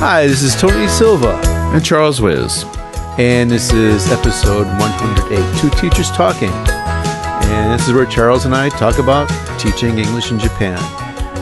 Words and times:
Hi, 0.00 0.26
this 0.26 0.42
is 0.42 0.58
Tony 0.58 0.88
Silva, 0.88 1.38
And 1.74 1.84
Charles 1.84 2.22
Wiz. 2.22 2.64
and 3.18 3.50
this 3.50 3.72
is 3.74 4.10
episode 4.10 4.66
108 4.78 5.60
Two 5.60 5.68
Teachers 5.78 6.10
Talking. 6.12 6.48
And 6.48 7.78
this 7.78 7.86
is 7.88 7.92
where 7.92 8.06
Charles 8.06 8.46
and 8.46 8.54
I 8.54 8.70
talk 8.70 8.98
about 8.98 9.28
teaching 9.60 9.98
English 9.98 10.30
in 10.30 10.38
Japan 10.38 10.78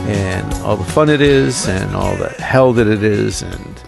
and 0.09 0.53
all 0.63 0.75
the 0.75 0.83
fun 0.83 1.09
it 1.09 1.21
is, 1.21 1.65
and 1.67 1.95
all 1.95 2.15
the 2.17 2.27
hell 2.29 2.73
that 2.73 2.87
it 2.87 3.03
is, 3.03 3.41
and 3.41 3.83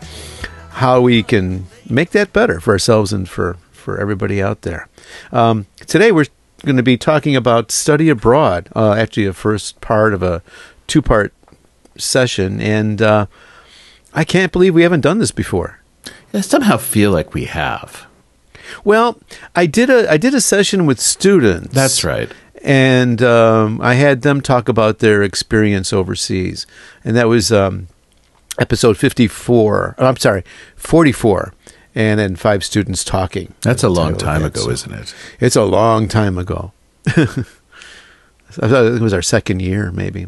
how 0.69 1.01
we 1.01 1.23
can 1.23 1.65
make 1.89 2.11
that 2.11 2.31
better 2.31 2.61
for 2.61 2.71
ourselves 2.71 3.11
and 3.11 3.27
for, 3.27 3.57
for 3.71 3.99
everybody 3.99 4.41
out 4.41 4.61
there. 4.61 4.87
Um, 5.33 5.65
today, 5.87 6.11
we're 6.13 6.25
going 6.63 6.77
to 6.77 6.83
be 6.83 6.97
talking 6.97 7.35
about 7.35 7.71
study 7.71 8.09
abroad, 8.09 8.69
uh, 8.75 8.93
actually, 8.93 9.25
a 9.25 9.33
first 9.33 9.81
part 9.81 10.13
of 10.13 10.21
a 10.23 10.41
two 10.87 11.01
part 11.01 11.33
session. 11.97 12.61
And 12.61 13.01
uh, 13.01 13.25
I 14.13 14.23
can't 14.23 14.51
believe 14.51 14.73
we 14.73 14.83
haven't 14.83 15.01
done 15.01 15.19
this 15.19 15.31
before. 15.31 15.79
I 16.33 16.41
somehow 16.41 16.77
feel 16.77 17.11
like 17.11 17.33
we 17.33 17.45
have. 17.45 18.05
Well, 18.83 19.17
I 19.55 19.65
did 19.65 19.89
a 19.89 20.09
I 20.11 20.17
did 20.17 20.35
a 20.35 20.41
session 20.41 20.85
with 20.85 20.99
students. 20.99 21.73
That's 21.73 22.03
right. 22.03 22.31
and 22.61 23.21
um, 23.21 23.81
I 23.81 23.95
had 23.95 24.21
them 24.21 24.41
talk 24.41 24.69
about 24.69 24.99
their 24.99 25.23
experience 25.23 25.91
overseas, 25.91 26.67
and 27.03 27.15
that 27.15 27.27
was 27.27 27.51
um, 27.51 27.87
episode 28.59 28.95
fifty 28.97 29.27
four. 29.27 29.95
I'm 29.97 30.17
sorry, 30.17 30.43
forty 30.75 31.11
four, 31.11 31.53
and 31.95 32.19
then 32.19 32.35
five 32.35 32.63
students 32.63 33.03
talking. 33.03 33.53
That's 33.61 33.83
a 33.83 33.89
long 33.89 34.15
time 34.17 34.43
ago, 34.43 34.61
so- 34.61 34.71
isn't 34.71 34.93
it? 34.93 35.13
It's 35.39 35.55
a 35.55 35.63
long 35.63 36.07
time 36.07 36.37
ago. 36.37 36.71
I 37.07 38.67
thought 38.67 38.85
it 38.85 39.01
was 39.01 39.13
our 39.13 39.21
second 39.21 39.61
year, 39.61 39.91
maybe. 39.91 40.27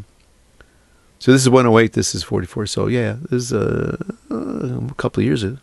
So 1.19 1.31
this 1.31 1.41
is 1.41 1.49
108. 1.49 1.93
This 1.93 2.15
is 2.15 2.23
44. 2.23 2.65
So 2.67 2.87
yeah, 2.87 3.17
this 3.29 3.43
is 3.43 3.53
uh, 3.53 3.95
uh, 4.31 4.79
a 4.89 4.93
couple 4.97 5.21
of 5.21 5.25
years 5.25 5.43
ago. 5.43 5.57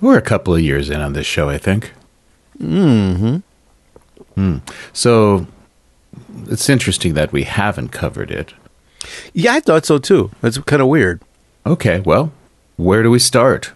We're 0.00 0.18
a 0.18 0.22
couple 0.22 0.54
of 0.54 0.60
years 0.60 0.90
in 0.90 1.00
on 1.00 1.12
this 1.12 1.26
show, 1.26 1.48
I 1.48 1.58
think. 1.58 1.92
Mm-hmm. 2.58 3.38
So 4.92 5.46
it's 6.48 6.68
interesting 6.68 7.14
that 7.14 7.32
we 7.32 7.44
haven't 7.44 7.88
covered 7.90 8.30
it. 8.30 8.54
Yeah, 9.32 9.54
I 9.54 9.60
thought 9.60 9.84
so 9.86 9.98
too. 9.98 10.30
That's 10.40 10.58
kind 10.58 10.82
of 10.82 10.88
weird. 10.88 11.20
Okay, 11.66 12.00
well, 12.00 12.32
where 12.76 13.02
do 13.02 13.10
we 13.10 13.18
start? 13.18 13.72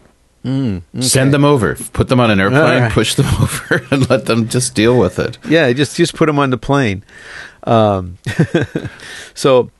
Send 1.01 1.35
them 1.35 1.45
over. 1.45 1.75
Put 1.93 2.09
them 2.09 2.21
on 2.21 2.31
an 2.31 2.39
airplane, 2.41 2.83
right. 2.83 2.93
push 2.93 3.15
them 3.15 3.27
over, 3.41 3.85
and 3.91 4.09
let 4.09 4.27
them 4.27 4.49
just 4.49 4.75
deal 4.75 4.99
with 4.99 5.19
it. 5.19 5.39
Yeah, 5.49 5.73
just 5.73 5.97
just 5.97 6.15
put 6.15 6.27
them 6.27 6.39
on 6.39 6.51
the 6.51 6.59
plane. 6.59 7.05
Um, 7.65 8.19
so 9.35 9.71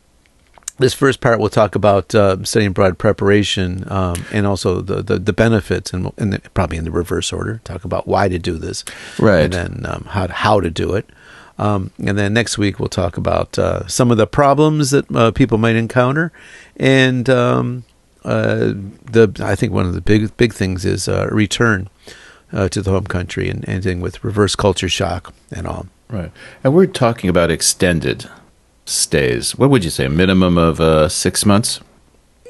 this 0.79 0.93
first 0.93 1.21
part 1.21 1.39
we'll 1.39 1.49
talk 1.49 1.75
about 1.75 2.15
uh, 2.15 2.43
studying 2.45 2.71
abroad 2.71 2.99
preparation 2.99 3.91
um, 3.91 4.17
and 4.33 4.47
also 4.47 4.81
the, 4.81 5.03
the, 5.03 5.19
the 5.19 5.33
benefits 5.33 5.93
and, 5.93 6.13
and 6.19 6.35
the, 6.35 6.41
probably 6.51 6.77
in 6.77 6.85
the 6.85 6.91
reverse 6.91 7.33
order. 7.33 7.61
Talk 7.65 7.85
about 7.85 8.07
why 8.07 8.29
to 8.29 8.39
do 8.39 8.59
this, 8.59 8.85
Right. 9.19 9.43
And 9.43 9.53
then 9.53 9.87
um, 9.87 10.05
how 10.11 10.27
to, 10.27 10.33
how 10.33 10.61
to 10.61 10.71
do 10.71 10.95
it. 10.95 11.09
Um, 11.59 11.91
and 12.05 12.19
then 12.19 12.35
next 12.35 12.59
week 12.59 12.79
we'll 12.79 12.91
talk 12.91 13.17
about 13.17 13.59
uh, 13.59 13.87
some 13.87 14.11
of 14.11 14.19
the 14.19 14.27
problems 14.27 14.91
that 14.91 15.11
uh, 15.15 15.31
people 15.31 15.57
might 15.57 15.77
encounter, 15.77 16.31
and 16.77 17.31
um, 17.31 17.85
uh, 18.27 18.75
the 19.11 19.33
I 19.41 19.55
think 19.55 19.73
one 19.73 19.87
of 19.87 19.95
the 19.95 20.01
big 20.01 20.37
big 20.37 20.53
things 20.53 20.85
is 20.85 21.09
uh, 21.09 21.29
return 21.33 21.89
uh, 22.53 22.69
to 22.69 22.83
the 22.83 22.91
home 22.91 23.05
country 23.07 23.49
and 23.49 23.67
ending 23.69 24.01
with 24.01 24.23
reverse 24.25 24.55
culture 24.57 24.89
shock 24.89 25.33
and 25.51 25.67
all. 25.67 25.87
Right. 26.09 26.31
And 26.63 26.75
we're 26.75 26.87
talking 26.87 27.31
about 27.31 27.51
extended 27.51 28.29
stays. 28.85 29.57
What 29.57 29.71
would 29.71 29.85
you 29.85 29.91
say? 29.91 30.05
A 30.07 30.11
minimum 30.11 30.59
of 30.59 30.81
uh, 30.81 31.09
six 31.09 31.45
months? 31.47 31.81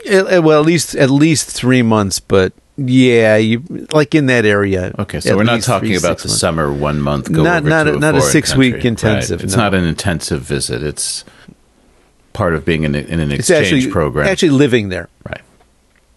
Eh, 0.05 0.23
eh, 0.29 0.39
well, 0.39 0.61
at 0.61 0.67
least 0.67 0.95
at 0.97 1.11
least 1.11 1.49
three 1.51 1.83
months, 1.83 2.21
but 2.21 2.53
yeah, 2.77 3.37
you 3.37 3.63
like 3.93 4.15
in 4.15 4.27
that 4.27 4.45
area. 4.45 4.95
Okay, 4.99 5.21
so 5.21 5.35
we're 5.37 5.45
not 5.45 5.63
talking 5.63 5.89
three, 5.89 5.97
about 5.97 6.19
the 6.19 6.29
months. 6.29 6.41
summer 6.41 6.71
one 6.73 7.01
month 7.01 7.33
go 7.33 7.43
Not- 7.43 7.61
over 7.63 7.69
not 7.71 7.89
a- 7.89 7.99
not 7.99 8.15
a 8.15 8.19
foreign 8.21 8.33
six-week 8.33 8.85
intensive, 8.85 9.41
Right. 9.41 9.45
It's 9.45 9.57
no. 9.57 9.63
not 9.63 9.75
an 9.75 9.85
intensive 9.85 10.43
visit. 10.43 10.83
It's 10.83 11.25
part 12.35 12.55
of 12.55 12.67
being 12.67 12.85
in, 12.85 12.95
in 12.95 13.19
an 13.21 13.33
It's 13.33 13.49
exchange 13.49 13.73
actually 13.73 13.91
program. 13.91 14.27
actually 14.29 14.51
living 14.51 14.91
there. 14.91 15.09
right. 15.27 15.41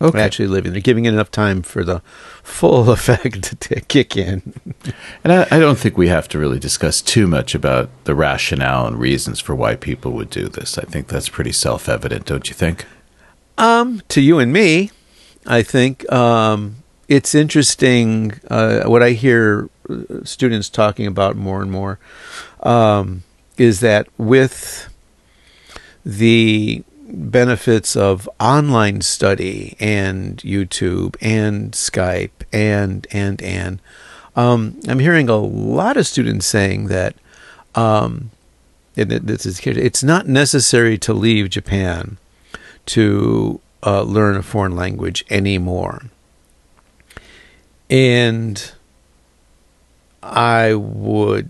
Okay. 0.02 0.22
Actually 0.22 0.48
living. 0.48 0.72
They're 0.72 0.82
giving 0.82 1.06
it 1.06 1.14
enough 1.14 1.30
time 1.30 1.62
for 1.62 1.84
the 1.84 2.02
full 2.42 2.90
effect 2.92 3.60
to 3.60 3.82
kick 3.82 4.16
in. 4.16 4.54
And 5.24 5.34
I, 5.34 5.48
I 5.52 5.60
don't 5.60 5.78
think 5.78 5.98
we 5.98 6.08
have 6.08 6.28
to 6.30 6.40
really 6.40 6.60
discuss 6.60 7.02
too 7.02 7.28
much 7.28 7.54
about 7.54 7.90
the 8.06 8.16
rationale 8.16 8.88
and 8.88 8.98
reasons 8.98 9.40
for 9.40 9.54
why 9.54 9.76
people 9.76 10.14
would 10.14 10.30
do 10.30 10.48
this. 10.48 10.78
I 10.78 10.84
think 10.84 11.08
that's 11.08 11.28
pretty 11.30 11.52
self 11.52 11.90
evident, 11.90 12.26
don't 12.26 12.48
you 12.48 12.56
think? 12.56 12.86
Um, 13.58 14.02
to 14.08 14.22
you 14.22 14.40
and 14.40 14.54
me, 14.54 14.92
I 15.46 15.64
think 15.64 16.10
um, 16.12 16.78
it's 17.10 17.36
interesting 17.36 18.40
uh, 18.50 18.84
what 18.84 19.04
I 19.04 19.12
hear 19.12 19.70
uh, 19.90 20.24
students 20.24 20.70
talking 20.70 21.08
about 21.08 21.36
more 21.36 21.62
and 21.62 21.72
more 21.72 22.00
um, 22.62 23.24
is 23.58 23.82
that 23.82 24.08
with 24.18 24.88
the 26.06 26.84
benefits 27.12 27.96
of 27.96 28.30
online 28.40 29.02
study 29.02 29.76
and 29.80 30.38
YouTube 30.38 31.16
and 31.22 31.72
Skype 31.72 32.30
and 32.54 33.08
and 33.12 33.42
and 33.42 33.82
um, 34.36 34.80
I'm 34.88 35.00
hearing 35.00 35.30
a 35.30 35.38
lot 35.38 35.98
of 35.98 36.08
students 36.08 36.46
saying 36.46 36.88
that 36.88 37.16
um, 37.76 38.32
and 38.96 39.12
this 39.12 39.46
is 39.46 39.60
it's 39.66 40.04
not 40.04 40.28
necessary 40.28 40.98
to 41.00 41.14
leave 41.14 41.50
Japan 41.50 42.18
to 42.88 43.62
uh, 43.86 44.02
learn 44.02 44.36
a 44.36 44.44
foreign 44.44 44.76
language 44.76 45.24
anymore. 45.30 46.04
And 47.90 48.72
I 50.22 50.74
would, 50.74 51.50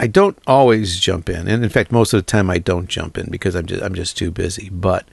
I 0.00 0.06
don't 0.06 0.36
always 0.46 0.98
jump 0.98 1.28
in, 1.28 1.46
and 1.48 1.62
in 1.62 1.70
fact, 1.70 1.92
most 1.92 2.12
of 2.12 2.18
the 2.18 2.22
time 2.22 2.50
I 2.50 2.58
don't 2.58 2.88
jump 2.88 3.16
in 3.16 3.30
because 3.30 3.54
I'm 3.54 3.66
just 3.66 3.82
I'm 3.82 3.94
just 3.94 4.16
too 4.16 4.30
busy. 4.30 4.68
But 4.70 5.06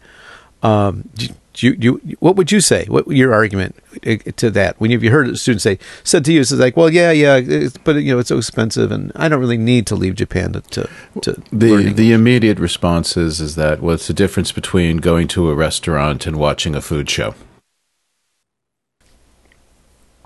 um, 0.63 1.09
do 1.53 1.67
you, 1.67 1.75
do 1.75 2.01
you, 2.03 2.17
what 2.19 2.35
would 2.35 2.51
you 2.51 2.61
say? 2.61 2.85
What 2.85 3.07
your 3.07 3.33
argument 3.33 3.75
uh, 4.05 4.17
to 4.37 4.49
that? 4.51 4.79
When 4.79 4.89
you've 4.89 5.03
you 5.03 5.11
heard 5.11 5.27
a 5.27 5.35
student 5.35 5.61
say 5.61 5.79
said 6.03 6.25
to 6.25 6.33
you, 6.33 6.41
it's 6.41 6.51
like, 6.51 6.77
well, 6.77 6.89
yeah, 6.89 7.11
yeah, 7.11 7.37
it's, 7.37 7.77
but 7.77 7.97
you 7.97 8.13
know, 8.13 8.19
it's 8.19 8.29
so 8.29 8.37
expensive, 8.37 8.91
and 8.91 9.11
I 9.15 9.27
don't 9.29 9.39
really 9.39 9.57
need 9.57 9.85
to 9.87 9.95
leave 9.95 10.15
Japan 10.15 10.53
to 10.53 10.61
to, 10.61 10.89
to 11.21 11.41
The 11.51 11.67
English." 11.67 11.93
the 11.95 12.13
immediate 12.13 12.59
response 12.59 13.17
is, 13.17 13.41
is 13.41 13.55
that 13.55 13.81
what's 13.81 14.07
the 14.07 14.13
difference 14.13 14.51
between 14.51 14.97
going 14.97 15.27
to 15.29 15.49
a 15.49 15.55
restaurant 15.55 16.25
and 16.25 16.37
watching 16.37 16.75
a 16.75 16.81
food 16.81 17.09
show? 17.09 17.35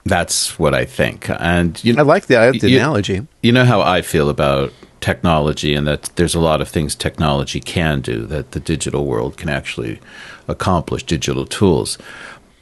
That's 0.06 0.60
what 0.60 0.74
I 0.76 0.86
think. 0.86 1.30
And 1.30 1.84
you 1.84 1.96
I 1.98 2.04
like 2.04 2.28
the, 2.28 2.58
the 2.60 2.70
you- 2.70 2.78
analogy. 2.78 3.28
you 3.42 3.52
know 3.52 3.66
how 3.66 3.82
I 3.82 4.02
feel 4.02 4.30
about 4.30 4.72
technology 5.02 5.76
and 5.76 5.86
that 5.88 6.04
there's 6.16 6.36
a 6.36 6.40
lot 6.40 6.62
of 6.62 6.68
things 6.68 6.96
technology 6.96 7.60
can 7.60 8.02
do 8.02 8.26
that 8.26 8.52
the 8.52 8.60
digital 8.60 9.06
world 9.06 9.38
can 9.38 9.50
actually 9.50 10.00
accomplish 10.48 11.04
digital 11.04 11.46
tools. 11.46 11.98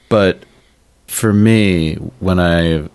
But 0.09 0.43
for 1.07 1.31
me, 1.33 1.95
when 2.19 2.39
I 2.39 2.89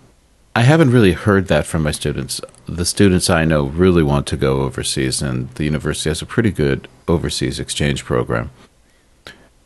I 0.55 0.63
haven't 0.63 0.91
really 0.91 1.13
heard 1.13 1.47
that 1.47 1.65
from 1.65 1.83
my 1.83 1.91
students. 1.91 2.41
The 2.67 2.85
students 2.85 3.29
I 3.29 3.45
know 3.45 3.63
really 3.67 4.03
want 4.03 4.27
to 4.27 4.37
go 4.37 4.61
overseas 4.61 5.21
and 5.21 5.49
the 5.55 5.63
university 5.63 6.09
has 6.09 6.21
a 6.21 6.25
pretty 6.25 6.51
good 6.51 6.87
overseas 7.07 7.59
exchange 7.59 8.03
program. 8.03 8.49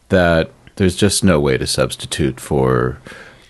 That 0.09 0.51
there's 0.75 0.95
just 0.95 1.23
no 1.23 1.39
way 1.39 1.57
to 1.57 1.65
substitute 1.65 2.39
for 2.39 2.99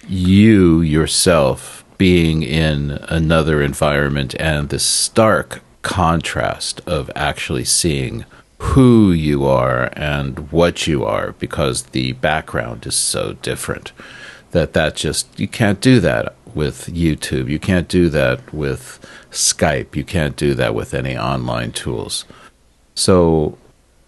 you 0.07 0.81
yourself 0.81 1.83
being 1.97 2.43
in 2.43 2.91
another 3.07 3.61
environment 3.61 4.35
and 4.39 4.69
the 4.69 4.79
stark 4.79 5.61
contrast 5.81 6.81
of 6.85 7.09
actually 7.15 7.65
seeing 7.65 8.25
who 8.57 9.11
you 9.11 9.45
are 9.45 9.89
and 9.93 10.51
what 10.51 10.87
you 10.87 11.03
are 11.03 11.33
because 11.33 11.83
the 11.87 12.13
background 12.13 12.85
is 12.85 12.95
so 12.95 13.33
different 13.41 13.91
that 14.51 14.73
that 14.73 14.95
just 14.95 15.37
you 15.39 15.47
can't 15.47 15.81
do 15.81 15.99
that 15.99 16.35
with 16.55 16.87
YouTube. 16.87 17.49
You 17.49 17.59
can't 17.59 17.87
do 17.87 18.09
that 18.09 18.53
with 18.53 18.99
Skype. 19.31 19.95
You 19.95 20.03
can't 20.03 20.35
do 20.35 20.53
that 20.53 20.73
with 20.73 20.93
any 20.93 21.17
online 21.17 21.71
tools. 21.71 22.25
So 22.95 23.57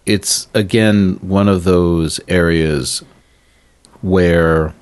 it's 0.06 0.48
again 0.54 1.18
one 1.20 1.48
of 1.48 1.64
those 1.64 2.20
areas 2.28 3.04
where 4.00 4.74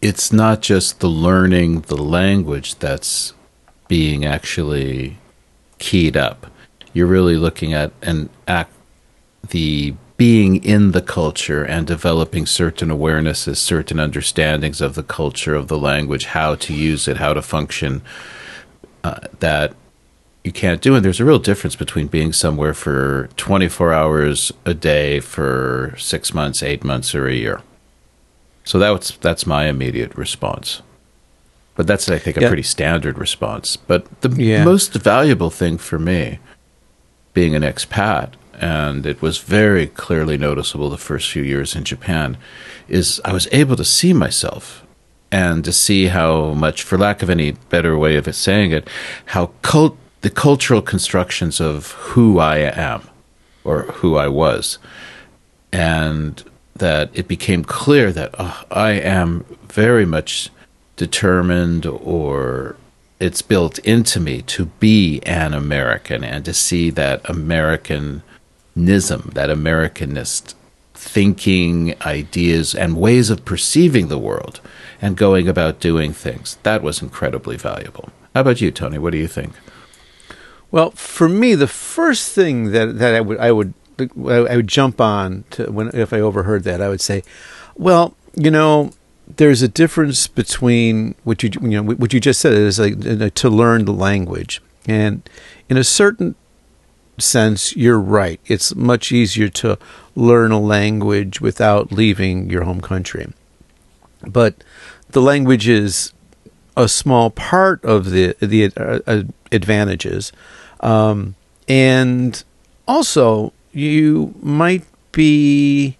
it's 0.00 0.32
not 0.32 0.62
just 0.62 1.00
the 1.00 1.08
learning 1.08 1.82
the 1.82 1.96
language 1.96 2.76
that's 2.76 3.32
being 3.88 4.24
actually 4.24 5.16
keyed 5.78 6.16
up. 6.16 6.46
You're 6.92 7.06
really 7.06 7.36
looking 7.36 7.72
at 7.72 7.92
an 8.02 8.30
act 8.46 8.72
the 9.48 9.94
being 10.16 10.64
in 10.64 10.92
the 10.92 11.02
culture 11.02 11.62
and 11.62 11.86
developing 11.86 12.46
certain 12.46 12.88
awarenesses, 12.88 13.56
certain 13.56 14.00
understandings 14.00 14.80
of 14.80 14.94
the 14.94 15.02
culture, 15.02 15.54
of 15.54 15.68
the 15.68 15.78
language, 15.78 16.26
how 16.26 16.54
to 16.54 16.72
use 16.72 17.06
it, 17.06 17.18
how 17.18 17.34
to 17.34 17.42
function. 17.42 18.02
Uh, 19.04 19.20
that 19.38 19.74
you 20.42 20.52
can't 20.52 20.80
do. 20.80 20.94
And 20.94 21.04
there's 21.04 21.20
a 21.20 21.24
real 21.24 21.38
difference 21.38 21.76
between 21.76 22.06
being 22.06 22.32
somewhere 22.32 22.72
for 22.72 23.28
24 23.36 23.92
hours 23.92 24.52
a 24.64 24.74
day 24.74 25.20
for 25.20 25.94
six 25.98 26.32
months, 26.32 26.62
eight 26.62 26.82
months, 26.82 27.14
or 27.14 27.26
a 27.26 27.34
year. 27.34 27.60
So 28.66 28.78
that's 28.78 29.12
that's 29.22 29.46
my 29.46 29.66
immediate 29.68 30.14
response. 30.16 30.82
But 31.76 31.86
that's 31.86 32.08
I 32.10 32.18
think 32.18 32.36
a 32.36 32.40
Yeah. 32.42 32.48
pretty 32.48 32.62
standard 32.64 33.16
response. 33.18 33.76
But 33.76 34.04
the 34.20 34.30
Yeah. 34.30 34.64
most 34.64 34.92
valuable 34.92 35.50
thing 35.50 35.78
for 35.78 35.98
me, 35.98 36.38
being 37.32 37.54
an 37.54 37.62
expat, 37.62 38.30
and 38.58 39.06
it 39.06 39.22
was 39.22 39.38
very 39.38 39.86
clearly 39.86 40.36
noticeable 40.36 40.90
the 40.90 40.96
first 41.10 41.30
few 41.30 41.42
years 41.42 41.76
in 41.76 41.84
Japan, 41.84 42.36
is 42.88 43.20
I 43.24 43.32
was 43.32 43.46
able 43.52 43.76
to 43.76 43.84
see 43.84 44.12
myself 44.12 44.82
and 45.30 45.64
to 45.64 45.72
see 45.72 46.06
how 46.06 46.54
much, 46.54 46.82
for 46.82 46.96
lack 46.98 47.22
of 47.22 47.30
any 47.30 47.52
better 47.70 47.96
way 47.98 48.16
of 48.16 48.32
saying 48.34 48.72
it, 48.72 48.88
how 49.26 49.50
cult 49.62 49.96
the 50.22 50.30
cultural 50.30 50.82
constructions 50.82 51.60
of 51.60 51.92
who 52.14 52.38
I 52.38 52.56
am 52.58 53.02
or 53.64 53.82
who 54.00 54.16
I 54.16 54.28
was, 54.28 54.78
and 55.72 56.42
that 56.78 57.10
it 57.14 57.28
became 57.28 57.64
clear 57.64 58.12
that 58.12 58.34
oh, 58.38 58.64
I 58.70 58.92
am 58.92 59.44
very 59.68 60.06
much 60.06 60.50
determined 60.96 61.86
or 61.86 62.76
it's 63.18 63.42
built 63.42 63.78
into 63.80 64.20
me 64.20 64.42
to 64.42 64.66
be 64.66 65.20
an 65.24 65.54
American 65.54 66.22
and 66.22 66.44
to 66.44 66.52
see 66.52 66.90
that 66.90 67.28
Americanism, 67.28 68.22
that 68.74 69.48
Americanist 69.48 70.54
thinking, 70.94 71.94
ideas, 72.02 72.74
and 72.74 72.96
ways 72.96 73.30
of 73.30 73.44
perceiving 73.44 74.08
the 74.08 74.18
world 74.18 74.60
and 75.00 75.16
going 75.16 75.48
about 75.48 75.80
doing 75.80 76.12
things. 76.12 76.58
That 76.62 76.82
was 76.82 77.02
incredibly 77.02 77.56
valuable. 77.56 78.10
How 78.34 78.40
about 78.42 78.60
you, 78.60 78.70
Tony? 78.70 78.98
What 78.98 79.12
do 79.12 79.18
you 79.18 79.28
think? 79.28 79.54
Well, 80.70 80.90
for 80.90 81.28
me, 81.28 81.54
the 81.54 81.68
first 81.68 82.32
thing 82.32 82.72
that, 82.72 82.98
that 82.98 83.14
I 83.14 83.20
would 83.20 83.38
I 83.38 83.52
would 83.52 83.72
I 83.98 84.56
would 84.56 84.68
jump 84.68 85.00
on 85.00 85.44
to 85.50 85.70
when 85.70 85.88
if 85.94 86.12
I 86.12 86.20
overheard 86.20 86.64
that, 86.64 86.82
I 86.82 86.88
would 86.88 87.00
say, 87.00 87.22
well, 87.76 88.14
you 88.34 88.50
know, 88.50 88.92
there's 89.26 89.62
a 89.62 89.68
difference 89.68 90.26
between 90.26 91.14
what 91.24 91.42
you 91.42 91.50
you 91.60 91.82
know 91.82 91.82
what 91.82 92.12
you 92.12 92.20
just 92.20 92.40
said 92.40 92.52
is 92.52 92.78
like 92.78 92.94
uh, 93.06 93.30
to 93.34 93.48
learn 93.48 93.84
the 93.84 93.92
language, 93.92 94.62
and 94.86 95.28
in 95.68 95.76
a 95.76 95.84
certain 95.84 96.34
sense, 97.18 97.74
you're 97.74 98.00
right. 98.00 98.40
It's 98.46 98.74
much 98.74 99.10
easier 99.10 99.48
to 99.48 99.78
learn 100.14 100.52
a 100.52 100.60
language 100.60 101.40
without 101.40 101.90
leaving 101.90 102.50
your 102.50 102.64
home 102.64 102.80
country, 102.80 103.32
but 104.26 104.62
the 105.10 105.22
language 105.22 105.66
is 105.68 106.12
a 106.76 106.88
small 106.88 107.30
part 107.30 107.84
of 107.84 108.10
the 108.10 108.36
the 108.40 108.72
uh, 108.76 109.00
uh, 109.06 109.22
advantages, 109.50 110.30
um, 110.80 111.34
and 111.68 112.44
also 112.86 113.52
you 113.76 114.34
might 114.40 114.84
be 115.12 115.96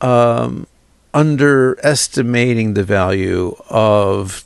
um, 0.00 0.66
underestimating 1.14 2.74
the 2.74 2.82
value 2.82 3.54
of 3.70 4.44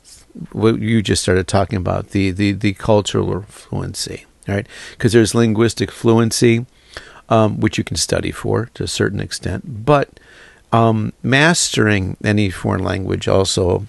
what 0.51 0.79
you 0.79 1.01
just 1.01 1.23
started 1.23 1.47
talking 1.47 1.77
about 1.77 2.09
the 2.09 2.31
the, 2.31 2.51
the 2.51 2.73
cultural 2.73 3.41
fluency, 3.43 4.25
right? 4.47 4.67
Because 4.91 5.13
there's 5.13 5.33
linguistic 5.33 5.91
fluency, 5.91 6.65
um, 7.29 7.59
which 7.59 7.77
you 7.77 7.83
can 7.83 7.97
study 7.97 8.31
for 8.31 8.69
to 8.75 8.83
a 8.83 8.87
certain 8.87 9.19
extent, 9.19 9.85
but 9.85 10.19
um, 10.71 11.13
mastering 11.23 12.17
any 12.23 12.49
foreign 12.49 12.83
language 12.83 13.27
also 13.27 13.87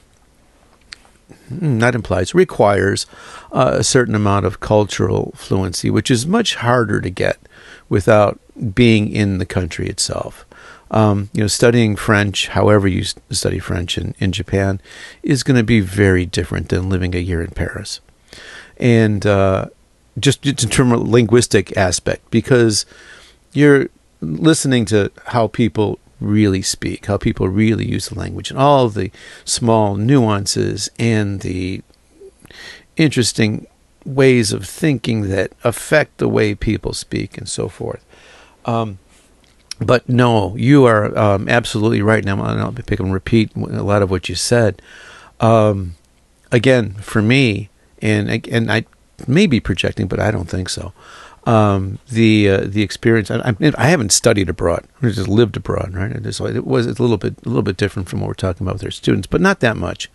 that 1.50 1.94
implies 1.94 2.34
requires 2.34 3.06
uh, 3.52 3.76
a 3.78 3.84
certain 3.84 4.14
amount 4.14 4.46
of 4.46 4.60
cultural 4.60 5.32
fluency, 5.34 5.90
which 5.90 6.10
is 6.10 6.26
much 6.26 6.56
harder 6.56 7.00
to 7.00 7.10
get 7.10 7.38
without 7.88 8.38
being 8.74 9.10
in 9.10 9.38
the 9.38 9.46
country 9.46 9.88
itself. 9.88 10.44
Um, 10.90 11.28
you 11.32 11.42
know, 11.42 11.48
studying 11.48 11.96
French, 11.96 12.48
however 12.48 12.88
you 12.88 13.04
study 13.04 13.58
French 13.58 13.98
in, 13.98 14.14
in 14.18 14.32
Japan, 14.32 14.80
is 15.22 15.42
going 15.42 15.58
to 15.58 15.64
be 15.64 15.80
very 15.80 16.24
different 16.24 16.70
than 16.70 16.88
living 16.88 17.14
a 17.14 17.18
year 17.18 17.42
in 17.42 17.50
Paris. 17.50 18.00
And 18.78 19.26
uh, 19.26 19.66
just, 20.18 20.42
just 20.42 20.64
in 20.64 20.70
terms 20.70 20.92
of 20.92 21.06
linguistic 21.06 21.76
aspect, 21.76 22.30
because 22.30 22.86
you're 23.52 23.88
listening 24.20 24.86
to 24.86 25.12
how 25.26 25.48
people 25.48 25.98
really 26.20 26.62
speak, 26.62 27.06
how 27.06 27.16
people 27.16 27.48
really 27.48 27.86
use 27.86 28.08
the 28.08 28.18
language, 28.18 28.50
and 28.50 28.58
all 28.58 28.88
the 28.88 29.10
small 29.44 29.94
nuances 29.94 30.90
and 30.98 31.40
the 31.40 31.82
interesting 32.96 33.66
ways 34.08 34.52
of 34.52 34.66
thinking 34.66 35.28
that 35.28 35.52
affect 35.64 36.18
the 36.18 36.28
way 36.28 36.54
people 36.54 36.92
speak 36.92 37.36
and 37.36 37.48
so 37.48 37.68
forth. 37.68 38.04
Um, 38.64 38.98
but 39.80 40.08
no, 40.08 40.56
you 40.56 40.86
are 40.86 41.16
um, 41.16 41.48
absolutely 41.48 42.02
right. 42.02 42.24
Now, 42.24 42.42
I'll 42.42 42.72
pick 42.72 42.98
and 42.98 43.12
repeat 43.12 43.54
a 43.54 43.82
lot 43.82 44.02
of 44.02 44.10
what 44.10 44.28
you 44.28 44.34
said. 44.34 44.82
Um, 45.40 45.94
again, 46.50 46.94
for 46.94 47.22
me, 47.22 47.68
and 48.02 48.46
and 48.48 48.72
I 48.72 48.84
may 49.26 49.46
be 49.46 49.60
projecting, 49.60 50.08
but 50.08 50.18
I 50.18 50.30
don't 50.30 50.48
think 50.48 50.68
so. 50.68 50.92
Um, 51.46 51.98
the 52.08 52.48
uh, 52.48 52.60
the 52.66 52.82
experience. 52.82 53.30
I, 53.30 53.54
I, 53.76 53.86
haven't 53.86 54.12
studied 54.12 54.48
abroad. 54.48 54.84
I 55.00 55.10
just 55.10 55.28
lived 55.28 55.56
abroad, 55.56 55.94
right? 55.94 56.10
It 56.10 56.66
was 56.66 56.86
a 56.86 57.02
little 57.02 57.16
bit 57.16 57.36
a 57.44 57.48
little 57.48 57.62
bit 57.62 57.76
different 57.76 58.08
from 58.08 58.20
what 58.20 58.28
we're 58.28 58.34
talking 58.34 58.66
about 58.66 58.74
with 58.74 58.84
our 58.84 58.90
students, 58.90 59.26
but 59.26 59.40
not 59.40 59.60
that 59.60 59.76
much, 59.76 60.10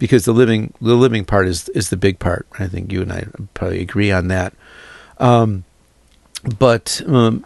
because 0.00 0.24
the 0.24 0.32
living 0.32 0.74
the 0.80 0.96
living 0.96 1.24
part 1.24 1.46
is 1.46 1.68
is 1.68 1.90
the 1.90 1.96
big 1.96 2.18
part. 2.18 2.48
I 2.58 2.66
think 2.66 2.90
you 2.90 3.02
and 3.02 3.12
I 3.12 3.26
probably 3.54 3.80
agree 3.80 4.10
on 4.10 4.26
that. 4.28 4.52
Um, 5.18 5.64
but 6.58 7.02
um, 7.06 7.44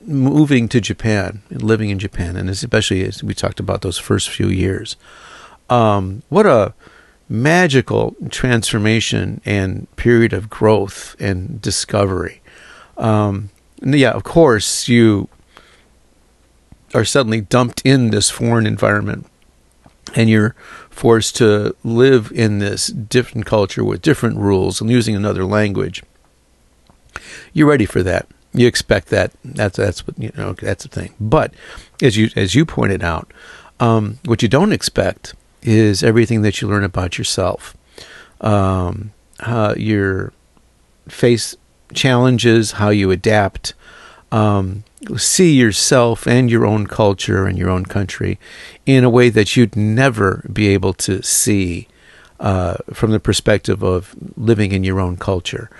moving 0.00 0.68
to 0.68 0.80
Japan 0.80 1.42
living 1.50 1.90
in 1.90 1.98
Japan, 1.98 2.36
and 2.36 2.48
especially 2.48 3.04
as 3.04 3.22
we 3.22 3.34
talked 3.34 3.60
about 3.60 3.82
those 3.82 3.98
first 3.98 4.30
few 4.30 4.48
years, 4.48 4.96
um, 5.68 6.22
what 6.30 6.46
a 6.46 6.72
magical 7.28 8.14
transformation 8.30 9.40
and 9.44 9.94
period 9.96 10.32
of 10.32 10.48
growth 10.48 11.16
and 11.18 11.60
discovery. 11.60 12.40
Um, 12.96 13.50
yeah, 13.82 14.12
of 14.12 14.22
course, 14.22 14.88
you 14.88 15.28
are 16.94 17.04
suddenly 17.04 17.40
dumped 17.40 17.82
in 17.84 18.10
this 18.10 18.30
foreign 18.30 18.64
environment 18.64 19.26
and 20.14 20.30
you're 20.30 20.54
forced 20.96 21.36
to 21.36 21.76
live 21.84 22.32
in 22.32 22.58
this 22.58 22.86
different 22.86 23.44
culture 23.44 23.84
with 23.84 24.00
different 24.00 24.38
rules 24.38 24.80
and 24.80 24.90
using 24.90 25.14
another 25.14 25.44
language. 25.44 26.02
You're 27.52 27.68
ready 27.68 27.84
for 27.84 28.02
that. 28.02 28.26
You 28.54 28.66
expect 28.66 29.08
that. 29.08 29.32
That's 29.44 29.76
that's 29.76 30.06
what 30.06 30.18
you 30.18 30.32
know. 30.36 30.54
That's 30.54 30.84
the 30.84 30.88
thing. 30.88 31.14
But 31.20 31.52
as 32.02 32.16
you 32.16 32.30
as 32.34 32.54
you 32.54 32.64
pointed 32.64 33.04
out, 33.04 33.30
um, 33.78 34.18
what 34.24 34.42
you 34.42 34.48
don't 34.48 34.72
expect 34.72 35.34
is 35.62 36.02
everything 36.02 36.40
that 36.42 36.62
you 36.62 36.68
learn 36.68 36.84
about 36.84 37.18
yourself. 37.18 37.76
Um, 38.40 39.12
how 39.40 39.74
your 39.74 40.32
face 41.08 41.56
challenges, 41.92 42.72
how 42.72 42.88
you 42.88 43.10
adapt, 43.10 43.74
um, 44.32 44.84
see 45.16 45.54
yourself 45.54 46.26
and 46.26 46.50
your 46.50 46.66
own 46.66 46.86
culture 46.86 47.46
and 47.46 47.58
your 47.58 47.70
own 47.70 47.86
country 47.86 48.38
in 48.84 49.04
a 49.04 49.10
way 49.10 49.28
that 49.28 49.56
you'd 49.56 49.76
never 49.76 50.48
be 50.52 50.68
able 50.68 50.92
to 50.94 51.22
see 51.22 51.88
uh, 52.40 52.76
from 52.92 53.12
the 53.12 53.20
perspective 53.20 53.82
of 53.82 54.14
living 54.36 54.72
in 54.72 54.84
your 54.84 55.00
own 55.00 55.16
culture. 55.16 55.70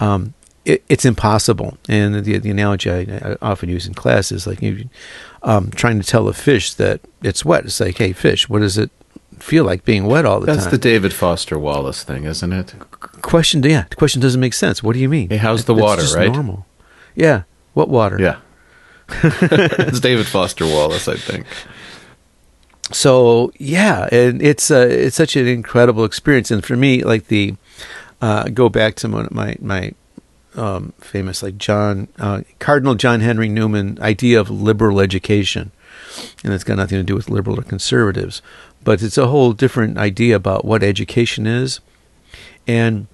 Um, 0.00 0.34
it, 0.64 0.82
it's 0.88 1.04
impossible. 1.04 1.76
And 1.88 2.24
the, 2.24 2.38
the 2.38 2.50
analogy 2.50 2.90
I, 2.90 3.00
I 3.00 3.36
often 3.42 3.68
use 3.68 3.86
in 3.86 3.94
class 3.94 4.32
is 4.32 4.46
like 4.46 4.62
you, 4.62 4.88
um, 5.42 5.70
trying 5.70 6.00
to 6.00 6.06
tell 6.06 6.28
a 6.28 6.32
fish 6.32 6.74
that 6.74 7.00
it's 7.22 7.44
wet. 7.44 7.64
It's 7.64 7.80
like, 7.80 7.98
hey, 7.98 8.12
fish, 8.12 8.48
what 8.48 8.60
does 8.60 8.78
it 8.78 8.90
feel 9.38 9.64
like 9.64 9.84
being 9.84 10.06
wet 10.06 10.24
all 10.24 10.40
the 10.40 10.46
That's 10.46 10.58
time? 10.58 10.64
That's 10.64 10.70
the 10.72 10.78
David 10.78 11.12
Foster 11.12 11.58
Wallace 11.58 12.02
thing, 12.02 12.24
isn't 12.24 12.52
it? 12.52 12.74
question. 13.22 13.62
Yeah, 13.62 13.86
the 13.90 13.96
question 13.96 14.20
doesn't 14.20 14.40
make 14.40 14.54
sense. 14.54 14.82
What 14.82 14.92
do 14.92 15.00
you 15.00 15.08
mean? 15.08 15.30
Hey, 15.30 15.38
how's 15.38 15.64
the 15.64 15.74
water, 15.74 16.04
right? 16.14 16.30
Normal. 16.32 16.66
Yeah. 17.14 17.42
What 17.74 17.88
water? 17.88 18.16
Yeah. 18.18 18.38
it's 19.08 20.00
David 20.00 20.26
Foster 20.26 20.64
Wallace, 20.64 21.08
I 21.08 21.16
think. 21.16 21.46
so 22.90 23.52
yeah, 23.58 24.08
and 24.10 24.40
it's 24.40 24.70
uh, 24.70 24.86
it's 24.88 25.16
such 25.16 25.36
an 25.36 25.46
incredible 25.46 26.04
experience, 26.04 26.50
and 26.50 26.64
for 26.64 26.76
me, 26.76 27.04
like 27.04 27.26
the 27.26 27.54
uh, 28.22 28.44
go 28.44 28.68
back 28.68 28.94
to 28.96 29.08
my 29.08 29.28
my, 29.30 29.56
my 29.60 29.92
um, 30.54 30.94
famous 30.98 31.42
like 31.42 31.58
John 31.58 32.08
uh, 32.18 32.42
Cardinal 32.58 32.94
John 32.94 33.20
Henry 33.20 33.48
Newman 33.48 33.98
idea 34.00 34.40
of 34.40 34.50
liberal 34.50 35.00
education, 35.00 35.70
and 36.42 36.54
it's 36.54 36.64
got 36.64 36.76
nothing 36.76 36.98
to 36.98 37.04
do 37.04 37.14
with 37.14 37.28
liberal 37.28 37.58
or 37.58 37.64
conservatives, 37.64 38.40
but 38.82 39.02
it's 39.02 39.18
a 39.18 39.26
whole 39.26 39.52
different 39.52 39.98
idea 39.98 40.36
about 40.36 40.64
what 40.64 40.82
education 40.82 41.46
is, 41.46 41.80
and 42.66 43.06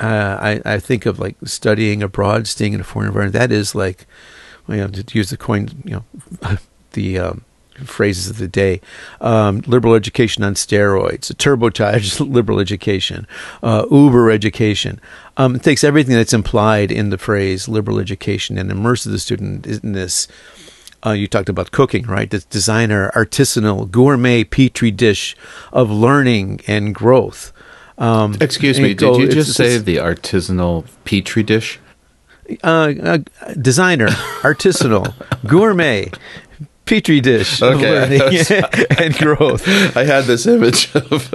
uh, 0.00 0.38
I 0.40 0.62
I 0.64 0.78
think 0.78 1.06
of 1.06 1.18
like 1.18 1.36
studying 1.44 2.02
abroad, 2.02 2.46
staying 2.46 2.72
in 2.72 2.80
a 2.80 2.84
foreign 2.84 3.08
environment. 3.08 3.32
That 3.34 3.52
is 3.52 3.74
like, 3.74 4.06
you 4.68 4.76
know, 4.76 4.88
to 4.88 5.18
use 5.18 5.30
the 5.30 5.36
coin, 5.36 5.68
you 5.84 6.02
know, 6.42 6.58
the 6.92 7.18
um, 7.18 7.44
phrases 7.84 8.28
of 8.28 8.38
the 8.38 8.48
day. 8.48 8.80
Um, 9.20 9.62
liberal 9.66 9.94
education 9.94 10.42
on 10.44 10.54
steroids, 10.54 11.32
turbocharged 11.32 12.20
liberal 12.32 12.60
education, 12.60 13.26
uh, 13.62 13.86
Uber 13.90 14.30
education. 14.30 15.00
Um, 15.36 15.56
it 15.56 15.62
takes 15.62 15.84
everything 15.84 16.14
that's 16.14 16.32
implied 16.32 16.90
in 16.90 17.10
the 17.10 17.18
phrase 17.18 17.68
liberal 17.68 17.98
education 17.98 18.58
and 18.58 18.70
immerses 18.70 19.12
the 19.12 19.18
student 19.18 19.66
in 19.66 19.92
this. 19.92 20.28
Uh, 21.04 21.12
you 21.12 21.28
talked 21.28 21.48
about 21.48 21.70
cooking, 21.70 22.04
right? 22.06 22.30
This 22.30 22.44
designer, 22.44 23.12
artisanal, 23.14 23.90
gourmet 23.90 24.44
petri 24.44 24.90
dish 24.90 25.36
of 25.72 25.90
learning 25.90 26.60
and 26.66 26.94
growth. 26.94 27.52
Um, 27.98 28.36
Excuse 28.40 28.78
me, 28.78 28.94
did 28.94 29.16
you 29.16 29.28
just 29.28 29.54
say 29.54 29.78
the 29.78 29.96
artisanal 29.96 30.86
petri 31.04 31.42
dish? 31.42 31.80
Uh, 32.62 32.92
uh, 33.02 33.18
designer, 33.60 34.08
artisanal, 34.42 35.14
gourmet, 35.46 36.10
petri 36.84 37.20
dish 37.20 37.60
okay. 37.60 38.20
and 38.98 39.14
growth. 39.18 39.66
I 39.96 40.04
had 40.04 40.24
this 40.24 40.46
image 40.46 40.94
of 40.94 41.34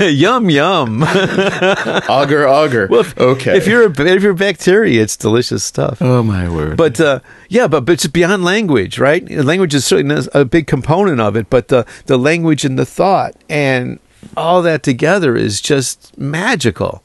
yum 0.00 0.50
yum, 0.50 1.02
agar 1.02 2.46
agar. 2.46 2.88
Well, 2.88 3.00
if, 3.00 3.18
okay. 3.18 3.56
If 3.56 3.66
you're 3.66 3.86
a, 3.86 3.90
if 3.90 4.22
you're 4.22 4.34
bacteria, 4.34 5.02
it's 5.02 5.16
delicious 5.16 5.64
stuff. 5.64 6.02
Oh 6.02 6.22
my 6.22 6.48
word! 6.48 6.76
But 6.76 7.00
uh, 7.00 7.20
yeah, 7.48 7.66
but, 7.68 7.84
but 7.84 7.92
it's 7.92 8.06
beyond 8.06 8.44
language, 8.44 8.98
right? 8.98 9.28
Language 9.30 9.74
is 9.74 9.84
certainly 9.84 10.26
a 10.34 10.44
big 10.44 10.66
component 10.66 11.20
of 11.20 11.36
it, 11.36 11.48
but 11.48 11.68
the 11.68 11.86
the 12.06 12.18
language 12.18 12.64
and 12.64 12.78
the 12.78 12.86
thought 12.86 13.34
and 13.48 13.98
all 14.36 14.62
that 14.62 14.82
together 14.82 15.36
is 15.36 15.60
just 15.60 16.16
magical. 16.18 17.02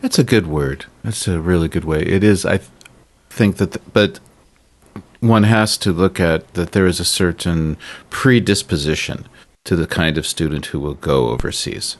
That's 0.00 0.18
a 0.18 0.24
good 0.24 0.46
word. 0.46 0.86
That's 1.04 1.28
a 1.28 1.40
really 1.40 1.68
good 1.68 1.84
way. 1.84 2.02
It 2.02 2.24
is. 2.24 2.44
I 2.44 2.60
think 3.28 3.56
that, 3.56 3.72
the, 3.72 3.80
but 3.92 4.20
one 5.20 5.44
has 5.44 5.76
to 5.78 5.92
look 5.92 6.18
at 6.18 6.54
that 6.54 6.72
there 6.72 6.86
is 6.86 6.98
a 7.00 7.04
certain 7.04 7.76
predisposition 8.08 9.26
to 9.64 9.76
the 9.76 9.86
kind 9.86 10.18
of 10.18 10.26
student 10.26 10.66
who 10.66 10.80
will 10.80 10.94
go 10.94 11.28
overseas 11.28 11.98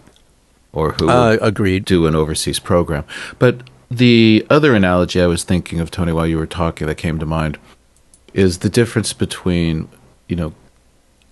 or 0.73 0.93
who 0.93 1.09
uh, 1.09 1.37
agreed 1.41 1.85
do 1.85 2.07
an 2.07 2.15
overseas 2.15 2.59
program. 2.59 3.05
But 3.39 3.63
the 3.91 4.47
other 4.49 4.75
analogy 4.75 5.21
I 5.21 5.27
was 5.27 5.45
thinking 5.45 5.81
of, 5.81 5.91
Tony, 5.91 6.13
while 6.13 6.27
you 6.27 6.39
were 6.39 6.47
talking, 6.47 6.87
that 6.87 6.95
came 6.97 7.19
to 7.19 7.27
mind, 7.27 7.59
is 8.33 8.59
the 8.59 8.71
difference 8.71 9.13
between 9.13 9.89
you 10.29 10.37
know 10.37 10.53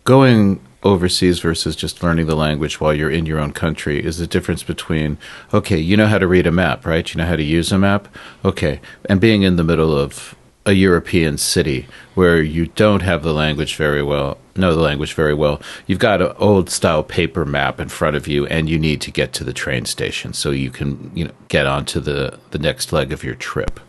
going 0.08 0.58
overseas 0.84 1.38
versus 1.40 1.76
just 1.76 2.02
learning 2.02 2.24
the 2.24 2.34
language 2.34 2.80
while 2.80 2.94
you're 2.94 3.10
in 3.10 3.26
your 3.26 3.38
own 3.38 3.52
country 3.52 4.02
is 4.02 4.16
the 4.16 4.26
difference 4.26 4.62
between 4.62 5.18
okay 5.52 5.76
you 5.76 5.98
know 5.98 6.06
how 6.06 6.16
to 6.16 6.26
read 6.26 6.46
a 6.46 6.50
map 6.50 6.86
right 6.86 7.12
you 7.12 7.18
know 7.18 7.26
how 7.26 7.36
to 7.36 7.42
use 7.42 7.70
a 7.70 7.76
map 7.76 8.08
okay 8.42 8.80
and 9.04 9.20
being 9.20 9.42
in 9.42 9.56
the 9.56 9.64
middle 9.64 9.94
of 9.94 10.34
a 10.64 10.72
European 10.72 11.36
city 11.36 11.86
where 12.14 12.40
you 12.40 12.68
don't 12.68 13.00
have 13.00 13.22
the 13.22 13.32
language 13.32 13.76
very 13.76 14.02
well, 14.02 14.36
know 14.54 14.74
the 14.74 14.82
language 14.82 15.14
very 15.14 15.32
well. 15.32 15.62
You've 15.86 15.98
got 15.98 16.20
an 16.20 16.34
old 16.36 16.68
style 16.68 17.02
paper 17.02 17.46
map 17.46 17.80
in 17.80 17.88
front 17.88 18.16
of 18.16 18.28
you, 18.28 18.44
and 18.48 18.68
you 18.68 18.78
need 18.78 19.00
to 19.00 19.10
get 19.10 19.32
to 19.34 19.44
the 19.44 19.54
train 19.54 19.86
station 19.86 20.34
so 20.34 20.50
you 20.50 20.70
can, 20.70 21.10
you 21.14 21.24
know, 21.24 21.32
get 21.48 21.64
onto 21.64 22.00
the 22.00 22.38
the 22.50 22.58
next 22.58 22.92
leg 22.92 23.12
of 23.12 23.24
your 23.24 23.34
trip. 23.34 23.80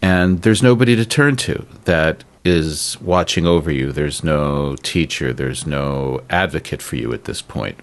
And 0.00 0.42
there's 0.42 0.62
nobody 0.62 0.94
to 0.94 1.04
turn 1.04 1.34
to 1.36 1.66
that 1.86 2.22
is 2.44 3.00
watching 3.00 3.46
over 3.46 3.70
you. 3.70 3.90
There's 3.90 4.22
no 4.22 4.76
teacher. 4.76 5.32
There's 5.32 5.66
no 5.66 6.20
advocate 6.28 6.82
for 6.82 6.96
you 6.96 7.12
at 7.12 7.24
this 7.24 7.40
point. 7.40 7.80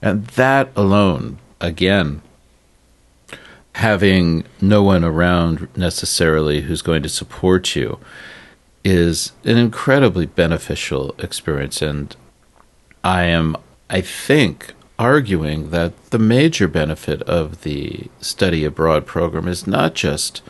And 0.00 0.26
that 0.28 0.70
alone, 0.76 1.38
again, 1.60 2.22
having 3.76 4.44
no 4.60 4.82
one 4.82 5.04
around 5.04 5.68
necessarily 5.76 6.62
who's 6.62 6.82
going 6.82 7.02
to 7.02 7.08
support 7.08 7.74
you 7.74 7.98
is 8.84 9.32
an 9.44 9.56
incredibly 9.56 10.26
beneficial 10.26 11.14
experience. 11.18 11.80
And 11.80 12.14
I 13.02 13.24
am, 13.24 13.56
I 13.88 14.00
think, 14.00 14.74
arguing 14.98 15.70
that 15.70 16.10
the 16.10 16.18
major 16.18 16.68
benefit 16.68 17.22
of 17.22 17.62
the 17.62 18.08
study 18.20 18.64
abroad 18.64 19.06
program 19.06 19.48
is 19.48 19.66
not 19.66 19.94
just 19.94 20.42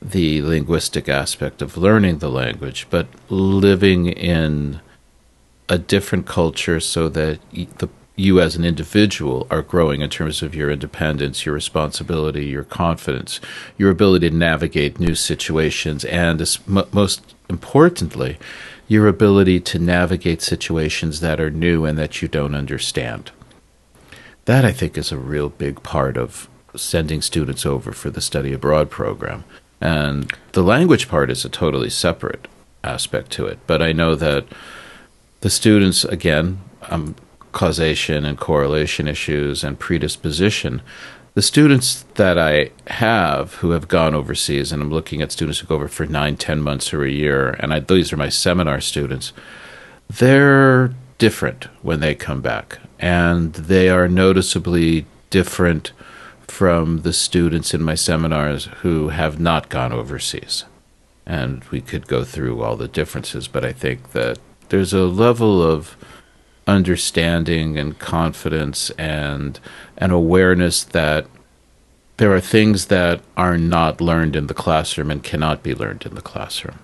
the 0.00 0.42
linguistic 0.42 1.08
aspect 1.08 1.60
of 1.60 1.76
learning 1.76 2.18
the 2.18 2.30
language, 2.30 2.86
but 2.90 3.08
living 3.28 4.06
in 4.06 4.80
a 5.68 5.78
different 5.78 6.26
culture 6.26 6.80
so 6.80 7.08
that 7.08 7.40
the 7.52 7.88
you 8.18 8.40
as 8.40 8.56
an 8.56 8.64
individual 8.64 9.46
are 9.48 9.62
growing 9.62 10.00
in 10.00 10.10
terms 10.10 10.42
of 10.42 10.54
your 10.54 10.70
independence, 10.70 11.46
your 11.46 11.54
responsibility, 11.54 12.46
your 12.46 12.64
confidence, 12.64 13.40
your 13.78 13.90
ability 13.90 14.28
to 14.28 14.34
navigate 14.34 14.98
new 14.98 15.14
situations, 15.14 16.04
and 16.06 16.58
most 16.66 17.34
importantly, 17.48 18.36
your 18.88 19.06
ability 19.06 19.60
to 19.60 19.78
navigate 19.78 20.42
situations 20.42 21.20
that 21.20 21.38
are 21.38 21.50
new 21.50 21.84
and 21.84 21.96
that 21.96 22.20
you 22.20 22.26
don't 22.26 22.56
understand. 22.56 23.30
That, 24.46 24.64
I 24.64 24.72
think, 24.72 24.98
is 24.98 25.12
a 25.12 25.18
real 25.18 25.48
big 25.48 25.82
part 25.84 26.16
of 26.16 26.48
sending 26.74 27.22
students 27.22 27.64
over 27.64 27.92
for 27.92 28.10
the 28.10 28.20
study 28.20 28.52
abroad 28.52 28.90
program. 28.90 29.44
And 29.80 30.32
the 30.52 30.62
language 30.62 31.08
part 31.08 31.30
is 31.30 31.44
a 31.44 31.48
totally 31.48 31.90
separate 31.90 32.48
aspect 32.82 33.30
to 33.32 33.46
it. 33.46 33.58
But 33.66 33.82
I 33.82 33.92
know 33.92 34.14
that 34.14 34.46
the 35.40 35.50
students, 35.50 36.04
again, 36.04 36.60
I'm 36.82 37.14
causation 37.52 38.24
and 38.24 38.38
correlation 38.38 39.08
issues 39.08 39.64
and 39.64 39.78
predisposition. 39.78 40.82
The 41.34 41.42
students 41.42 42.04
that 42.14 42.38
I 42.38 42.70
have 42.88 43.54
who 43.54 43.70
have 43.70 43.88
gone 43.88 44.14
overseas, 44.14 44.72
and 44.72 44.82
I'm 44.82 44.90
looking 44.90 45.22
at 45.22 45.32
students 45.32 45.60
who 45.60 45.66
go 45.66 45.76
over 45.76 45.88
for 45.88 46.06
nine, 46.06 46.36
ten 46.36 46.60
months 46.60 46.92
or 46.92 47.04
a 47.04 47.10
year, 47.10 47.50
and 47.60 47.72
I, 47.72 47.80
these 47.80 48.12
are 48.12 48.16
my 48.16 48.28
seminar 48.28 48.80
students, 48.80 49.32
they're 50.08 50.94
different 51.18 51.64
when 51.82 52.00
they 52.00 52.14
come 52.14 52.40
back. 52.40 52.78
And 52.98 53.54
they 53.54 53.88
are 53.88 54.08
noticeably 54.08 55.06
different 55.30 55.92
from 56.48 57.02
the 57.02 57.12
students 57.12 57.74
in 57.74 57.82
my 57.82 57.94
seminars 57.94 58.66
who 58.82 59.10
have 59.10 59.38
not 59.38 59.68
gone 59.68 59.92
overseas. 59.92 60.64
And 61.26 61.62
we 61.64 61.80
could 61.80 62.08
go 62.08 62.24
through 62.24 62.62
all 62.62 62.76
the 62.76 62.88
differences, 62.88 63.48
but 63.48 63.64
I 63.64 63.72
think 63.72 64.12
that 64.12 64.38
there's 64.70 64.92
a 64.92 65.04
level 65.04 65.62
of 65.62 65.96
understanding 66.66 67.78
and 67.78 67.98
confidence 67.98 68.90
and 68.90 69.58
an 69.96 70.10
awareness 70.10 70.84
that 70.84 71.26
there 72.18 72.32
are 72.32 72.40
things 72.40 72.86
that 72.86 73.20
are 73.36 73.56
not 73.56 74.00
learned 74.00 74.36
in 74.36 74.48
the 74.48 74.54
classroom 74.54 75.10
and 75.10 75.22
cannot 75.22 75.62
be 75.62 75.74
learned 75.74 76.04
in 76.04 76.14
the 76.14 76.20
classroom. 76.20 76.78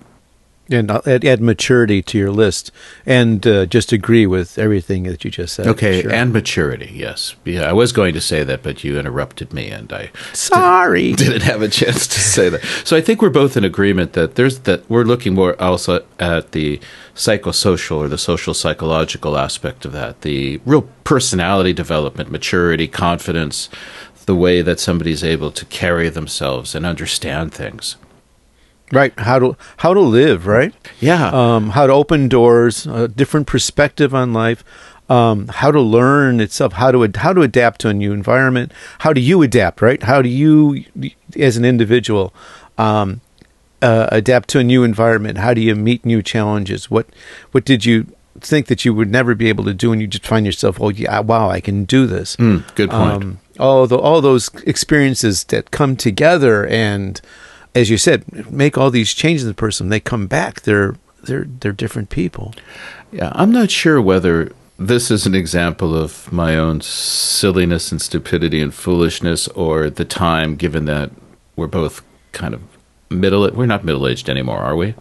And 0.67 0.89
add, 0.89 1.23
add 1.23 1.41
maturity 1.41 2.01
to 2.01 2.17
your 2.17 2.31
list, 2.31 2.71
and 3.05 3.45
uh, 3.45 3.67
just 3.67 3.91
agree 3.91 4.25
with 4.25 4.57
everything 4.57 5.03
that 5.03 5.23
you 5.23 5.29
just 5.29 5.53
said. 5.53 5.67
Okay, 5.67 6.01
sure. 6.01 6.11
and 6.11 6.33
maturity, 6.33 6.91
yes. 6.91 7.35
Yeah, 7.45 7.69
I 7.69 7.73
was 7.73 7.91
going 7.91 8.15
to 8.15 8.21
say 8.21 8.43
that, 8.43 8.63
but 8.63 8.83
you 8.83 8.97
interrupted 8.97 9.53
me, 9.53 9.69
and 9.69 9.93
I 9.93 10.09
sorry 10.33 11.13
didn't, 11.13 11.33
didn't 11.33 11.43
have 11.43 11.61
a 11.61 11.67
chance 11.67 12.07
to 12.07 12.19
say 12.19 12.49
that. 12.49 12.63
So 12.83 12.97
I 12.97 13.01
think 13.01 13.21
we're 13.21 13.29
both 13.29 13.55
in 13.55 13.63
agreement 13.63 14.13
that 14.13 14.35
there's 14.35 14.59
that 14.61 14.89
we're 14.89 15.03
looking 15.03 15.35
more 15.35 15.61
also 15.61 16.03
at 16.19 16.51
the 16.53 16.79
psychosocial 17.13 17.97
or 17.97 18.07
the 18.07 18.17
social 18.17 18.53
psychological 18.53 19.37
aspect 19.37 19.85
of 19.85 19.91
that, 19.91 20.21
the 20.21 20.59
real 20.65 20.89
personality 21.03 21.73
development, 21.73 22.31
maturity, 22.31 22.87
confidence, 22.87 23.69
the 24.25 24.35
way 24.35 24.61
that 24.61 24.79
somebody's 24.79 25.23
able 25.23 25.51
to 25.51 25.65
carry 25.65 26.09
themselves 26.09 26.75
and 26.75 26.85
understand 26.85 27.53
things. 27.53 27.97
Right. 28.91 29.17
How 29.19 29.39
to 29.39 29.57
how 29.77 29.93
to 29.93 29.99
live. 29.99 30.47
Right. 30.47 30.73
Yeah. 30.99 31.29
Um, 31.29 31.69
how 31.71 31.87
to 31.87 31.93
open 31.93 32.27
doors. 32.27 32.85
A 32.85 33.07
different 33.07 33.47
perspective 33.47 34.13
on 34.13 34.33
life. 34.33 34.63
Um, 35.09 35.47
how 35.47 35.71
to 35.71 35.79
learn 35.81 36.39
itself. 36.39 36.73
How 36.73 36.91
to 36.91 37.11
how 37.15 37.33
to 37.33 37.41
adapt 37.41 37.81
to 37.81 37.89
a 37.89 37.93
new 37.93 38.13
environment. 38.13 38.71
How 38.99 39.13
do 39.13 39.21
you 39.21 39.41
adapt? 39.41 39.81
Right. 39.81 40.01
How 40.03 40.21
do 40.21 40.29
you, 40.29 40.83
as 41.39 41.57
an 41.57 41.65
individual, 41.65 42.33
um, 42.77 43.21
uh, 43.81 44.07
adapt 44.11 44.49
to 44.49 44.59
a 44.59 44.63
new 44.63 44.83
environment? 44.83 45.37
How 45.39 45.53
do 45.53 45.61
you 45.61 45.75
meet 45.75 46.05
new 46.05 46.21
challenges? 46.21 46.89
What 46.89 47.07
what 47.51 47.65
did 47.65 47.85
you 47.85 48.07
think 48.39 48.67
that 48.67 48.83
you 48.85 48.93
would 48.93 49.09
never 49.09 49.33
be 49.35 49.49
able 49.49 49.63
to 49.63 49.73
do, 49.73 49.91
and 49.91 50.01
you 50.01 50.07
just 50.07 50.25
find 50.25 50.45
yourself, 50.45 50.77
oh 50.81 50.89
yeah, 50.89 51.19
wow, 51.19 51.49
I 51.49 51.61
can 51.61 51.85
do 51.85 52.05
this. 52.05 52.35
Mm, 52.35 52.63
good 52.75 52.89
point. 52.89 53.11
Um, 53.11 53.39
all 53.59 53.87
the 53.87 53.97
all 53.97 54.21
those 54.21 54.49
experiences 54.65 55.45
that 55.45 55.71
come 55.71 55.95
together 55.95 56.65
and 56.67 57.21
as 57.75 57.89
you 57.89 57.97
said, 57.97 58.51
make 58.51 58.77
all 58.77 58.89
these 58.89 59.13
changes 59.13 59.43
in 59.43 59.49
the 59.49 59.53
person. 59.53 59.89
They 59.89 59.99
come 59.99 60.27
back. 60.27 60.61
They're 60.61 60.95
they're 61.23 61.45
they're 61.45 61.73
different 61.73 62.09
people. 62.09 62.53
Yeah, 63.11 63.31
I'm 63.35 63.51
not 63.51 63.69
sure 63.69 64.01
whether 64.01 64.51
this 64.79 65.11
is 65.11 65.25
an 65.25 65.35
example 65.35 65.95
of 65.95 66.31
my 66.31 66.57
own 66.57 66.81
silliness 66.81 67.91
and 67.91 68.01
stupidity 68.01 68.61
and 68.61 68.73
foolishness, 68.73 69.47
or 69.49 69.89
the 69.89 70.05
time, 70.05 70.55
given 70.55 70.85
that 70.85 71.11
we're 71.55 71.67
both 71.67 72.01
kind 72.31 72.53
of 72.53 72.61
middle. 73.09 73.49
We're 73.51 73.65
not 73.65 73.83
middle 73.83 74.07
aged 74.07 74.29
anymore, 74.29 74.59
are 74.59 74.75
we? 74.75 74.95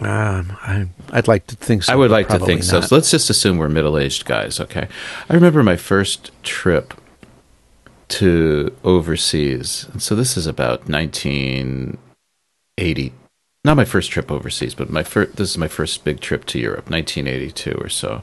Um, 0.00 0.56
I, 0.62 0.86
would 1.14 1.28
like 1.28 1.46
to 1.46 1.56
think 1.56 1.82
so. 1.82 1.92
I 1.92 1.96
would 1.96 2.10
like 2.10 2.28
to 2.28 2.38
think 2.38 2.60
not. 2.60 2.64
so. 2.64 2.80
so. 2.82 2.94
Let's 2.94 3.10
just 3.10 3.30
assume 3.30 3.56
we're 3.56 3.70
middle 3.70 3.98
aged 3.98 4.26
guys, 4.26 4.60
okay? 4.60 4.86
I 5.28 5.34
remember 5.34 5.62
my 5.62 5.76
first 5.76 6.30
trip 6.42 6.94
to 8.08 8.74
overseas. 8.84 9.86
And 9.92 10.02
so 10.02 10.14
this 10.14 10.36
is 10.36 10.46
about 10.46 10.88
1980. 10.88 13.12
not 13.64 13.76
my 13.76 13.84
first 13.84 14.10
trip 14.10 14.30
overseas, 14.30 14.74
but 14.74 14.90
my 14.90 15.02
first. 15.02 15.36
This 15.36 15.50
is 15.50 15.58
my 15.58 15.68
first 15.68 16.04
big 16.04 16.20
trip 16.20 16.44
to 16.46 16.58
Europe, 16.58 16.90
1982 16.90 17.78
or 17.80 17.88
so, 17.88 18.22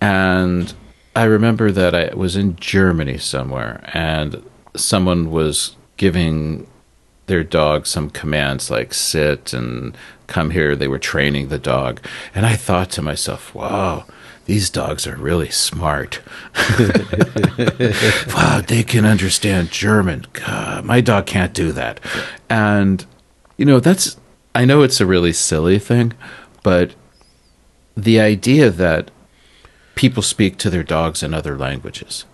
and 0.00 0.74
I 1.14 1.24
remember 1.24 1.70
that 1.70 1.94
I 1.94 2.14
was 2.14 2.36
in 2.36 2.56
Germany 2.56 3.18
somewhere, 3.18 3.88
and 3.94 4.42
someone 4.74 5.30
was 5.30 5.76
giving 5.96 6.66
their 7.26 7.44
dog 7.44 7.86
some 7.86 8.10
commands 8.10 8.70
like 8.70 8.92
sit 8.92 9.52
and 9.52 9.96
come 10.26 10.50
here. 10.50 10.74
They 10.74 10.88
were 10.88 10.98
training 10.98 11.48
the 11.48 11.58
dog, 11.58 12.00
and 12.34 12.44
I 12.44 12.56
thought 12.56 12.90
to 12.92 13.02
myself, 13.02 13.54
"Wow." 13.54 14.06
These 14.46 14.70
dogs 14.70 15.06
are 15.06 15.16
really 15.16 15.50
smart. 15.50 16.20
wow, 18.28 18.60
they 18.66 18.82
can 18.82 19.06
understand 19.06 19.70
German. 19.70 20.26
God, 20.32 20.84
my 20.84 21.00
dog 21.00 21.26
can't 21.26 21.54
do 21.54 21.72
that. 21.72 21.98
And, 22.50 23.06
you 23.56 23.64
know, 23.64 23.80
that's 23.80 24.16
I 24.54 24.64
know 24.64 24.82
it's 24.82 25.00
a 25.00 25.06
really 25.06 25.32
silly 25.32 25.78
thing, 25.78 26.12
but 26.62 26.94
the 27.96 28.20
idea 28.20 28.70
that 28.70 29.10
people 29.94 30.22
speak 30.22 30.58
to 30.58 30.70
their 30.70 30.82
dogs 30.82 31.22
in 31.22 31.34
other 31.34 31.56
languages. 31.58 32.24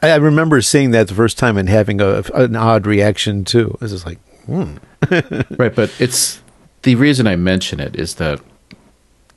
I, 0.00 0.14
remember 0.16 0.60
seeing 0.60 0.92
that 0.92 1.08
the 1.08 1.14
first 1.14 1.38
time 1.38 1.56
and 1.56 1.68
having 1.68 2.00
a, 2.00 2.22
an 2.34 2.54
odd 2.54 2.86
reaction 2.86 3.44
too. 3.44 3.76
This 3.80 3.90
is 3.90 4.06
like, 4.06 4.18
hmm. 4.46 4.76
right, 5.58 5.74
but 5.74 5.92
it's 5.98 6.40
the 6.82 6.94
reason 6.94 7.26
I 7.26 7.36
mention 7.36 7.80
it 7.80 7.96
is 7.96 8.16
that 8.16 8.40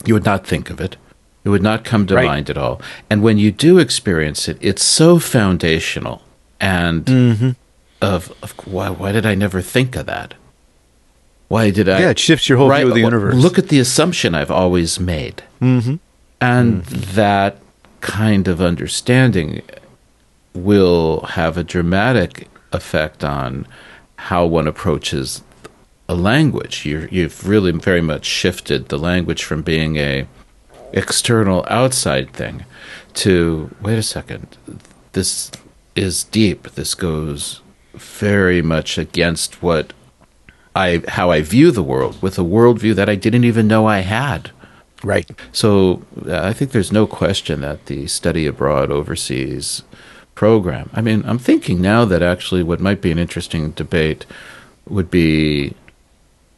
you 0.05 0.13
would 0.13 0.25
not 0.25 0.45
think 0.45 0.69
of 0.69 0.79
it. 0.79 0.97
It 1.45 1.49
would 1.49 1.61
not 1.63 1.83
come 1.85 2.05
to 2.07 2.15
Right. 2.15 2.25
mind 2.25 2.49
at 2.49 2.57
all. 2.57 2.81
And 3.09 3.21
when 3.21 3.37
you 3.37 3.51
do 3.51 3.77
experience 3.77 4.47
it, 4.49 4.57
it's 4.61 4.83
so 4.83 5.19
foundational 5.19 6.23
and 6.59 7.05
Mm-hmm. 7.05 7.49
of, 8.01 8.33
of 8.41 8.51
why, 8.65 8.89
why 8.89 9.11
did 9.11 9.25
I 9.25 9.35
never 9.35 9.61
think 9.61 9.95
of 9.95 10.07
that? 10.07 10.33
Why 11.47 11.69
did 11.69 11.87
I? 11.87 11.99
Yeah, 11.99 12.09
it 12.09 12.19
shifts 12.19 12.49
your 12.49 12.57
whole 12.57 12.73
view 12.73 12.87
of 12.87 12.93
the 12.95 12.99
universe. 13.01 13.35
Look 13.35 13.59
at 13.59 13.69
the 13.69 13.79
assumption 13.79 14.33
I've 14.33 14.49
always 14.49 14.99
made. 14.99 15.43
Mm-hmm. 15.61 15.95
And 16.41 16.83
that 16.85 17.57
kind 18.01 18.47
of 18.47 18.59
understanding 18.61 19.61
will 20.53 21.21
have 21.21 21.57
a 21.57 21.63
dramatic 21.63 22.47
effect 22.71 23.23
on 23.23 23.67
how 24.17 24.45
one 24.45 24.67
approaches 24.67 25.43
a 26.09 26.15
language. 26.15 26.85
You're, 26.85 27.07
you've 27.09 27.47
really 27.47 27.71
very 27.71 28.01
much 28.01 28.25
shifted 28.25 28.89
the 28.89 28.97
language 28.97 29.43
from 29.43 29.61
being 29.61 29.97
a 29.97 30.27
external 30.95 31.65
outside 31.69 32.31
thing 32.33 32.65
to 33.13 33.69
wait 33.81 33.97
a 33.97 34.03
second 34.03 34.57
this 35.11 35.51
is 35.95 36.23
deep 36.25 36.63
this 36.71 36.95
goes 36.95 37.61
very 37.93 38.61
much 38.61 38.97
against 38.97 39.61
what 39.61 39.93
i 40.75 41.01
how 41.09 41.29
i 41.31 41.41
view 41.41 41.69
the 41.71 41.83
world 41.83 42.21
with 42.21 42.37
a 42.39 42.41
worldview 42.41 42.95
that 42.95 43.09
i 43.09 43.15
didn't 43.15 43.43
even 43.43 43.67
know 43.67 43.85
i 43.85 43.99
had 43.99 44.51
Right. 45.03 45.29
so 45.51 46.01
uh, 46.27 46.39
I 46.41 46.51
think 46.53 46.71
there's 46.71 46.91
no 46.91 47.05
question 47.05 47.61
that 47.61 47.85
the 47.85 48.07
study 48.07 48.47
abroad 48.47 48.89
overseas 48.89 49.83
program. 50.33 50.89
I 50.93 51.01
mean, 51.01 51.23
I'm 51.25 51.37
thinking 51.37 51.79
now 51.79 52.05
that 52.05 52.23
actually 52.23 52.63
what 52.63 52.79
might 52.79 53.01
be 53.01 53.11
an 53.11 53.19
interesting 53.19 53.71
debate 53.71 54.25
would 54.87 55.11
be 55.11 55.75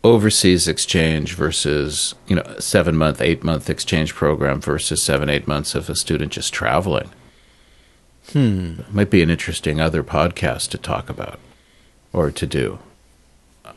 overseas 0.07 0.67
exchange 0.67 1.35
versus 1.35 2.15
you 2.27 2.35
know 2.35 2.55
seven 2.59 2.95
month, 2.95 3.21
eight 3.21 3.43
month 3.43 3.69
exchange 3.69 4.13
program 4.13 4.61
versus 4.61 5.01
seven, 5.01 5.29
eight 5.29 5.47
months 5.47 5.75
of 5.75 5.89
a 5.89 5.95
student 5.95 6.31
just 6.33 6.53
traveling. 6.53 7.09
Hmm. 8.31 8.81
Might 8.91 9.09
be 9.09 9.21
an 9.21 9.29
interesting 9.29 9.79
other 9.79 10.03
podcast 10.03 10.69
to 10.69 10.77
talk 10.77 11.09
about 11.09 11.39
or 12.11 12.31
to 12.31 12.45
do. 12.45 12.79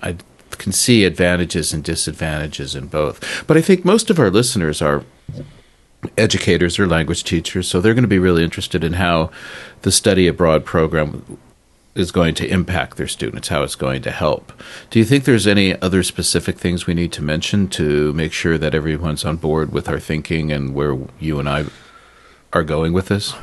I 0.02 0.16
can 0.52 0.72
see 0.72 1.04
advantages 1.04 1.72
and 1.72 1.84
disadvantages 1.84 2.74
in 2.74 2.86
both. 2.86 3.44
But 3.46 3.56
I 3.56 3.60
think 3.60 3.84
most 3.84 4.10
of 4.10 4.18
our 4.18 4.30
listeners 4.30 4.82
are 4.82 5.04
educators 6.16 6.78
or 6.78 6.86
language 6.86 7.24
teachers, 7.24 7.68
so 7.68 7.80
they're 7.80 7.94
going 7.94 8.02
to 8.02 8.08
be 8.08 8.18
really 8.18 8.42
interested 8.42 8.82
in 8.82 8.94
how 8.94 9.30
the 9.82 9.92
study 9.92 10.26
abroad 10.26 10.64
program 10.64 11.38
is 12.00 12.10
going 12.10 12.34
to 12.34 12.48
impact 12.48 12.96
their 12.96 13.06
students, 13.06 13.48
how 13.48 13.62
it's 13.62 13.76
going 13.76 14.02
to 14.02 14.10
help. 14.10 14.52
Do 14.90 14.98
you 14.98 15.04
think 15.04 15.24
there's 15.24 15.46
any 15.46 15.80
other 15.80 16.02
specific 16.02 16.58
things 16.58 16.86
we 16.86 16.94
need 16.94 17.12
to 17.12 17.22
mention 17.22 17.68
to 17.68 18.12
make 18.14 18.32
sure 18.32 18.58
that 18.58 18.74
everyone's 18.74 19.24
on 19.24 19.36
board 19.36 19.72
with 19.72 19.88
our 19.88 20.00
thinking 20.00 20.50
and 20.50 20.74
where 20.74 20.98
you 21.20 21.38
and 21.38 21.48
I 21.48 21.66
are 22.52 22.64
going 22.64 22.92
with 22.92 23.06
this? 23.06 23.34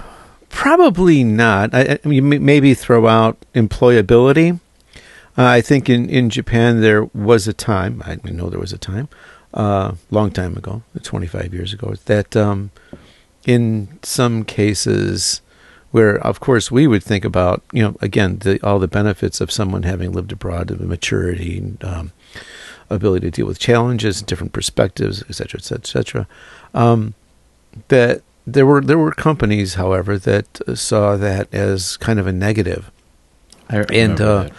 Probably 0.50 1.24
not. 1.24 1.74
I, 1.74 2.00
I 2.04 2.08
mean, 2.08 2.44
maybe 2.44 2.74
throw 2.74 3.08
out 3.08 3.38
employability. 3.54 4.60
Uh, 5.38 5.46
I 5.46 5.62
think 5.62 5.90
in, 5.90 6.10
in 6.10 6.30
Japan 6.30 6.82
there 6.82 7.06
was 7.06 7.48
a 7.48 7.54
time. 7.54 8.02
I 8.06 8.18
know 8.24 8.50
there 8.50 8.60
was 8.60 8.74
a 8.74 8.78
time, 8.78 9.08
a 9.54 9.60
uh, 9.60 9.96
long 10.10 10.32
time 10.32 10.58
ago, 10.58 10.82
25 11.02 11.54
years 11.54 11.74
ago, 11.74 11.94
that 12.06 12.36
um, 12.36 12.72
in 13.46 14.00
some 14.02 14.44
cases 14.44 15.42
where, 15.92 16.18
of 16.18 16.40
course, 16.40 16.72
we 16.72 16.88
would 16.88 17.04
think 17.04 17.26
about, 17.26 17.64
you 17.72 17.82
know, 17.84 17.96
again, 18.02 18.40
the, 18.40 18.60
all 18.62 18.80
the 18.80 18.88
benefits 18.88 19.42
of 19.42 19.52
someone 19.52 19.84
having 19.84 20.12
lived 20.12 20.32
abroad, 20.32 20.68
the 20.68 20.86
maturity, 20.86 21.78
um, 21.82 22.12
ability 22.90 23.28
to 23.28 23.32
deal 23.32 23.48
with 23.48 23.60
challenges, 23.60 24.22
different 24.22 24.54
perspectives, 24.54 25.24
et 25.30 25.36
cetera, 25.36 25.60
et 25.60 25.64
cetera, 25.64 25.82
et 25.82 25.88
cetera. 25.88 26.28
Um, 26.74 27.14
that 27.88 28.22
there 28.46 28.66
were 28.66 28.82
there 28.82 28.98
were 28.98 29.12
companies, 29.12 29.76
however, 29.76 30.18
that 30.18 30.62
uh, 30.68 30.76
saw 30.76 31.18
that 31.18 31.54
as 31.54 31.98
kind 31.98 32.20
of 32.20 32.28
a 32.28 32.32
negative. 32.32 32.92
I 33.70 33.86
And 33.92 34.22
uh. 34.22 34.50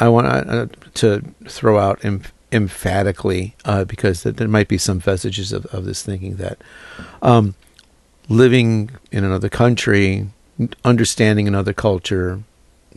I 0.00 0.08
want 0.08 0.26
uh, 0.26 0.66
to 0.94 1.22
throw 1.48 1.78
out 1.78 2.04
em- 2.04 2.22
emphatically 2.52 3.54
uh, 3.64 3.84
because 3.84 4.22
th- 4.22 4.36
there 4.36 4.48
might 4.48 4.68
be 4.68 4.78
some 4.78 5.00
vestiges 5.00 5.52
of, 5.52 5.66
of 5.66 5.84
this 5.84 6.02
thinking 6.02 6.36
that 6.36 6.58
um, 7.20 7.54
living 8.28 8.90
in 9.10 9.24
another 9.24 9.48
country, 9.48 10.28
understanding 10.84 11.46
another 11.48 11.72
culture, 11.72 12.42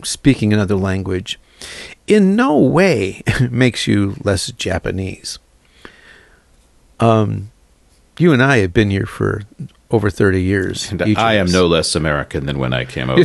speaking 0.04 0.54
another 0.54 0.76
language, 0.76 1.40
in 2.08 2.36
no 2.36 2.58
way 2.58 3.22
makes 3.50 3.88
you 3.88 4.16
less 4.24 4.52
Japanese. 4.52 5.40
Um, 7.00 7.52
you 8.18 8.34
and 8.34 8.44
I 8.44 8.58
have 8.58 8.74
been 8.74 8.90
here 8.92 9.06
for 9.06 9.42
over 9.90 10.10
thirty 10.10 10.42
years. 10.42 10.92
And 10.92 11.02
I 11.18 11.34
am 11.34 11.48
no 11.48 11.68
less 11.68 11.96
American 11.96 12.46
than 12.46 12.60
when 12.60 12.74
I 12.74 12.86
came 12.86 13.10
over. 13.10 13.22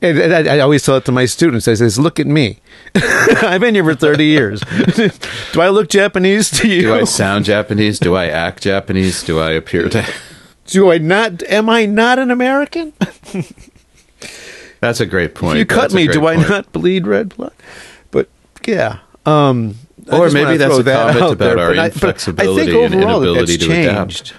and, 0.00 0.18
and 0.18 0.48
I, 0.48 0.56
I 0.56 0.58
always 0.60 0.84
tell 0.84 0.96
it 0.96 1.04
to 1.06 1.12
my 1.12 1.24
students. 1.24 1.68
I 1.68 1.74
says, 1.74 1.98
"Look 1.98 2.18
at 2.18 2.26
me. 2.26 2.58
I've 2.94 3.60
been 3.60 3.74
here 3.74 3.84
for 3.84 3.94
thirty 3.94 4.26
years. 4.26 4.60
Do 5.52 5.60
I 5.60 5.68
look 5.68 5.88
Japanese 5.88 6.50
to 6.58 6.68
you? 6.68 6.82
Do 6.82 6.94
I 6.94 7.04
sound 7.04 7.44
Japanese? 7.44 7.98
Do 7.98 8.14
I 8.16 8.26
act 8.26 8.62
Japanese? 8.64 9.22
Do 9.22 9.38
I 9.38 9.52
appear 9.52 9.88
to? 9.90 10.06
Do 10.66 10.90
I 10.90 10.98
not? 10.98 11.42
Am 11.44 11.68
I 11.68 11.86
not 11.86 12.18
an 12.18 12.30
American? 12.30 12.92
That's 14.80 15.00
a 15.00 15.06
great 15.06 15.34
point. 15.34 15.56
If 15.56 15.58
you 15.60 15.66
cut 15.66 15.92
me. 15.92 16.06
Do 16.08 16.26
I 16.26 16.36
point. 16.36 16.48
not 16.48 16.72
bleed 16.72 17.06
red 17.06 17.36
blood? 17.36 17.52
But 18.10 18.28
yeah. 18.66 18.98
Um, 19.26 19.76
Or 20.10 20.28
maybe 20.30 20.56
that's 20.56 20.78
a 20.78 20.82
that 20.82 21.12
comment 21.14 21.32
about 21.34 21.38
there, 21.38 21.58
our 21.58 21.68
but 21.74 21.78
I- 21.78 21.88
but 21.90 22.28
I 22.40 22.46
think 22.46 22.70
and 22.70 22.94
inability 22.94 23.56
that's 23.56 23.66
to 23.66 23.72
adapt. 23.72 24.10
changed. 24.10 24.32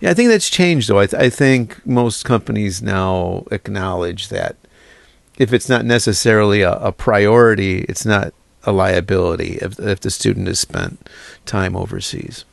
Yeah, 0.00 0.10
I 0.10 0.14
think 0.14 0.30
that's 0.30 0.48
changed 0.48 0.88
though. 0.88 0.98
I, 1.00 1.06
th- 1.06 1.20
I 1.22 1.28
think 1.28 1.84
most 1.86 2.24
companies 2.24 2.80
now 2.80 3.44
acknowledge 3.50 4.28
that 4.28 4.56
if 5.38 5.52
it's 5.52 5.68
not 5.68 5.84
necessarily 5.84 6.62
a, 6.62 6.72
a 6.74 6.92
priority, 6.92 7.80
it's 7.88 8.06
not 8.06 8.32
a 8.64 8.72
liability 8.72 9.58
if, 9.60 9.78
if 9.78 10.00
the 10.00 10.10
student 10.10 10.46
has 10.46 10.60
spent 10.60 11.08
time 11.44 11.76
overseas. 11.76 12.44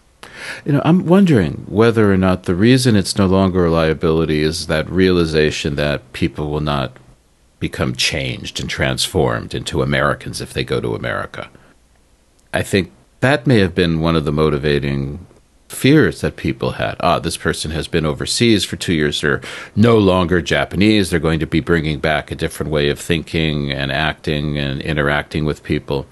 You 0.66 0.74
know, 0.74 0.82
I'm 0.84 1.06
wondering 1.06 1.66
whether 1.68 2.12
or 2.12 2.18
not 2.18 2.44
the 2.44 2.56
reason 2.56 2.96
it's 2.96 3.18
no 3.18 3.26
longer 3.26 3.66
a 3.66 3.72
liability 3.72 4.42
is 4.42 4.68
that 4.68 4.90
realization 4.90 5.76
that 5.76 6.14
people 6.14 6.50
will 6.50 6.62
not 6.62 6.98
become 7.60 7.96
changed 7.96 8.60
and 8.60 8.70
transformed 8.70 9.54
into 9.54 9.82
Americans 9.82 10.42
if 10.42 10.54
they 10.54 10.64
go 10.64 10.80
to 10.82 10.96
America. 10.96 11.50
I 12.54 12.64
think 12.64 12.92
that 13.22 13.48
may 13.48 13.60
have 13.60 13.74
been 13.74 14.02
one 14.02 14.16
of 14.16 14.26
the 14.26 14.32
motivating 14.32 15.26
fears 15.68 16.22
that 16.22 16.36
people 16.36 16.72
had. 16.72 16.96
Ah, 17.00 17.20
this 17.20 17.38
person 17.38 17.72
has 17.72 17.88
been 17.88 18.06
overseas 18.06 18.64
for 18.64 18.76
two 18.76 18.94
years. 18.94 19.22
They're 19.22 19.42
no 19.76 19.98
longer 19.98 20.42
Japanese. 20.42 21.10
They're 21.10 21.20
going 21.20 21.40
to 21.40 21.48
be 21.48 21.60
bringing 21.60 22.00
back 22.00 22.32
a 22.32 22.36
different 22.36 22.72
way 22.72 22.90
of 22.90 23.00
thinking 23.00 23.72
and 23.72 23.92
acting 23.92 24.58
and 24.58 24.82
interacting 24.82 25.46
with 25.46 25.64
people. 25.64 26.06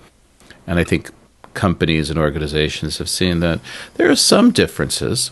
And 0.65 0.79
I 0.79 0.83
think 0.83 1.11
companies 1.53 2.09
and 2.09 2.19
organizations 2.19 2.97
have 2.97 3.09
seen 3.09 3.39
that 3.39 3.59
there 3.95 4.09
are 4.09 4.15
some 4.15 4.51
differences, 4.51 5.31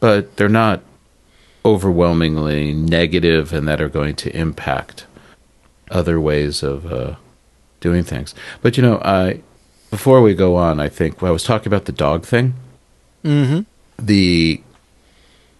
but 0.00 0.36
they're 0.36 0.48
not 0.48 0.80
overwhelmingly 1.64 2.72
negative 2.72 3.52
and 3.52 3.68
that 3.68 3.80
are 3.80 3.88
going 3.88 4.14
to 4.16 4.34
impact 4.36 5.06
other 5.90 6.20
ways 6.20 6.62
of 6.62 6.90
uh, 6.92 7.16
doing 7.80 8.02
things. 8.02 8.34
But 8.62 8.76
you 8.76 8.82
know, 8.82 8.98
I 8.98 9.42
before 9.90 10.20
we 10.20 10.34
go 10.34 10.56
on, 10.56 10.80
I 10.80 10.88
think 10.88 11.20
well, 11.20 11.30
I 11.30 11.32
was 11.32 11.44
talking 11.44 11.68
about 11.68 11.86
the 11.86 11.92
dog 11.92 12.24
thing. 12.24 12.54
Mm-hmm. 13.24 13.60
The 13.98 14.62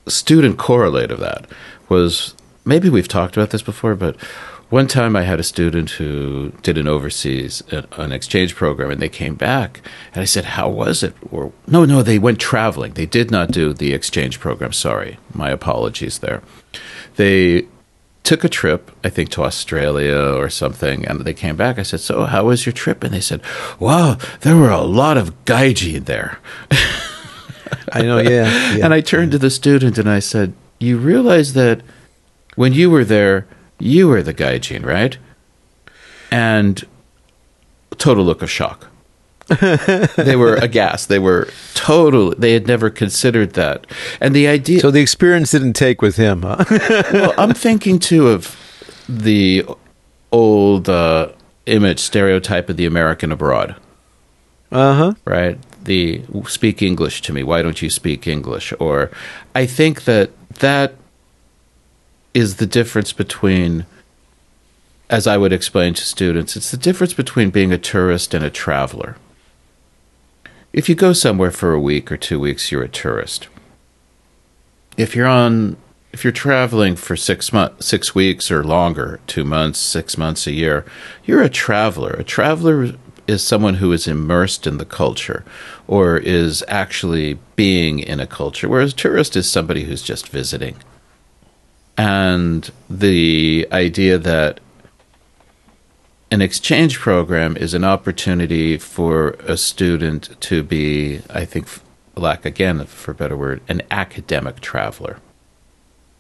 student 0.06 0.58
correlate 0.58 1.10
of 1.10 1.20
that 1.20 1.46
was 1.88 2.34
maybe 2.64 2.88
we've 2.88 3.08
talked 3.08 3.36
about 3.36 3.50
this 3.50 3.62
before, 3.62 3.94
but 3.94 4.16
one 4.70 4.86
time 4.86 5.16
I 5.16 5.22
had 5.22 5.40
a 5.40 5.44
student 5.44 5.90
who 5.90 6.52
did 6.62 6.76
an 6.76 6.86
overseas 6.86 7.62
an 7.70 8.12
exchange 8.12 8.54
program, 8.54 8.90
and 8.90 9.00
they 9.00 9.08
came 9.08 9.34
back, 9.34 9.80
and 10.12 10.20
I 10.20 10.26
said, 10.26 10.44
"How 10.44 10.68
was 10.68 11.02
it?" 11.02 11.14
Or 11.30 11.52
no, 11.66 11.84
no, 11.84 12.02
they 12.02 12.18
went 12.18 12.38
traveling. 12.38 12.92
They 12.92 13.06
did 13.06 13.30
not 13.30 13.50
do 13.50 13.72
the 13.72 13.94
exchange 13.94 14.40
program. 14.40 14.72
Sorry, 14.72 15.18
my 15.32 15.50
apologies 15.50 16.18
there. 16.18 16.42
They 17.16 17.66
took 18.24 18.44
a 18.44 18.48
trip, 18.48 18.90
I 19.02 19.08
think 19.08 19.30
to 19.30 19.44
Australia 19.44 20.18
or 20.18 20.50
something, 20.50 21.06
and 21.06 21.22
they 21.22 21.32
came 21.32 21.56
back. 21.56 21.78
I 21.78 21.82
said, 21.82 22.00
"So, 22.00 22.24
how 22.24 22.44
was 22.44 22.66
your 22.66 22.74
trip?" 22.74 23.02
And 23.02 23.14
they 23.14 23.20
said, 23.20 23.40
"Wow, 23.80 24.18
there 24.40 24.56
were 24.56 24.70
a 24.70 24.82
lot 24.82 25.16
of 25.16 25.44
gaijin 25.46 26.04
there." 26.04 26.38
I 27.92 28.02
know, 28.02 28.18
yeah, 28.18 28.74
yeah. 28.76 28.84
And 28.84 28.92
I 28.92 29.00
turned 29.00 29.32
to 29.32 29.38
the 29.38 29.50
student 29.50 29.96
and 29.96 30.10
I 30.10 30.18
said, 30.18 30.52
"You 30.78 30.98
realize 30.98 31.54
that 31.54 31.80
when 32.54 32.74
you 32.74 32.90
were 32.90 33.04
there, 33.04 33.46
you 33.78 34.08
were 34.08 34.22
the 34.22 34.34
gaijin, 34.34 34.84
right?" 34.84 35.16
And 36.30 36.84
total 37.96 38.24
look 38.24 38.42
of 38.42 38.50
shock. 38.50 38.86
they 40.16 40.36
were 40.36 40.56
aghast. 40.56 41.08
They 41.08 41.18
were 41.18 41.48
totally. 41.72 42.34
They 42.38 42.52
had 42.52 42.66
never 42.66 42.90
considered 42.90 43.54
that, 43.54 43.86
and 44.20 44.34
the 44.34 44.46
idea. 44.46 44.80
So 44.80 44.90
the 44.90 45.00
experience 45.00 45.50
didn't 45.52 45.72
take 45.72 46.02
with 46.02 46.16
him, 46.16 46.42
huh? 46.42 46.64
well, 47.12 47.32
I'm 47.38 47.54
thinking 47.54 47.98
too 47.98 48.28
of 48.28 48.54
the 49.08 49.64
old 50.32 50.90
uh, 50.90 51.30
image 51.64 51.98
stereotype 52.00 52.68
of 52.68 52.76
the 52.76 52.84
American 52.84 53.32
abroad, 53.32 53.74
Uh 54.70 54.94
huh. 54.94 55.14
right? 55.24 55.58
The 55.82 56.22
speak 56.46 56.82
English 56.82 57.22
to 57.22 57.32
me. 57.32 57.42
Why 57.42 57.62
don't 57.62 57.80
you 57.80 57.88
speak 57.88 58.26
English? 58.26 58.74
Or 58.78 59.10
I 59.54 59.64
think 59.64 60.04
that 60.04 60.30
that 60.58 60.94
is 62.38 62.56
the 62.56 62.66
difference 62.66 63.12
between, 63.12 63.84
as 65.10 65.26
I 65.26 65.36
would 65.36 65.52
explain 65.52 65.94
to 65.94 66.02
students, 66.02 66.56
it's 66.56 66.70
the 66.70 66.76
difference 66.76 67.12
between 67.12 67.50
being 67.50 67.72
a 67.72 67.78
tourist 67.78 68.32
and 68.32 68.44
a 68.44 68.50
traveler. 68.64 69.16
If 70.72 70.88
you 70.88 70.94
go 70.94 71.12
somewhere 71.12 71.50
for 71.50 71.72
a 71.72 71.80
week 71.80 72.12
or 72.12 72.16
two 72.16 72.38
weeks, 72.38 72.70
you're 72.70 72.84
a 72.84 72.88
tourist. 72.88 73.48
If 74.96 75.16
you're 75.16 75.26
on 75.26 75.78
if 76.12 76.22
you're 76.22 76.32
traveling 76.32 76.94
for 76.94 77.16
six 77.16 77.52
months, 77.52 77.86
six 77.86 78.14
weeks 78.14 78.50
or 78.50 78.62
longer, 78.62 79.18
two 79.26 79.44
months, 79.44 79.80
six 79.80 80.16
months, 80.16 80.46
a 80.46 80.52
year, 80.52 80.86
you're 81.24 81.42
a 81.42 81.50
traveler. 81.50 82.12
A 82.12 82.24
traveler 82.24 82.92
is 83.26 83.42
someone 83.42 83.74
who 83.74 83.92
is 83.92 84.06
immersed 84.06 84.66
in 84.66 84.78
the 84.78 84.86
culture 84.86 85.44
or 85.88 86.16
is 86.16 86.64
actually 86.68 87.38
being 87.56 87.98
in 87.98 88.20
a 88.20 88.26
culture, 88.28 88.68
whereas 88.68 88.92
a 88.92 88.96
tourist 88.96 89.34
is 89.36 89.50
somebody 89.50 89.84
who's 89.84 90.02
just 90.02 90.28
visiting. 90.28 90.76
And 91.98 92.70
the 92.88 93.68
idea 93.72 94.16
that 94.16 94.60
an 96.30 96.40
exchange 96.40 96.98
program 96.98 97.56
is 97.56 97.74
an 97.74 97.84
opportunity 97.84 98.78
for 98.78 99.30
a 99.40 99.56
student 99.56 100.40
to 100.42 100.62
be, 100.62 101.20
I 101.28 101.44
think, 101.44 101.68
lack 102.16 102.44
again 102.46 102.84
for 102.86 103.10
a 103.10 103.14
better 103.14 103.36
word, 103.36 103.60
an 103.68 103.82
academic 103.90 104.60
traveler 104.60 105.18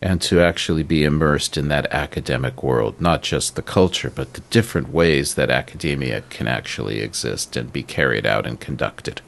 and 0.00 0.22
to 0.22 0.40
actually 0.40 0.82
be 0.82 1.04
immersed 1.04 1.56
in 1.56 1.68
that 1.68 1.92
academic 1.92 2.62
world, 2.62 3.00
not 3.00 3.22
just 3.22 3.56
the 3.56 3.62
culture, 3.62 4.10
but 4.10 4.34
the 4.34 4.40
different 4.42 4.90
ways 4.92 5.34
that 5.34 5.50
academia 5.50 6.22
can 6.30 6.46
actually 6.46 7.00
exist 7.00 7.56
and 7.56 7.72
be 7.72 7.82
carried 7.82 8.24
out 8.24 8.46
and 8.46 8.60
conducted. 8.60 9.20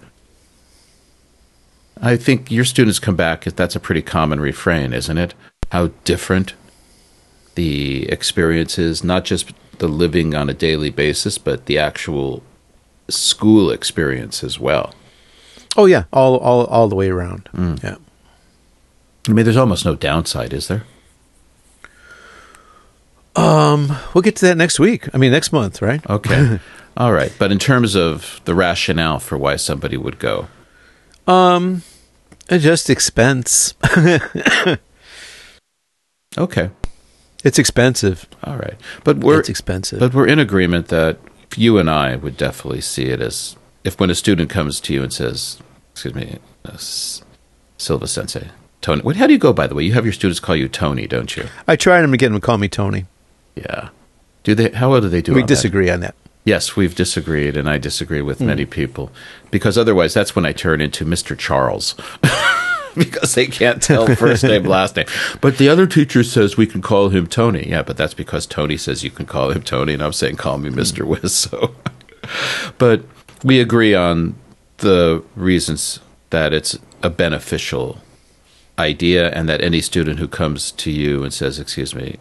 I 2.00 2.16
think 2.16 2.50
your 2.50 2.64
students 2.64 2.98
come 2.98 3.16
back, 3.16 3.44
that's 3.44 3.76
a 3.76 3.80
pretty 3.80 4.02
common 4.02 4.40
refrain, 4.40 4.92
isn't 4.92 5.18
it? 5.18 5.34
How 5.70 5.90
different 6.04 6.54
the 7.54 8.08
experience 8.10 8.78
is, 8.78 9.02
not 9.04 9.24
just 9.24 9.52
the 9.78 9.88
living 9.88 10.34
on 10.34 10.48
a 10.50 10.54
daily 10.54 10.90
basis, 10.90 11.38
but 11.38 11.66
the 11.66 11.78
actual 11.78 12.42
school 13.08 13.70
experience 13.70 14.44
as 14.44 14.58
well. 14.58 14.94
Oh 15.76 15.86
yeah, 15.86 16.04
all 16.12 16.36
all 16.38 16.66
all 16.66 16.88
the 16.88 16.96
way 16.96 17.08
around. 17.08 17.48
Yeah. 17.82 17.96
I 19.28 19.32
mean, 19.32 19.44
there's 19.44 19.56
almost 19.56 19.84
no 19.84 19.94
downside, 19.94 20.52
is 20.52 20.68
there? 20.68 20.84
Um, 23.36 23.96
we'll 24.12 24.22
get 24.22 24.36
to 24.36 24.46
that 24.46 24.56
next 24.56 24.80
week. 24.80 25.08
I 25.14 25.18
mean, 25.18 25.30
next 25.30 25.52
month, 25.52 25.80
right? 25.80 26.04
Okay. 26.10 26.58
All 26.96 27.12
right. 27.12 27.32
But 27.38 27.52
in 27.52 27.58
terms 27.58 27.94
of 27.94 28.40
the 28.44 28.54
rationale 28.54 29.20
for 29.20 29.38
why 29.38 29.56
somebody 29.56 29.96
would 29.96 30.18
go, 30.18 30.48
Um, 31.28 31.82
just 32.50 32.90
expense. 32.90 33.74
okay. 36.38 36.70
It's 37.44 37.58
expensive. 37.58 38.26
All 38.44 38.56
right. 38.56 38.76
But 39.04 39.18
we're 39.18 39.40
it's 39.40 39.48
expensive. 39.48 39.98
but 39.98 40.14
we're 40.14 40.26
in 40.26 40.38
agreement 40.38 40.88
that 40.88 41.18
you 41.56 41.78
and 41.78 41.88
I 41.90 42.16
would 42.16 42.36
definitely 42.36 42.82
see 42.82 43.04
it 43.04 43.20
as 43.20 43.56
if 43.82 43.98
when 43.98 44.10
a 44.10 44.14
student 44.14 44.50
comes 44.50 44.78
to 44.82 44.92
you 44.92 45.02
and 45.02 45.12
says, 45.12 45.58
"Excuse 45.92 46.14
me, 46.14 46.38
uh, 46.66 46.76
Silva 47.78 48.06
Sensei, 48.06 48.48
Tony." 48.82 49.00
What? 49.02 49.16
How 49.16 49.26
do 49.26 49.32
you 49.32 49.38
go? 49.38 49.52
By 49.54 49.66
the 49.66 49.74
way, 49.74 49.84
you 49.84 49.94
have 49.94 50.04
your 50.04 50.12
students 50.12 50.38
call 50.38 50.54
you 50.54 50.68
Tony, 50.68 51.06
don't 51.06 51.34
you? 51.36 51.46
I 51.66 51.76
try 51.76 52.02
them 52.02 52.10
to 52.10 52.16
get 52.18 52.28
them 52.28 52.40
to 52.40 52.44
call 52.46 52.58
me 52.58 52.68
Tony. 52.68 53.06
Yeah. 53.54 53.88
Do 54.44 54.54
they? 54.54 54.70
How 54.70 54.90
well 54.90 55.00
do 55.00 55.08
they 55.08 55.22
do? 55.22 55.32
we 55.32 55.40
on 55.40 55.46
that? 55.46 55.54
disagree 55.54 55.88
on 55.90 56.00
that. 56.00 56.14
Yes, 56.44 56.76
we've 56.76 56.94
disagreed, 56.94 57.56
and 57.56 57.68
I 57.70 57.78
disagree 57.78 58.22
with 58.22 58.40
many 58.40 58.64
Hmm. 58.64 58.70
people 58.70 59.12
because 59.50 59.76
otherwise, 59.78 60.12
that's 60.14 60.34
when 60.36 60.44
I 60.46 60.52
turn 60.52 60.80
into 60.82 61.04
Mister 61.06 61.34
Charles. 61.34 61.94
because 62.96 63.34
they 63.34 63.46
can't 63.46 63.82
tell 63.82 64.06
first 64.14 64.42
name, 64.42 64.64
last 64.64 64.96
name. 64.96 65.06
But 65.40 65.58
the 65.58 65.68
other 65.68 65.86
teacher 65.86 66.22
says 66.24 66.56
we 66.56 66.66
can 66.66 66.82
call 66.82 67.10
him 67.10 67.26
Tony. 67.26 67.68
Yeah, 67.68 67.82
but 67.82 67.96
that's 67.96 68.14
because 68.14 68.46
Tony 68.46 68.76
says 68.76 69.04
you 69.04 69.10
can 69.10 69.26
call 69.26 69.50
him 69.50 69.62
Tony, 69.62 69.94
and 69.94 70.02
I'm 70.02 70.12
saying 70.12 70.36
call 70.36 70.58
me 70.58 70.70
Wiz. 70.70 71.34
So, 71.34 71.74
but 72.78 73.04
we 73.44 73.60
agree 73.60 73.94
on 73.94 74.34
the 74.78 75.22
reasons 75.36 76.00
that 76.30 76.52
it's 76.52 76.78
a 77.02 77.10
beneficial 77.10 77.98
idea, 78.78 79.30
and 79.30 79.48
that 79.48 79.62
any 79.62 79.80
student 79.80 80.18
who 80.18 80.28
comes 80.28 80.72
to 80.72 80.90
you 80.90 81.22
and 81.22 81.32
says, 81.32 81.58
"Excuse 81.58 81.94
me, 81.94 82.18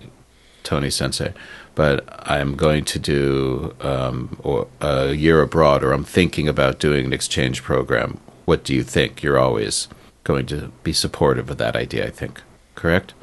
Tony 0.63 0.89
Sensei, 0.89 1.33
but 1.73 2.05
I'm 2.29 2.55
going 2.55 2.85
to 2.85 2.99
do 2.99 3.75
um, 3.81 4.37
or 4.43 4.67
a 4.81 5.13
year 5.13 5.41
abroad, 5.41 5.83
or 5.83 5.93
I'm 5.93 6.03
thinking 6.03 6.47
about 6.47 6.79
doing 6.79 7.05
an 7.05 7.13
exchange 7.13 7.63
program. 7.63 8.19
What 8.45 8.63
do 8.63 8.75
you 8.75 8.83
think?" 8.83 9.23
You're 9.23 9.39
always 9.39 9.87
going 10.29 10.45
to 10.45 10.71
be 10.83 10.93
supportive 10.93 11.49
of 11.49 11.57
that 11.57 11.75
idea. 11.75 12.05
I 12.05 12.11
think, 12.11 12.41
correct? 12.75 13.15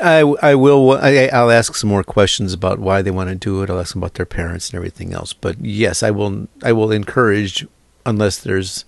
I, 0.00 0.20
I 0.40 0.54
will. 0.54 0.92
I, 0.92 1.28
I'll 1.32 1.50
ask 1.50 1.74
some 1.74 1.90
more 1.90 2.02
questions 2.02 2.54
about 2.54 2.78
why 2.78 3.02
they 3.02 3.10
want 3.10 3.28
to 3.28 3.34
do 3.34 3.62
it. 3.62 3.68
I'll 3.68 3.78
ask 3.78 3.92
them 3.92 4.02
about 4.02 4.14
their 4.14 4.24
parents 4.26 4.70
and 4.70 4.76
everything 4.76 5.12
else. 5.12 5.34
But 5.34 5.62
yes, 5.62 6.02
I 6.02 6.10
will. 6.10 6.48
I 6.62 6.72
will 6.72 6.90
encourage, 6.90 7.66
unless 8.06 8.38
there's 8.38 8.86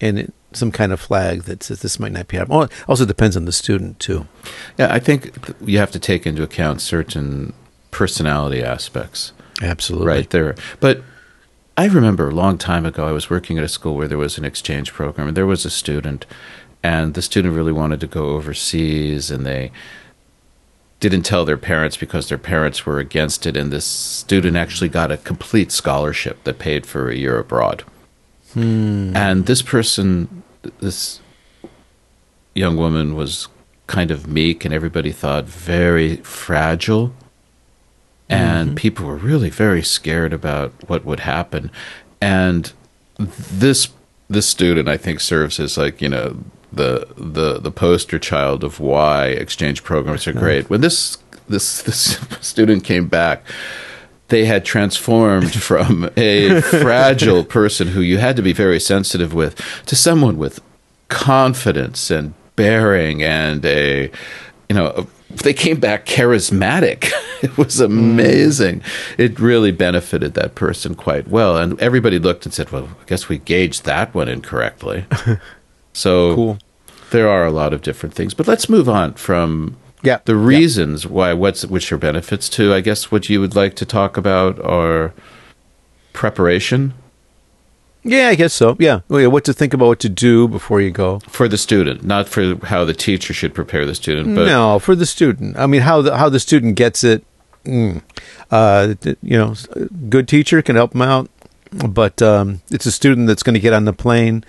an 0.00 0.32
some 0.52 0.72
kind 0.72 0.92
of 0.92 0.98
flag 0.98 1.42
that 1.42 1.62
says 1.62 1.82
this 1.82 2.00
might 2.00 2.12
not 2.12 2.28
be 2.28 2.38
happening. 2.38 2.58
Well, 2.58 2.68
also 2.88 3.04
depends 3.04 3.36
on 3.36 3.44
the 3.44 3.52
student 3.52 4.00
too. 4.00 4.26
Yeah, 4.78 4.90
I 4.90 4.98
think 4.98 5.36
you 5.60 5.76
have 5.76 5.90
to 5.90 5.98
take 5.98 6.26
into 6.26 6.42
account 6.42 6.80
certain 6.80 7.52
personality 7.90 8.62
aspects. 8.62 9.32
Absolutely. 9.60 10.06
right 10.06 10.30
there. 10.30 10.54
But 10.80 11.02
I 11.76 11.86
remember 11.86 12.30
a 12.30 12.34
long 12.34 12.56
time 12.56 12.86
ago, 12.86 13.06
I 13.06 13.12
was 13.12 13.28
working 13.28 13.58
at 13.58 13.64
a 13.64 13.68
school 13.68 13.94
where 13.94 14.08
there 14.08 14.16
was 14.16 14.38
an 14.38 14.44
exchange 14.44 14.92
program, 14.92 15.28
and 15.28 15.36
there 15.36 15.46
was 15.46 15.66
a 15.66 15.70
student, 15.70 16.24
and 16.82 17.12
the 17.12 17.20
student 17.20 17.54
really 17.54 17.72
wanted 17.72 18.00
to 18.00 18.06
go 18.06 18.30
overseas, 18.30 19.30
and 19.30 19.44
they 19.44 19.70
didn't 21.00 21.24
tell 21.24 21.44
their 21.44 21.58
parents 21.58 21.98
because 21.98 22.30
their 22.30 22.38
parents 22.38 22.86
were 22.86 22.98
against 22.98 23.44
it, 23.44 23.56
and 23.58 23.70
this 23.70 23.84
student 23.84 24.56
actually 24.56 24.88
got 24.88 25.12
a 25.12 25.18
complete 25.18 25.70
scholarship 25.70 26.42
that 26.44 26.58
paid 26.58 26.86
for 26.86 27.10
a 27.10 27.16
year 27.16 27.38
abroad. 27.38 27.84
Hmm. 28.54 29.14
And 29.14 29.44
this 29.44 29.60
person, 29.60 30.42
this 30.80 31.20
young 32.54 32.78
woman, 32.78 33.14
was 33.14 33.48
kind 33.86 34.10
of 34.10 34.26
meek, 34.26 34.64
and 34.64 34.72
everybody 34.72 35.12
thought 35.12 35.44
very 35.44 36.16
fragile 36.16 37.12
and 38.28 38.68
mm-hmm. 38.68 38.76
people 38.76 39.06
were 39.06 39.16
really 39.16 39.50
very 39.50 39.82
scared 39.82 40.32
about 40.32 40.72
what 40.88 41.04
would 41.04 41.20
happen. 41.20 41.70
And 42.20 42.72
this 43.18 43.88
this 44.28 44.46
student 44.46 44.88
i 44.88 44.96
think 44.96 45.20
serves 45.20 45.58
as 45.60 45.78
like 45.78 46.00
you 46.00 46.08
know 46.08 46.36
the 46.72 47.06
the 47.16 47.58
the 47.58 47.70
poster 47.70 48.18
child 48.18 48.64
of 48.64 48.80
why 48.80 49.26
exchange 49.26 49.82
programs 49.82 50.26
are 50.26 50.32
great. 50.32 50.68
when 50.68 50.80
this 50.80 51.18
this 51.48 51.82
this 51.82 52.18
student 52.40 52.84
came 52.84 53.06
back 53.06 53.44
they 54.28 54.44
had 54.44 54.64
transformed 54.64 55.52
from 55.62 56.10
a 56.16 56.60
fragile 56.60 57.44
person 57.44 57.88
who 57.88 58.00
you 58.00 58.18
had 58.18 58.36
to 58.36 58.42
be 58.42 58.52
very 58.52 58.80
sensitive 58.80 59.32
with 59.32 59.56
to 59.86 59.96
someone 59.96 60.36
with 60.36 60.60
confidence 61.08 62.10
and 62.10 62.34
bearing 62.56 63.22
and 63.22 63.64
a 63.64 64.10
you 64.68 64.74
know 64.74 64.86
a, 64.88 65.06
they 65.30 65.52
came 65.52 65.80
back 65.80 66.06
charismatic. 66.06 67.10
It 67.42 67.58
was 67.58 67.80
amazing. 67.80 68.80
It 69.18 69.38
really 69.38 69.70
benefited 69.70 70.32
that 70.34 70.54
person 70.54 70.94
quite 70.94 71.28
well. 71.28 71.58
And 71.58 71.78
everybody 71.82 72.18
looked 72.18 72.46
and 72.46 72.54
said 72.54 72.72
well 72.72 72.88
i 73.00 73.04
guess 73.04 73.28
we 73.28 73.36
gauged 73.36 73.84
that 73.84 74.14
one 74.14 74.26
incorrectly. 74.28 75.04
So 75.92 76.34
Cool. 76.34 76.58
there 77.10 77.28
are 77.28 77.44
a 77.46 77.50
lot 77.50 77.72
of 77.74 77.82
different 77.82 78.14
things. 78.14 78.32
But 78.34 78.46
let's 78.48 78.68
move 78.70 78.88
on 78.88 79.14
from 79.14 79.76
Yeah. 80.02 80.20
The 80.24 80.34
reasons 80.34 81.06
why, 81.06 81.34
what's 81.34 81.64
which 81.66 81.92
are 81.92 81.98
benefits 81.98 82.48
to, 82.50 82.72
I 82.74 82.80
guess, 82.80 83.10
what 83.12 83.28
you 83.28 83.40
would 83.40 83.54
like 83.54 83.76
to 83.76 83.84
talk 83.86 84.16
about 84.16 84.58
are 84.64 85.12
preparation 86.14 86.94
Yeah, 88.08 88.28
I 88.28 88.34
guess 88.36 88.52
so. 88.54 88.76
Yeah. 88.78 89.00
Well, 89.08 89.20
yeah, 89.20 89.26
What 89.26 89.44
to 89.44 89.52
think 89.52 89.74
about 89.74 89.86
what 89.88 90.00
to 90.00 90.08
do 90.08 90.48
before 90.48 90.80
you 90.80 90.90
go. 90.90 91.18
for 91.28 91.48
the 91.48 91.58
student, 91.58 92.04
not 92.04 92.28
for 92.28 92.56
how 92.66 92.84
the 92.84 92.94
teacher 92.94 93.32
should 93.34 93.52
prepare 93.54 93.84
the 93.84 93.94
student, 93.94 94.34
but 94.36 94.46
no, 94.46 94.78
for 94.78 94.94
the 94.94 95.06
student. 95.06 95.58
I 95.58 95.66
mean, 95.66 95.80
how 95.82 96.02
the 96.02 96.16
how 96.16 96.28
the 96.28 96.40
student 96.40 96.76
gets 96.76 97.02
it. 97.04 97.24
Mm, 97.64 98.00
uh, 98.50 98.94
you 99.22 99.36
know, 99.36 99.54
good 100.08 100.28
teacher 100.28 100.62
can 100.62 100.76
help 100.76 100.92
them 100.92 101.02
out, 101.02 101.28
but 101.88 102.22
um, 102.22 102.60
it's 102.70 102.86
a 102.86 102.92
student 102.92 103.26
that's 103.26 103.42
going 103.42 103.54
to 103.54 103.60
get 103.60 103.72
on 103.72 103.84
the 103.86 103.92
plane. 103.92 104.44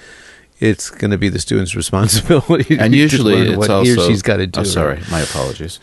It's 0.59 0.89
going 0.91 1.11
to 1.11 1.17
be 1.17 1.29
the 1.29 1.39
student's 1.39 1.75
responsibility. 1.81 2.77
and 2.77 2.93
usually 3.05 3.49
it's 3.49 3.57
what 3.57 3.69
also 3.71 3.83
he 3.95 3.97
or 3.99 4.05
she's 4.07 4.21
got 4.21 4.37
to 4.37 4.45
do. 4.47 4.59
Oh, 4.61 4.63
sorry, 4.63 4.99
my 5.09 5.21
apologies. 5.21 5.79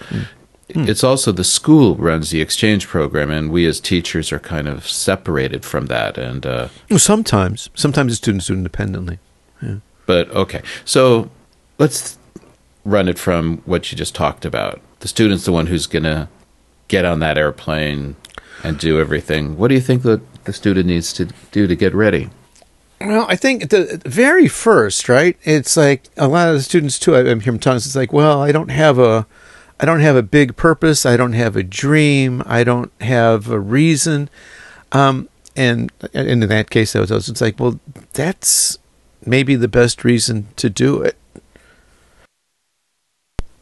It's 0.68 1.05
also 1.05 1.31
the 1.31 1.44
school 1.44 1.94
runs 1.96 2.31
the 2.31 2.40
exchange 2.40 2.87
program, 2.88 3.31
and 3.31 3.50
we 3.50 3.66
as 3.66 3.81
teachers 3.81 4.33
are 4.33 4.38
kind 4.38 4.66
of 4.66 4.88
separated 4.88 5.64
from 5.64 5.87
that. 5.87 6.16
And 6.16 6.46
uh, 6.46 6.68
Sometimes, 6.96 7.68
sometimes 7.74 8.12
the 8.12 8.16
students 8.16 8.46
do 8.46 8.55
independently. 8.55 9.18
but 10.07 10.31
okay, 10.31 10.62
so 10.85 11.31
let's 11.79 12.18
run 12.85 13.09
it 13.09 13.18
from 13.18 13.59
what 13.66 13.90
you 13.92 13.98
just 13.98 14.14
talked 14.14 14.44
about. 14.44 14.81
The 15.00 15.09
student's 15.09 15.44
the 15.44 15.53
one 15.53 15.66
who's 15.66 15.87
going 15.87 16.05
to 16.05 16.29
get 16.88 17.05
on 17.05 17.20
that 17.20 17.37
airplane 17.38 18.16
and 18.62 18.79
do 18.79 18.98
everything. 18.98 19.59
What 19.59 19.68
do 19.68 19.74
you 19.74 19.81
think 19.81 20.03
that 20.03 20.20
the 20.44 20.53
student 20.53 20.87
needs 20.87 21.12
to 21.14 21.27
do 21.53 21.66
to 21.66 21.77
get 21.77 21.94
ready? 21.94 22.31
Well, 23.00 23.27
I 23.29 23.37
think 23.37 23.68
the 23.68 24.00
very 24.07 24.48
first, 24.48 25.09
right? 25.09 25.37
It's 25.42 25.77
like 25.77 26.05
a 26.16 26.29
lot 26.29 26.48
of 26.48 26.55
the 26.55 26.62
students 26.62 26.98
too. 26.98 27.14
I'm 27.16 27.40
hearing 27.40 27.59
tons. 27.61 27.85
It's 27.87 27.96
like, 27.96 28.12
well, 28.12 28.40
I 28.42 28.50
don't 28.53 28.70
have 28.70 28.98
a, 28.98 29.27
I 29.80 29.87
don't 29.87 30.00
have 30.00 30.16
a 30.16 30.22
big 30.22 30.56
purpose. 30.56 31.04
I 31.04 31.16
don't 31.16 31.32
have 31.32 31.56
a 31.56 31.62
dream. 31.62 32.42
I 32.46 32.64
don't 32.64 32.92
have 33.00 33.50
a 33.50 33.58
reason. 33.58 34.30
Um, 34.92 35.28
and, 35.56 35.92
and 36.12 36.28
in 36.28 36.40
that 36.48 36.70
case, 36.70 36.94
I 36.94 37.00
was, 37.00 37.28
it's 37.28 37.40
like, 37.40 37.58
well, 37.58 37.80
that's 38.12 38.78
maybe 39.26 39.56
the 39.56 39.68
best 39.68 40.04
reason 40.04 40.48
to 40.56 40.70
do 40.70 41.02
it. 41.02 41.16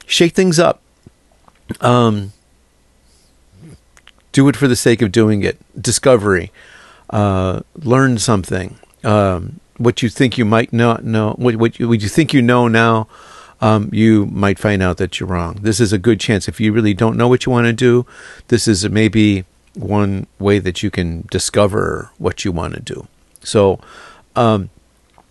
Shake 0.06 0.34
things 0.34 0.58
up. 0.58 0.82
Um, 1.80 2.32
do 4.32 4.48
it 4.48 4.56
for 4.56 4.68
the 4.68 4.76
sake 4.76 5.00
of 5.00 5.12
doing 5.12 5.42
it. 5.42 5.58
Discovery. 5.80 6.52
Uh, 7.08 7.60
learn 7.76 8.18
something. 8.18 8.78
Um, 9.04 9.60
what 9.78 10.02
you 10.02 10.08
think 10.08 10.36
you 10.36 10.44
might 10.44 10.72
not 10.72 11.04
know, 11.04 11.32
what, 11.38 11.56
what, 11.56 11.78
you, 11.78 11.88
what 11.88 12.02
you 12.02 12.08
think 12.08 12.32
you 12.32 12.42
know 12.42 12.68
now, 12.68 13.08
um, 13.62 13.88
you 13.92 14.26
might 14.26 14.58
find 14.58 14.82
out 14.82 14.98
that 14.98 15.18
you're 15.18 15.28
wrong. 15.28 15.58
This 15.62 15.80
is 15.80 15.92
a 15.92 15.98
good 15.98 16.20
chance. 16.20 16.48
If 16.48 16.60
you 16.60 16.72
really 16.72 16.92
don't 16.94 17.16
know 17.16 17.28
what 17.28 17.46
you 17.46 17.52
want 17.52 17.66
to 17.66 17.72
do, 17.72 18.04
this 18.48 18.68
is 18.68 18.86
maybe 18.90 19.44
one 19.74 20.26
way 20.38 20.58
that 20.58 20.82
you 20.82 20.90
can 20.90 21.26
discover 21.30 22.10
what 22.18 22.44
you 22.44 22.52
want 22.52 22.74
to 22.74 22.80
do. 22.80 23.06
So, 23.42 23.80
um, 24.36 24.68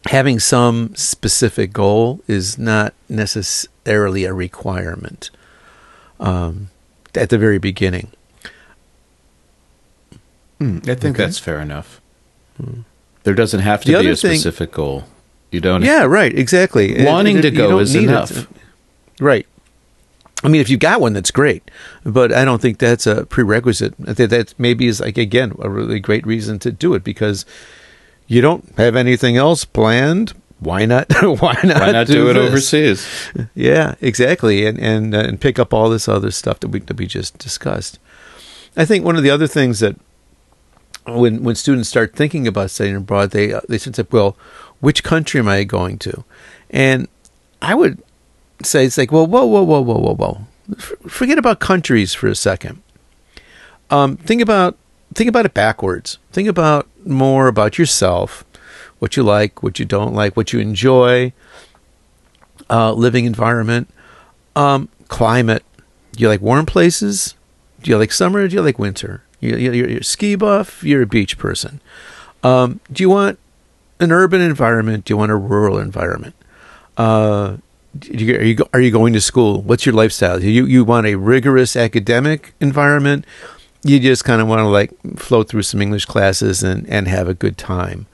having 0.10 0.40
some 0.40 0.96
specific 0.96 1.72
goal 1.74 2.22
is 2.28 2.58
not 2.58 2.94
necessarily 3.08 4.24
a 4.26 4.34
requirement 4.34 5.30
um, 6.20 6.70
at 7.14 7.30
the 7.30 7.38
very 7.38 7.60
beginning. 7.60 8.12
I 10.60 10.94
think 10.96 11.18
that's 11.18 11.40
fair 11.40 11.60
enough. 11.60 12.00
There 13.24 13.34
doesn't 13.34 13.62
have 13.62 13.82
to 13.82 13.88
The 13.88 13.94
be 13.94 14.00
other 14.00 14.12
a 14.12 14.16
thing- 14.16 14.36
specific 14.40 14.72
goal. 14.72 15.06
You 15.52 15.60
don't. 15.60 15.84
Yeah, 15.84 16.04
right. 16.06 16.36
Exactly. 16.38 17.06
Wanting 17.06 17.38
It- 17.38 17.42
to 17.44 17.48
it- 17.50 17.54
you 17.54 17.60
go 17.60 17.80
is 17.80 17.94
need 17.94 18.06
it. 18.06 18.10
enough. 18.10 18.48
Right. 19.20 19.46
I 20.44 20.48
mean, 20.48 20.60
if 20.62 20.70
you 20.70 20.78
got 20.78 21.00
one, 21.02 21.14
that's 21.14 21.30
great, 21.30 21.70
but 22.04 22.32
I 22.34 22.44
don't 22.46 22.60
think 22.60 22.80
that's 22.80 23.06
a 23.06 23.26
prerequisite. 23.28 23.94
I 24.08 24.14
think 24.16 24.32
that 24.32 24.56
maybe 24.58 24.88
is 24.88 25.00
like 25.00 25.18
again 25.20 25.54
a 25.60 25.70
really 25.70 26.00
great 26.00 26.26
reason 26.26 26.58
to 26.60 26.72
do 26.72 26.96
it 26.96 27.04
because 27.04 27.46
you 28.26 28.42
don't 28.42 28.64
have 28.78 28.96
anything 28.96 29.38
else 29.38 29.66
planned. 29.66 30.34
Why 30.60 30.86
not? 30.86 31.12
why 31.22 31.58
not? 31.64 31.80
Why 31.82 31.92
not 31.92 32.08
do, 32.08 32.28
it 32.30 32.34
this? 32.34 32.48
overseas? 32.48 33.08
Yeah, 33.54 33.94
exactly, 34.02 34.66
and 34.66 34.80
and 34.80 35.14
uh, 35.14 35.20
and 35.20 35.40
pick 35.40 35.60
up 35.60 35.74
all 35.76 35.90
this 35.92 36.08
other 36.08 36.32
stuff 36.32 36.60
that 36.62 36.70
we 36.70 36.80
that 36.80 36.98
we 36.98 37.06
just 37.06 37.38
discussed. 37.38 38.00
I 38.76 38.86
think 38.86 39.06
one 39.06 39.18
of 39.18 39.24
the 39.24 39.30
other 39.30 39.48
things 39.48 39.80
that 39.82 39.96
when 41.06 41.44
when 41.44 41.56
students 41.56 41.90
start 41.90 42.16
thinking 42.16 42.48
about 42.48 42.72
studying 42.72 42.96
abroad, 42.96 43.32
they 43.32 43.54
uh, 43.54 43.62
they 43.68 43.78
should 43.78 43.96
say, 43.96 44.06
"Well, 44.12 44.38
which 44.80 45.04
country 45.04 45.40
am 45.40 45.48
I 45.48 45.64
going 45.64 45.98
to?" 46.00 46.24
And 46.70 47.08
I 47.62 47.76
would 47.76 48.02
say 48.64 48.86
it's 48.86 48.98
like, 48.98 49.12
"Well, 49.12 49.28
whoa, 49.28 49.46
whoa, 49.46 49.64
whoa, 49.64 49.82
whoa, 49.82 49.98
whoa, 49.98 50.16
whoa. 50.16 50.78
Forget 51.08 51.38
about 51.38 51.60
countries 51.60 52.14
for 52.14 52.28
a 52.28 52.36
second. 52.36 52.82
Um, 53.90 54.18
think 54.18 54.42
about 54.42 54.78
think 55.14 55.28
about 55.28 55.46
it 55.46 55.54
backwards. 55.54 56.18
Think 56.32 56.48
about 56.48 56.88
more 57.06 57.48
about 57.48 57.78
yourself, 57.78 58.46
what 59.00 59.18
you 59.18 59.24
like, 59.24 59.64
what 59.64 59.80
you 59.80 59.86
don't 59.86 60.14
like, 60.14 60.38
what 60.38 60.54
you 60.54 60.60
enjoy, 60.60 61.34
uh, 62.70 62.94
living 62.94 63.26
environment, 63.26 63.90
um, 64.56 64.88
climate. 65.08 65.64
Do 66.14 66.22
you 66.22 66.30
like 66.30 66.42
warm 66.42 66.66
places? 66.66 67.36
Do 67.82 67.90
you 67.90 67.98
like 67.98 68.12
summer? 68.12 68.48
Do 68.48 68.56
you 68.56 68.62
like 68.62 68.80
winter? 68.80 69.24
You, 69.42 69.58
you, 69.58 69.72
you're, 69.74 69.90
you're 69.90 70.00
a 70.00 70.04
ski 70.04 70.36
buff. 70.36 70.84
You're 70.84 71.02
a 71.02 71.08
beach 71.08 71.38
person. 71.38 71.82
Um, 72.44 72.80
do 72.92 73.04
you 73.04 73.10
want 73.10 73.38
an 74.00 74.12
urban 74.12 74.42
environment? 74.42 75.06
Do 75.06 75.14
you 75.14 75.18
want 75.18 75.32
a 75.32 75.36
rural 75.36 75.78
environment? 75.78 76.36
Uh, 76.98 77.58
you, 78.04 78.36
are 78.36 78.44
you 78.44 78.66
are 78.74 78.80
you 78.80 78.92
going 78.92 79.14
to 79.14 79.22
school? 79.22 79.62
What's 79.62 79.86
your 79.86 79.94
lifestyle? 79.94 80.40
Do 80.40 80.50
you 80.50 80.66
you 80.66 80.84
want 80.84 81.08
a 81.08 81.16
rigorous 81.16 81.76
academic 81.76 82.54
environment? 82.60 83.26
You 83.84 84.00
just 84.00 84.24
kind 84.24 84.42
of 84.42 84.48
want 84.48 84.60
to 84.60 84.68
like 84.68 84.92
float 85.18 85.50
through 85.50 85.64
some 85.64 85.82
English 85.82 86.06
classes 86.06 86.64
and 86.64 86.88
and 86.90 87.08
have 87.08 87.28
a 87.28 87.34
good 87.34 87.58
time. 87.58 88.06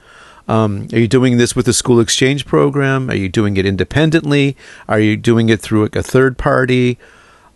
Um, 0.48 0.88
are 0.92 0.98
you 0.98 1.08
doing 1.08 1.36
this 1.36 1.54
with 1.54 1.68
a 1.68 1.74
school 1.74 2.00
exchange 2.00 2.46
program? 2.46 3.10
Are 3.10 3.14
you 3.14 3.28
doing 3.28 3.58
it 3.58 3.66
independently? 3.66 4.56
Are 4.88 4.98
you 4.98 5.16
doing 5.16 5.50
it 5.50 5.60
through 5.60 5.82
like 5.82 5.96
a 5.96 6.02
third 6.02 6.38
party? 6.38 6.98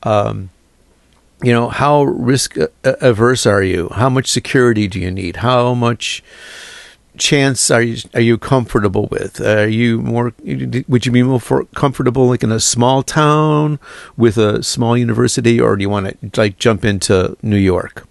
Um, 0.02 0.50
you 1.42 1.52
know, 1.52 1.68
how 1.68 2.04
risk 2.04 2.56
averse 2.84 3.46
are 3.46 3.62
you? 3.62 3.88
How 3.94 4.08
much 4.08 4.28
security 4.28 4.88
do 4.88 4.98
you 5.00 5.10
need? 5.10 5.36
How 5.36 5.74
much 5.74 6.22
chance 7.18 7.70
are 7.70 7.82
you 7.82 7.98
are 8.14 8.20
you 8.20 8.38
comfortable 8.38 9.06
with? 9.10 9.40
Are 9.40 9.68
you 9.68 10.00
more? 10.00 10.32
Would 10.88 11.06
you 11.06 11.12
be 11.12 11.22
more 11.22 11.40
for, 11.40 11.64
comfortable 11.74 12.26
like 12.26 12.42
in 12.42 12.52
a 12.52 12.60
small 12.60 13.02
town 13.02 13.78
with 14.16 14.38
a 14.38 14.62
small 14.62 14.96
university, 14.96 15.60
or 15.60 15.76
do 15.76 15.82
you 15.82 15.90
want 15.90 16.32
to 16.32 16.40
like 16.40 16.58
jump 16.58 16.84
into 16.84 17.36
New 17.42 17.56
York? 17.56 18.06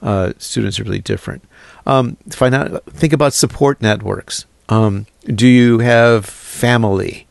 Uh, 0.00 0.32
students 0.38 0.78
are 0.78 0.84
really 0.84 1.00
different. 1.00 1.42
Um, 1.86 2.16
find 2.30 2.54
out. 2.54 2.84
Think 2.86 3.12
about 3.12 3.32
support 3.32 3.80
networks. 3.80 4.44
Um, 4.68 5.06
do 5.24 5.46
you 5.46 5.78
have 5.78 6.26
family? 6.26 7.27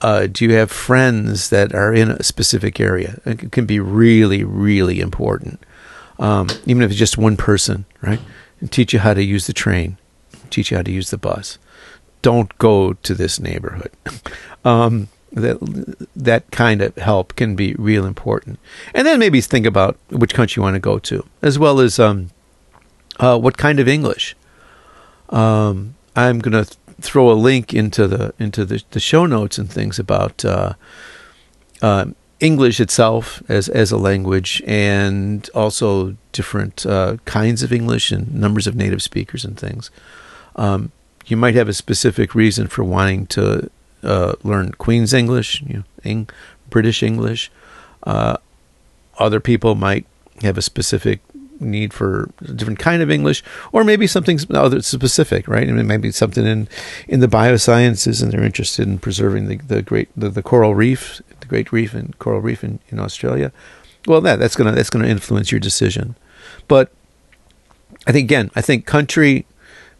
Uh, 0.00 0.26
do 0.26 0.44
you 0.44 0.54
have 0.54 0.70
friends 0.70 1.50
that 1.50 1.74
are 1.74 1.92
in 1.92 2.10
a 2.10 2.22
specific 2.22 2.80
area? 2.80 3.20
It 3.26 3.52
can 3.52 3.66
be 3.66 3.80
really, 3.80 4.44
really 4.44 5.00
important. 5.00 5.62
Um, 6.18 6.48
even 6.66 6.82
if 6.82 6.90
it's 6.90 6.98
just 6.98 7.18
one 7.18 7.36
person, 7.36 7.84
right? 8.00 8.20
And 8.60 8.70
teach 8.70 8.92
you 8.92 8.98
how 8.98 9.14
to 9.14 9.22
use 9.22 9.46
the 9.46 9.52
train, 9.52 9.98
teach 10.50 10.70
you 10.70 10.76
how 10.76 10.82
to 10.82 10.90
use 10.90 11.10
the 11.10 11.18
bus. 11.18 11.58
Don't 12.22 12.56
go 12.58 12.94
to 12.94 13.14
this 13.14 13.40
neighborhood. 13.40 13.92
um, 14.64 15.08
that 15.32 15.58
that 16.16 16.50
kind 16.50 16.82
of 16.82 16.96
help 16.96 17.36
can 17.36 17.54
be 17.54 17.74
real 17.74 18.04
important. 18.04 18.58
And 18.94 19.06
then 19.06 19.18
maybe 19.18 19.40
think 19.40 19.66
about 19.66 19.96
which 20.10 20.34
country 20.34 20.60
you 20.60 20.64
want 20.64 20.74
to 20.74 20.80
go 20.80 20.98
to, 20.98 21.24
as 21.40 21.58
well 21.58 21.80
as 21.80 21.98
um, 21.98 22.30
uh, 23.18 23.38
what 23.38 23.56
kind 23.56 23.80
of 23.80 23.88
English. 23.88 24.36
Um, 25.28 25.94
I'm 26.16 26.40
going 26.40 26.64
to 26.64 26.76
throw 27.00 27.30
a 27.30 27.34
link 27.34 27.74
into 27.74 28.06
the 28.06 28.32
into 28.38 28.64
the, 28.64 28.82
the 28.90 29.00
show 29.00 29.26
notes 29.26 29.58
and 29.58 29.70
things 29.70 29.98
about 29.98 30.44
uh, 30.44 30.74
uh, 31.82 32.06
English 32.40 32.80
itself 32.80 33.42
as 33.48 33.68
as 33.68 33.92
a 33.92 33.96
language, 33.96 34.62
and 34.66 35.48
also 35.54 36.16
different 36.32 36.86
uh, 36.86 37.16
kinds 37.24 37.62
of 37.62 37.72
English 37.72 38.12
and 38.12 38.34
numbers 38.34 38.66
of 38.66 38.74
native 38.74 39.02
speakers 39.02 39.44
and 39.44 39.58
things. 39.58 39.90
Um, 40.56 40.92
you 41.26 41.36
might 41.36 41.54
have 41.54 41.68
a 41.68 41.74
specific 41.74 42.34
reason 42.34 42.66
for 42.66 42.82
wanting 42.82 43.26
to 43.28 43.70
uh, 44.02 44.32
learn 44.42 44.72
Queen's 44.72 45.12
English, 45.12 45.62
you 45.62 45.76
know, 45.78 45.84
Eng- 46.04 46.30
British 46.70 47.02
English. 47.02 47.50
Uh, 48.02 48.36
other 49.18 49.40
people 49.40 49.74
might 49.74 50.06
have 50.42 50.56
a 50.56 50.62
specific 50.62 51.20
need 51.60 51.92
for 51.92 52.30
a 52.40 52.52
different 52.52 52.78
kind 52.78 53.02
of 53.02 53.10
English, 53.10 53.42
or 53.72 53.84
maybe 53.84 54.06
something 54.06 54.38
other 54.50 54.82
specific, 54.82 55.46
right? 55.46 55.68
I 55.68 55.72
mean, 55.72 55.86
maybe 55.86 56.10
something 56.10 56.46
in 56.46 56.68
in 57.08 57.20
the 57.20 57.28
biosciences, 57.28 58.22
and 58.22 58.32
they're 58.32 58.42
interested 58.44 58.88
in 58.88 58.98
preserving 58.98 59.48
the, 59.48 59.56
the 59.56 59.82
great 59.82 60.08
the, 60.16 60.28
the 60.28 60.42
coral 60.42 60.74
reef, 60.74 61.20
the 61.40 61.46
great 61.46 61.72
reef 61.72 61.94
and 61.94 62.18
coral 62.18 62.40
reef 62.40 62.64
in, 62.64 62.80
in 62.88 62.98
Australia. 62.98 63.52
Well, 64.06 64.20
that 64.22 64.38
that's 64.38 64.56
gonna 64.56 64.72
that's 64.72 64.90
gonna 64.90 65.08
influence 65.08 65.52
your 65.52 65.60
decision, 65.60 66.16
but 66.68 66.92
I 68.06 68.12
think 68.12 68.24
again, 68.24 68.50
I 68.54 68.60
think 68.60 68.86
country 68.86 69.46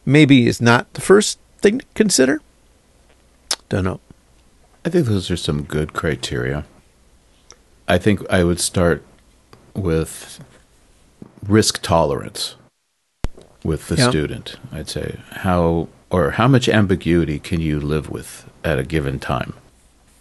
maybe 0.04 0.46
is 0.46 0.60
not 0.60 0.92
the 0.94 1.00
first 1.00 1.38
thing 1.58 1.80
to 1.80 1.86
consider. 1.94 2.40
Don't 3.68 3.84
know. 3.84 4.00
I 4.84 4.88
think 4.88 5.06
those 5.06 5.30
are 5.30 5.36
some 5.36 5.62
good 5.62 5.92
criteria. 5.92 6.64
I 7.86 7.98
think 7.98 8.28
I 8.30 8.44
would 8.44 8.60
start 8.60 9.04
with 9.74 10.40
risk 11.46 11.82
tolerance 11.82 12.56
with 13.64 13.88
the 13.88 13.96
student. 13.96 14.56
I'd 14.72 14.88
say 14.88 15.20
how 15.30 15.88
or 16.10 16.32
how 16.32 16.48
much 16.48 16.68
ambiguity 16.68 17.38
can 17.38 17.60
you 17.60 17.78
live 17.80 18.10
with 18.10 18.50
at 18.64 18.78
a 18.78 18.84
given 18.84 19.18
time, 19.18 19.54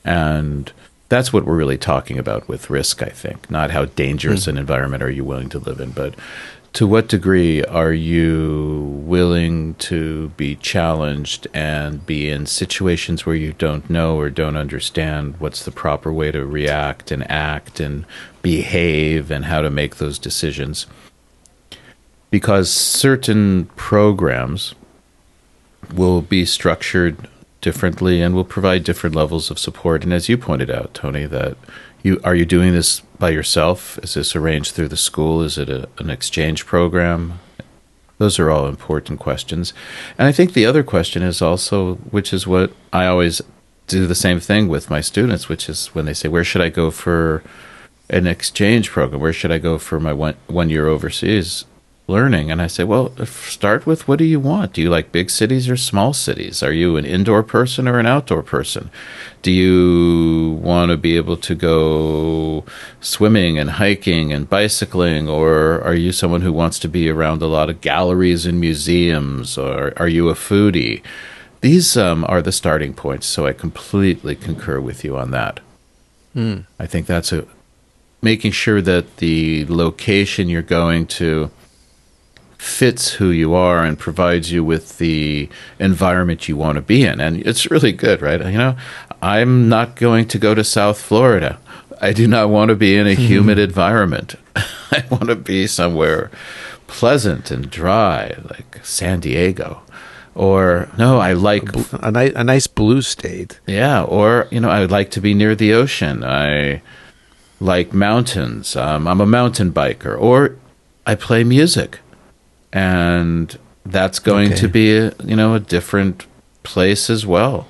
and 0.04 0.72
that's 1.10 1.34
what 1.34 1.46
we're 1.46 1.58
really 1.58 1.78
talking 1.78 2.18
about 2.18 2.48
with 2.48 2.70
risk. 2.70 3.02
I 3.02 3.10
think 3.10 3.50
not 3.50 3.72
how 3.72 3.86
dangerous 3.86 4.46
hmm. 4.46 4.52
an 4.52 4.58
environment 4.58 5.04
are 5.04 5.10
you 5.10 5.24
willing 5.24 5.50
to 5.50 5.60
live 5.60 5.80
in, 5.80 5.92
but 5.92 6.16
to 6.74 6.86
what 6.86 7.08
degree 7.08 7.64
are 7.64 7.94
you 7.94 9.02
willing 9.06 9.74
to 9.76 10.30
be 10.30 10.56
challenged 10.56 11.48
and 11.54 12.06
be 12.06 12.30
in 12.30 12.46
situations 12.46 13.26
where 13.26 13.36
you 13.36 13.54
don't 13.54 13.90
know 13.90 14.18
or 14.18 14.30
don't 14.30 14.56
understand 14.56 15.40
what's 15.40 15.66
the 15.66 15.72
proper 15.72 16.14
way 16.14 16.32
to 16.32 16.46
react 16.46 17.12
and 17.12 17.30
act 17.30 17.80
and 17.80 18.06
behave 18.42 19.32
and 19.32 19.46
how 19.46 19.62
to 19.62 19.70
make 19.70 19.96
those 19.96 20.20
decisions? 20.20 20.86
Because 22.32 22.72
certain 22.72 23.66
programs 23.76 24.76
will 25.94 26.22
be 26.22 26.46
structured 26.46 27.28
differently 27.62 28.22
and 28.22 28.36
will 28.36 28.46
provide 28.46 28.84
different 28.84 29.16
levels 29.16 29.50
of 29.50 29.60
support. 29.60 30.04
And 30.04 30.14
as 30.14 30.30
you 30.30 30.38
pointed 30.38 30.70
out, 30.70 30.94
Tony, 30.94 31.26
that 31.26 31.58
you 32.04 32.20
are 32.24 32.36
you 32.36 32.46
doing 32.46 32.72
this 32.72 33.02
by 33.20 33.30
yourself? 33.30 34.00
Is 34.00 34.14
this 34.14 34.36
arranged 34.36 34.74
through 34.74 34.88
the 34.88 34.98
school? 34.98 35.42
Is 35.42 35.58
it 35.58 35.70
a, 35.70 35.90
an 35.98 36.10
exchange 36.10 36.66
program? 36.66 37.40
Those 38.18 38.40
are 38.40 38.50
all 38.50 38.68
important 38.68 39.20
questions. 39.20 39.74
And 40.18 40.28
I 40.28 40.32
think 40.32 40.54
the 40.54 40.66
other 40.66 40.84
question 40.84 41.24
is 41.24 41.42
also, 41.42 41.96
which 41.96 42.34
is 42.34 42.46
what 42.46 42.72
I 42.92 43.06
always 43.06 43.42
do 43.88 44.06
the 44.06 44.16
same 44.16 44.40
thing 44.40 44.68
with 44.68 44.90
my 44.90 45.02
students, 45.02 45.50
which 45.50 45.68
is 45.70 45.88
when 45.88 46.06
they 46.06 46.14
say, 46.14 46.30
Where 46.30 46.44
should 46.44 46.62
I 46.62 46.70
go 46.70 46.92
for 46.92 47.44
an 48.10 48.28
exchange 48.28 48.90
program? 48.90 49.22
Where 49.22 49.34
should 49.34 49.52
I 49.52 49.58
go 49.58 49.78
for 49.78 50.00
my 50.00 50.14
one, 50.14 50.36
one 50.48 50.70
year 50.70 50.88
overseas 50.88 51.66
learning? 52.10 52.52
And 52.52 52.62
I 52.62 52.68
say, 52.68 52.84
Well, 52.84 53.16
start 53.26 53.86
with 53.86 54.08
what 54.08 54.20
do 54.20 54.26
you 54.26 54.40
want? 54.40 54.74
Do 54.74 54.82
you 54.82 54.90
like 54.90 55.12
big 55.12 55.30
cities 55.30 55.70
or 55.70 55.78
small 55.78 56.12
cities? 56.14 56.62
Are 56.62 56.74
you 56.74 56.98
an 56.98 57.06
indoor 57.06 57.44
person 57.44 57.88
or 57.88 58.00
an 58.00 58.06
outdoor 58.06 58.44
person? 58.44 58.90
Do 59.42 59.52
you 59.52 60.60
want 60.62 60.92
to 60.92 60.98
be 60.98 61.16
able 61.16 61.38
to 61.38 61.56
go 61.56 62.66
swimming 63.00 63.58
and 63.58 63.70
hiking 63.72 64.34
and 64.34 64.50
bicycling, 64.50 65.30
or 65.30 65.82
are 65.82 65.96
you 65.96 66.12
someone 66.12 66.42
who 66.42 66.52
wants 66.52 66.80
to 66.80 66.90
be 66.90 67.10
around 67.10 67.42
a 67.42 67.48
lot 67.48 67.70
of 67.70 67.80
galleries 67.80 68.46
and 68.46 68.60
museums, 68.60 69.58
or 69.58 69.94
are 69.96 70.10
you 70.10 70.30
a 70.30 70.34
foodie? 70.34 71.02
These 71.62 71.96
um, 71.96 72.26
are 72.28 72.42
the 72.42 72.52
starting 72.52 72.94
points, 72.94 73.28
so 73.28 73.46
I 73.46 73.54
completely 73.54 74.36
concur 74.36 74.80
with 74.80 75.04
you 75.04 75.18
on 75.18 75.32
that. 75.32 75.60
I 76.80 76.86
think 76.86 77.08
that's 77.08 77.32
a 77.32 77.46
making 78.22 78.52
sure 78.52 78.82
that 78.82 79.18
the 79.18 79.66
location 79.66 80.50
you're 80.50 80.62
going 80.62 81.08
to 81.08 81.52
fits 82.60 83.14
who 83.14 83.30
you 83.32 83.54
are 83.54 83.84
and 83.86 83.98
provides 83.98 84.52
you 84.52 84.64
with 84.64 84.98
the 84.98 85.48
environment 85.80 86.48
you 86.50 86.58
want 86.58 86.76
to 86.76 86.82
be 86.82 87.06
in. 87.06 87.20
And 87.22 87.38
it's 87.48 87.72
really 87.72 87.94
good, 87.94 88.22
right? 88.22 88.40
You 88.46 88.58
know, 88.58 88.76
I'm 89.22 89.70
not 89.70 89.96
going 89.96 90.28
to 90.28 90.38
go 90.38 90.54
to 90.54 90.64
South 90.64 91.00
Florida. 91.02 91.58
I 92.02 92.12
do 92.12 92.28
not 92.28 92.50
want 92.50 92.70
to 92.70 92.76
be 92.76 92.96
in 92.98 93.08
a 93.08 93.14
humid 93.14 93.58
environment. 93.60 94.36
I 94.92 95.06
want 95.10 95.28
to 95.28 95.36
be 95.36 95.68
somewhere 95.68 96.30
pleasant 96.88 97.50
and 97.50 97.70
dry, 97.70 98.36
like 98.50 98.86
San 98.86 99.22
Diego. 99.22 99.82
Or, 100.36 100.90
no, 100.98 101.18
I 101.20 101.34
like 101.34 101.70
A, 101.94 102.12
ni- 102.12 102.34
a 102.34 102.44
nice 102.44 102.68
blue 102.68 103.02
state. 103.02 103.60
yeah, 103.68 104.04
or 104.04 104.48
you 104.52 104.60
know, 104.60 104.70
I 104.70 104.82
would 104.82 104.92
like 104.92 105.12
to 105.12 105.22
be 105.22 105.34
near 105.34 105.56
the 105.56 105.74
ocean. 105.74 106.24
I 106.26 106.82
like 107.62 107.94
mountains. 107.94 108.76
Um, 108.76 109.08
I'm 109.08 109.22
a 109.22 109.26
mountain 109.26 109.72
biker, 109.72 110.18
or 110.20 110.56
I 111.06 111.16
play 111.16 111.44
music, 111.44 112.00
and 112.74 113.58
that's 113.86 114.20
going 114.20 114.52
Okay. 114.52 114.62
to 114.62 114.68
be 114.68 114.98
a, 114.98 115.14
you 115.24 115.36
know 115.36 115.54
a 115.56 115.60
different 115.60 116.26
place 116.64 117.10
as 117.10 117.26
well. 117.26 117.68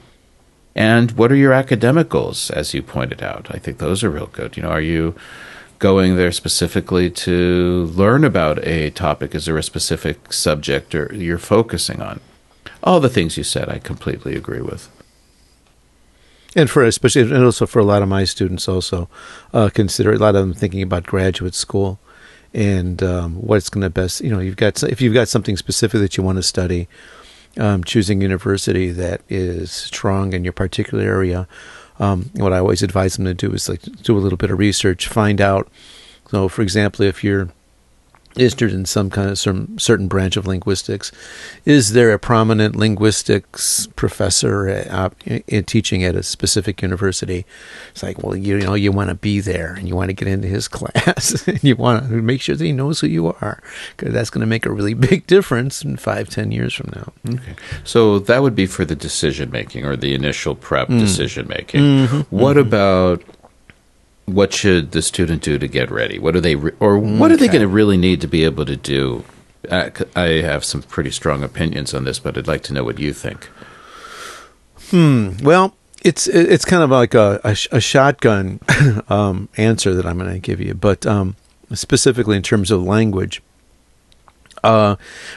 And 0.75 1.11
what 1.11 1.31
are 1.31 1.35
your 1.35 1.53
academic 1.53 2.09
goals, 2.09 2.49
as 2.51 2.73
you 2.73 2.81
pointed 2.81 3.21
out? 3.21 3.47
I 3.51 3.57
think 3.59 3.77
those 3.79 4.03
are 4.03 4.09
real 4.09 4.27
good. 4.31 4.55
You 4.55 4.63
know, 4.63 4.69
are 4.69 4.81
you 4.81 5.15
going 5.79 6.15
there 6.15 6.31
specifically 6.31 7.09
to 7.09 7.85
learn 7.95 8.23
about 8.23 8.65
a 8.65 8.89
topic? 8.91 9.33
Is 9.35 9.45
there 9.45 9.57
a 9.57 9.63
specific 9.63 10.31
subject 10.31 10.93
or 10.95 11.13
you're 11.13 11.37
focusing 11.37 12.01
on? 12.01 12.19
All 12.83 12.99
the 12.99 13.09
things 13.09 13.37
you 13.37 13.43
said, 13.43 13.67
I 13.67 13.79
completely 13.79 14.35
agree 14.35 14.61
with. 14.61 14.87
And 16.55 16.69
for 16.69 16.83
especially, 16.83 17.23
and 17.23 17.43
also 17.43 17.65
for 17.65 17.79
a 17.79 17.85
lot 17.85 18.01
of 18.01 18.07
my 18.09 18.23
students, 18.23 18.67
also 18.67 19.09
uh, 19.53 19.69
consider 19.73 20.13
a 20.13 20.17
lot 20.17 20.35
of 20.35 20.41
them 20.41 20.53
thinking 20.53 20.81
about 20.81 21.03
graduate 21.03 21.55
school 21.55 21.99
and 22.53 23.01
um, 23.03 23.35
what's 23.35 23.69
going 23.69 23.83
to 23.83 23.89
best. 23.89 24.21
You 24.21 24.31
know, 24.31 24.39
you've 24.39 24.55
got 24.55 24.81
if 24.83 25.01
you've 25.01 25.13
got 25.13 25.27
something 25.27 25.57
specific 25.57 25.99
that 26.01 26.17
you 26.17 26.23
want 26.23 26.37
to 26.37 26.43
study, 26.43 26.87
um, 27.57 27.83
choosing 27.83 28.21
university 28.21 28.91
that 28.91 29.21
is 29.29 29.71
strong 29.71 30.33
in 30.33 30.43
your 30.43 30.53
particular 30.53 31.03
area. 31.03 31.47
Um, 31.99 32.31
what 32.35 32.53
I 32.53 32.59
always 32.59 32.81
advise 32.81 33.17
them 33.17 33.25
to 33.25 33.33
do 33.33 33.53
is 33.53 33.67
like 33.67 33.81
do 33.81 34.17
a 34.17 34.19
little 34.19 34.37
bit 34.37 34.51
of 34.51 34.59
research, 34.59 35.07
find 35.07 35.41
out. 35.41 35.69
So, 36.31 36.47
for 36.47 36.61
example, 36.61 37.05
if 37.05 37.23
you're 37.23 37.49
interested 38.35 38.73
in 38.73 38.85
some 38.85 39.09
kind 39.09 39.29
of 39.29 39.37
some 39.37 39.77
certain 39.79 40.07
branch 40.07 40.37
of 40.37 40.47
linguistics, 40.47 41.11
is 41.65 41.93
there 41.93 42.11
a 42.11 42.19
prominent 42.19 42.75
linguistics 42.75 43.87
professor 43.95 44.69
uh, 44.69 45.09
in 45.47 45.63
teaching 45.65 46.03
at 46.03 46.15
a 46.15 46.23
specific 46.23 46.81
university? 46.81 47.45
It's 47.91 48.03
like, 48.03 48.23
well, 48.23 48.35
you 48.35 48.59
know, 48.59 48.75
you 48.75 48.91
want 48.91 49.09
to 49.09 49.15
be 49.15 49.39
there 49.39 49.73
and 49.73 49.87
you 49.87 49.95
want 49.95 50.09
to 50.09 50.13
get 50.13 50.27
into 50.27 50.47
his 50.47 50.67
class 50.69 51.47
and 51.47 51.63
you 51.63 51.75
want 51.75 52.07
to 52.07 52.21
make 52.21 52.41
sure 52.41 52.55
that 52.55 52.63
he 52.63 52.71
knows 52.71 52.99
who 52.99 53.07
you 53.07 53.27
are 53.27 53.61
because 53.95 54.13
that's 54.13 54.29
going 54.29 54.41
to 54.41 54.47
make 54.47 54.65
a 54.65 54.71
really 54.71 54.93
big 55.09 55.27
difference 55.27 55.83
in 55.83 55.97
five, 55.97 56.29
ten 56.29 56.51
years 56.51 56.73
from 56.73 56.91
now. 56.95 57.13
Okay. 57.35 57.55
So 57.83 58.19
that 58.19 58.41
would 58.41 58.55
be 58.55 58.65
for 58.65 58.85
the 58.85 58.95
decision 58.95 59.49
making 59.49 59.85
or 59.85 59.95
the 59.95 60.13
initial 60.13 60.55
prep 60.55 60.87
mm. 60.87 60.99
decision 60.99 61.47
making. 61.47 61.81
Mm-hmm. 61.81 62.35
What 62.35 62.57
mm-hmm. 62.57 62.67
about 62.67 63.23
what 64.33 64.53
should 64.53 64.91
the 64.91 65.01
student 65.01 65.41
do 65.41 65.57
to 65.57 65.67
get 65.67 65.91
ready? 65.91 66.19
What 66.19 66.35
are 66.35 66.41
they 66.41 66.55
re- 66.55 66.71
or 66.79 66.97
what 66.97 67.31
are 67.31 67.37
they 67.37 67.47
going 67.47 67.61
to 67.61 67.67
really 67.67 67.97
need 67.97 68.21
to 68.21 68.27
be 68.27 68.43
able 68.45 68.65
to 68.65 68.75
do? 68.75 69.23
Uh, 69.69 69.89
c- 69.95 70.05
I 70.15 70.27
have 70.41 70.63
some 70.63 70.81
pretty 70.81 71.11
strong 71.11 71.43
opinions 71.43 71.93
on 71.93 72.05
this, 72.05 72.19
but 72.19 72.37
I'd 72.37 72.47
like 72.47 72.63
to 72.63 72.73
know 72.73 72.83
what 72.83 72.99
you 72.99 73.13
think. 73.13 73.49
Hmm. 74.89 75.31
Well, 75.43 75.75
it's 76.03 76.27
it's 76.27 76.65
kind 76.65 76.81
of 76.81 76.89
like 76.89 77.13
a, 77.13 77.39
a, 77.43 77.55
a 77.71 77.79
shotgun 77.81 78.59
um, 79.09 79.49
answer 79.57 79.93
that 79.93 80.05
I'm 80.05 80.17
going 80.17 80.31
to 80.31 80.39
give 80.39 80.61
you, 80.61 80.73
but 80.73 81.05
um, 81.05 81.35
specifically 81.73 82.37
in 82.37 82.43
terms 82.43 82.71
of 82.71 82.83
language, 82.83 83.41
uh, 84.63 84.95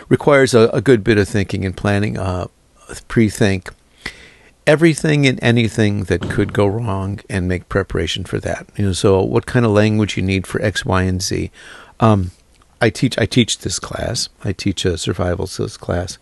requires 0.09 0.55
a, 0.55 0.69
a 0.69 0.81
good 0.81 1.03
bit 1.05 1.19
of 1.19 1.29
thinking 1.29 1.65
and 1.65 1.77
planning. 1.77 2.19
Uh, 2.19 2.47
pre-think 3.09 3.71
everything 4.67 5.27
and 5.27 5.39
anything 5.43 6.05
that 6.05 6.23
could 6.23 6.53
go 6.53 6.67
wrong, 6.67 7.21
and 7.29 7.49
make 7.49 7.69
preparation 7.69 8.25
for 8.25 8.39
that. 8.41 8.67
You 8.77 8.87
know, 8.87 8.93
so 8.93 9.23
what 9.23 9.47
kind 9.47 9.65
of 9.65 9.73
language 9.73 10.17
you 10.17 10.23
need 10.23 10.47
for 10.47 10.61
X, 10.63 10.85
Y, 10.85 11.03
and 11.03 11.23
Z. 11.23 11.51
Um, 12.01 12.33
I 12.81 12.91
teach 12.91 13.17
I 13.19 13.27
teach 13.27 13.59
this 13.59 13.79
class. 13.79 14.29
I 14.43 14.53
teach 14.53 14.85
a 14.85 14.99
survival 14.99 15.47
skills 15.47 15.77
class 15.77 16.19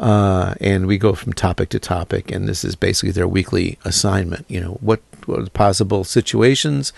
uh, 0.00 0.54
and 0.60 0.86
we 0.86 0.96
go 0.96 1.14
from 1.14 1.32
topic 1.32 1.70
to 1.70 1.78
topic, 1.78 2.30
and 2.30 2.48
this 2.48 2.64
is 2.64 2.76
basically 2.76 3.10
their 3.10 3.26
weekly 3.26 3.78
assignment. 3.84 4.44
You 4.48 4.60
know, 4.60 4.78
what 4.80 5.00
what 5.26 5.52
possible 5.52 6.04
situations, 6.04 6.92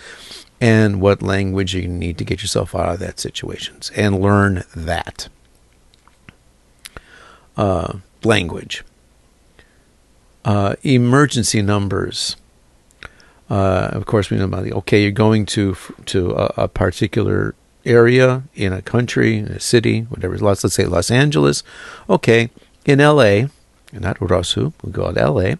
and 0.59 1.01
what 1.01 1.21
language 1.21 1.73
you 1.73 1.87
need 1.87 2.17
to 2.19 2.23
get 2.23 2.41
yourself 2.41 2.75
out 2.75 2.93
of 2.93 2.99
that 2.99 3.19
situations, 3.19 3.91
and 3.95 4.21
learn 4.21 4.63
that 4.75 5.29
uh, 7.57 7.97
language. 8.23 8.83
Uh, 10.43 10.75
emergency 10.83 11.61
numbers. 11.61 12.35
Uh, 13.49 13.89
of 13.91 14.05
course, 14.05 14.29
we 14.29 14.37
know 14.37 14.45
about 14.45 14.63
the 14.63 14.73
okay. 14.73 15.03
You're 15.03 15.11
going 15.11 15.45
to 15.47 15.75
to 16.05 16.31
a, 16.31 16.53
a 16.57 16.67
particular 16.67 17.53
area 17.85 18.43
in 18.55 18.73
a 18.73 18.81
country, 18.81 19.37
in 19.37 19.47
a 19.47 19.59
city, 19.59 20.01
whatever. 20.01 20.37
Let's 20.37 20.63
let's 20.63 20.75
say 20.75 20.85
Los 20.85 21.11
Angeles. 21.11 21.63
Okay, 22.09 22.49
in 22.85 22.99
L.A., 22.99 23.49
not 23.93 24.17
Rosu, 24.19 24.73
we 24.83 24.91
go 24.91 25.11
to 25.11 25.19
L.A. 25.19 25.57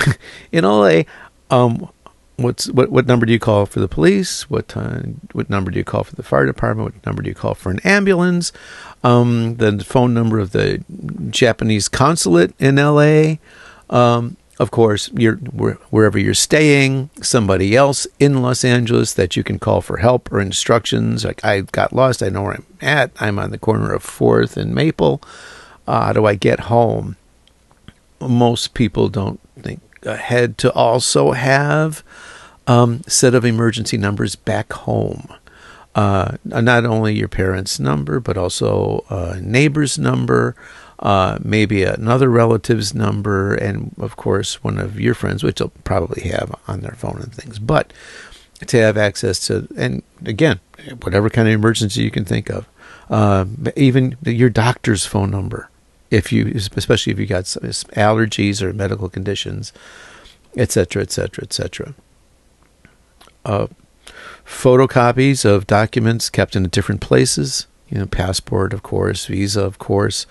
in 0.52 0.64
L.A., 0.64 1.04
um, 1.50 1.88
what's 2.36 2.68
what 2.70 2.90
what 2.90 3.06
number 3.06 3.26
do 3.26 3.32
you 3.32 3.38
call 3.38 3.66
for 3.66 3.80
the 3.80 3.88
police? 3.88 4.48
What 4.48 4.68
time? 4.68 5.20
What 5.32 5.50
number 5.50 5.70
do 5.70 5.78
you 5.78 5.84
call 5.84 6.04
for 6.04 6.16
the 6.16 6.22
fire 6.22 6.46
department? 6.46 6.94
What 6.94 7.06
number 7.06 7.22
do 7.22 7.28
you 7.28 7.34
call 7.34 7.54
for 7.54 7.70
an 7.70 7.80
ambulance? 7.80 8.52
Um, 9.04 9.56
the 9.56 9.84
phone 9.84 10.14
number 10.14 10.38
of 10.38 10.52
the 10.52 10.84
Japanese 11.30 11.88
consulate 11.88 12.54
in 12.58 12.78
L.A. 12.78 13.40
Um, 13.92 14.36
of 14.58 14.70
course, 14.70 15.10
you're 15.14 15.36
wherever 15.36 16.18
you're 16.18 16.34
staying, 16.34 17.10
somebody 17.20 17.76
else 17.76 18.06
in 18.18 18.42
Los 18.42 18.64
Angeles 18.64 19.14
that 19.14 19.36
you 19.36 19.42
can 19.42 19.58
call 19.58 19.80
for 19.80 19.98
help 19.98 20.30
or 20.32 20.40
instructions. 20.40 21.24
Like 21.24 21.44
I 21.44 21.62
got 21.62 21.92
lost, 21.92 22.22
I 22.22 22.28
know 22.28 22.42
where 22.42 22.54
I'm 22.54 22.66
at. 22.80 23.12
I'm 23.20 23.38
on 23.38 23.50
the 23.50 23.58
corner 23.58 23.92
of 23.92 24.02
Fourth 24.02 24.56
and 24.56 24.74
Maple. 24.74 25.22
Uh, 25.86 26.06
how 26.06 26.12
do 26.12 26.26
I 26.26 26.34
get 26.34 26.60
home? 26.60 27.16
Most 28.20 28.74
people 28.74 29.08
don't 29.08 29.40
think 29.60 29.80
ahead 30.04 30.58
to 30.58 30.72
also 30.72 31.32
have 31.32 32.02
um, 32.66 33.02
set 33.06 33.34
of 33.34 33.44
emergency 33.44 33.96
numbers 33.96 34.36
back 34.36 34.72
home. 34.72 35.28
Uh, 35.94 36.36
not 36.44 36.86
only 36.86 37.14
your 37.14 37.28
parents' 37.28 37.78
number, 37.78 38.18
but 38.20 38.38
also 38.38 39.04
a 39.10 39.40
neighbor's 39.40 39.98
number, 39.98 40.54
uh, 41.02 41.38
maybe 41.42 41.82
another 41.82 42.30
relative's 42.30 42.94
number, 42.94 43.54
and 43.54 43.92
of 43.98 44.16
course 44.16 44.62
one 44.62 44.78
of 44.78 45.00
your 45.00 45.14
friends, 45.14 45.42
which 45.42 45.56
they'll 45.56 45.72
probably 45.84 46.22
have 46.22 46.54
on 46.68 46.80
their 46.80 46.92
phone 46.92 47.20
and 47.20 47.34
things. 47.34 47.58
But 47.58 47.92
to 48.66 48.78
have 48.78 48.96
access 48.96 49.44
to, 49.48 49.68
and 49.76 50.02
again, 50.24 50.60
whatever 51.02 51.28
kind 51.28 51.48
of 51.48 51.54
emergency 51.54 52.02
you 52.02 52.10
can 52.10 52.24
think 52.24 52.48
of, 52.48 52.68
uh, 53.10 53.44
even 53.76 54.16
your 54.22 54.48
doctor's 54.48 55.04
phone 55.04 55.30
number, 55.30 55.68
if 56.10 56.32
you, 56.32 56.52
especially 56.54 57.12
if 57.12 57.18
you 57.18 57.26
got 57.26 57.44
allergies 57.44 58.62
or 58.62 58.72
medical 58.72 59.08
conditions, 59.08 59.72
etc., 60.56 61.02
etc., 61.02 61.42
etc. 61.42 61.94
Photocopies 64.46 65.44
of 65.44 65.66
documents 65.66 66.30
kept 66.30 66.54
in 66.54 66.68
different 66.68 67.00
places, 67.00 67.66
you 67.88 67.98
know, 67.98 68.06
passport, 68.06 68.72
of 68.72 68.82
course, 68.82 69.26
visa, 69.26 69.62
of 69.62 69.78
course. 69.78 70.26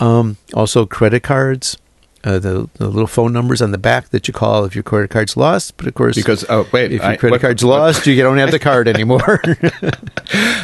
Um, 0.00 0.36
also, 0.54 0.86
credit 0.86 1.22
cards, 1.22 1.76
uh, 2.24 2.38
the, 2.38 2.68
the 2.74 2.88
little 2.88 3.06
phone 3.06 3.32
numbers 3.32 3.62
on 3.62 3.70
the 3.70 3.78
back 3.78 4.08
that 4.10 4.26
you 4.28 4.34
call 4.34 4.64
if 4.64 4.74
your 4.74 4.82
credit 4.82 5.10
card's 5.10 5.36
lost. 5.36 5.76
But 5.76 5.86
of 5.86 5.94
course, 5.94 6.16
Because 6.16 6.44
oh 6.48 6.66
wait, 6.72 6.92
if 6.92 7.00
your 7.02 7.12
I- 7.12 7.16
credit 7.16 7.32
what- 7.34 7.40
card's 7.40 7.64
lost, 7.64 8.06
you 8.06 8.20
don't 8.22 8.38
have 8.38 8.50
the 8.50 8.58
card 8.58 8.88
anymore. 8.88 9.42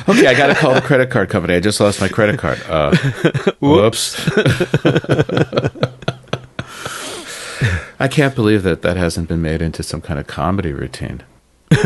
Okay, 0.09 0.26
I 0.26 0.35
got 0.35 0.49
to 0.49 0.55
call 0.57 0.74
the 0.74 0.80
credit 0.80 1.11
card 1.11 1.28
company. 1.30 1.55
I 1.55 1.61
just 1.61 1.78
lost 1.78 2.01
my 2.01 2.09
credit 2.09 2.37
card. 2.41 2.61
Uh, 2.68 2.97
whoops. 3.61 4.16
I 8.01 8.09
can't 8.09 8.35
believe 8.35 8.64
that 8.64 8.83
that 8.83 8.97
hasn't 8.97 9.28
been 9.28 9.41
made 9.41 9.62
into 9.62 9.85
some 9.85 10.01
kind 10.01 10.18
of 10.18 10.26
comedy 10.26 10.72
routine. 10.72 11.22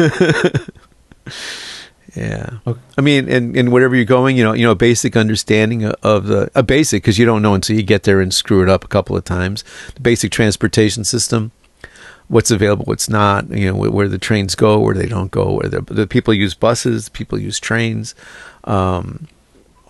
Yeah, 2.17 2.59
I 2.97 3.03
mean, 3.03 3.29
and, 3.29 3.55
and 3.55 3.71
wherever 3.71 3.95
you're 3.95 4.07
going, 4.07 4.39
you 4.39 4.45
know, 4.45 4.55
you 4.55 4.63
know, 4.63 4.71
a 4.71 4.77
basic 4.77 5.17
understanding 5.17 5.85
of- 5.85 6.27
the 6.27 6.51
a 6.55 6.63
basic 6.63 7.03
because 7.03 7.19
you 7.19 7.27
don't 7.27 7.43
know 7.43 7.53
until 7.53 7.77
you 7.77 7.83
get 7.83 8.05
there 8.05 8.23
and 8.23 8.33
screw 8.33 8.63
it 8.63 8.71
up 8.71 8.85
a 8.85 8.89
couple 8.89 9.17
of 9.17 9.25
times. 9.25 9.65
The 9.97 10.01
basic 10.01 10.33
transportation 10.33 11.05
system, 11.05 11.51
what's 12.29 12.51
available, 12.51 12.87
what's 12.87 13.11
not, 13.11 13.51
you 13.51 13.71
know, 13.71 13.91
where, 13.91 14.09
the 14.09 14.17
trains 14.19 14.55
go, 14.55 14.79
where 14.79 14.95
they 14.95 15.07
don't 15.07 15.31
go, 15.31 15.53
where 15.53 15.69
the, 15.69 16.07
people 16.07 16.33
use 16.33 16.55
buses, 16.55 17.11
people 17.11 17.39
use 17.39 17.61
trains, 17.61 18.15
um, 18.65 19.29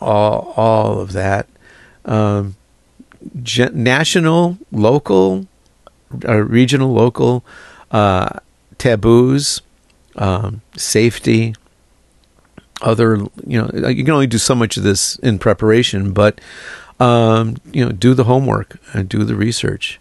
all 0.00 0.52
all 0.56 0.98
of 1.00 1.12
that. 1.12 1.48
Um, 2.04 2.56
national, 3.72 4.58
local, 4.72 5.46
uh, 6.26 6.38
regional, 6.38 6.92
local 6.92 7.44
uh, 7.92 8.40
taboos, 8.78 9.62
um, 10.16 10.60
safety 10.76 11.54
other 12.82 13.16
you 13.46 13.60
know 13.60 13.88
you 13.88 14.04
can 14.04 14.10
only 14.10 14.26
do 14.26 14.38
so 14.38 14.54
much 14.54 14.76
of 14.76 14.82
this 14.82 15.16
in 15.16 15.38
preparation 15.38 16.12
but 16.12 16.40
um, 17.00 17.56
you 17.72 17.84
know 17.84 17.92
do 17.92 18.14
the 18.14 18.24
homework 18.24 18.78
and 18.92 19.08
do 19.08 19.24
the 19.24 19.34
research. 19.34 20.00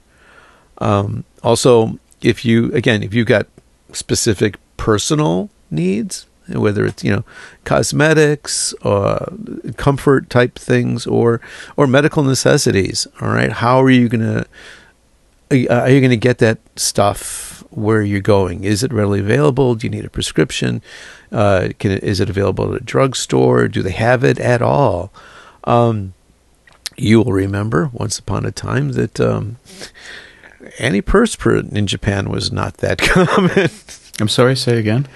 Um, 0.80 1.24
also 1.44 2.00
if 2.22 2.44
you 2.46 2.72
again 2.74 3.04
if 3.04 3.14
you've 3.14 3.28
got 3.28 3.48
specific 3.92 4.58
personal 4.78 5.50
needs 5.72 6.26
whether 6.50 6.86
it's 6.86 7.04
you 7.04 7.12
know 7.12 7.24
cosmetics 7.64 8.74
or 8.82 9.34
comfort 9.78 10.30
type 10.30 10.60
things 10.60 11.08
or 11.08 11.42
or 11.78 11.88
medical 11.88 12.24
necessities 12.24 13.08
all 13.22 13.30
right 13.30 13.52
how 13.52 13.82
are 13.82 13.90
you 13.90 14.10
going 14.10 14.22
to 14.22 14.46
are 15.72 15.90
you 15.90 16.02
going 16.02 16.10
to 16.10 16.18
get 16.18 16.40
that 16.40 16.60
stuff 16.76 17.55
where 17.76 18.02
you're 18.02 18.22
going? 18.22 18.64
Is 18.64 18.84
it 18.84 18.92
readily 18.94 19.20
available? 19.20 19.76
Do 19.76 19.86
you 19.88 19.92
need 19.92 20.06
a 20.06 20.10
prescription? 20.10 20.82
Uh, 21.32 21.70
can 21.80 21.92
is 21.92 22.20
it 22.20 22.30
available 22.30 22.74
at 22.74 22.82
a 22.82 22.84
drugstore? 22.84 23.68
Do 23.68 23.82
they 23.82 23.92
have 23.92 24.24
it 24.24 24.40
at 24.40 24.62
all? 24.62 25.12
Um, 25.66 26.14
you 26.98 27.18
will 27.22 27.34
remember 27.34 27.90
once 27.94 28.18
upon 28.20 28.46
a 28.46 28.52
time 28.52 28.94
that 28.94 29.20
um, 29.20 29.58
antiperspirant 30.80 31.74
in 31.76 31.88
Japan 31.88 32.30
was 32.30 32.52
not 32.52 32.78
that 32.78 32.98
common. 33.02 33.70
I'm 34.22 34.30
sorry. 34.30 34.56
Say 34.56 34.78
again. 34.80 35.08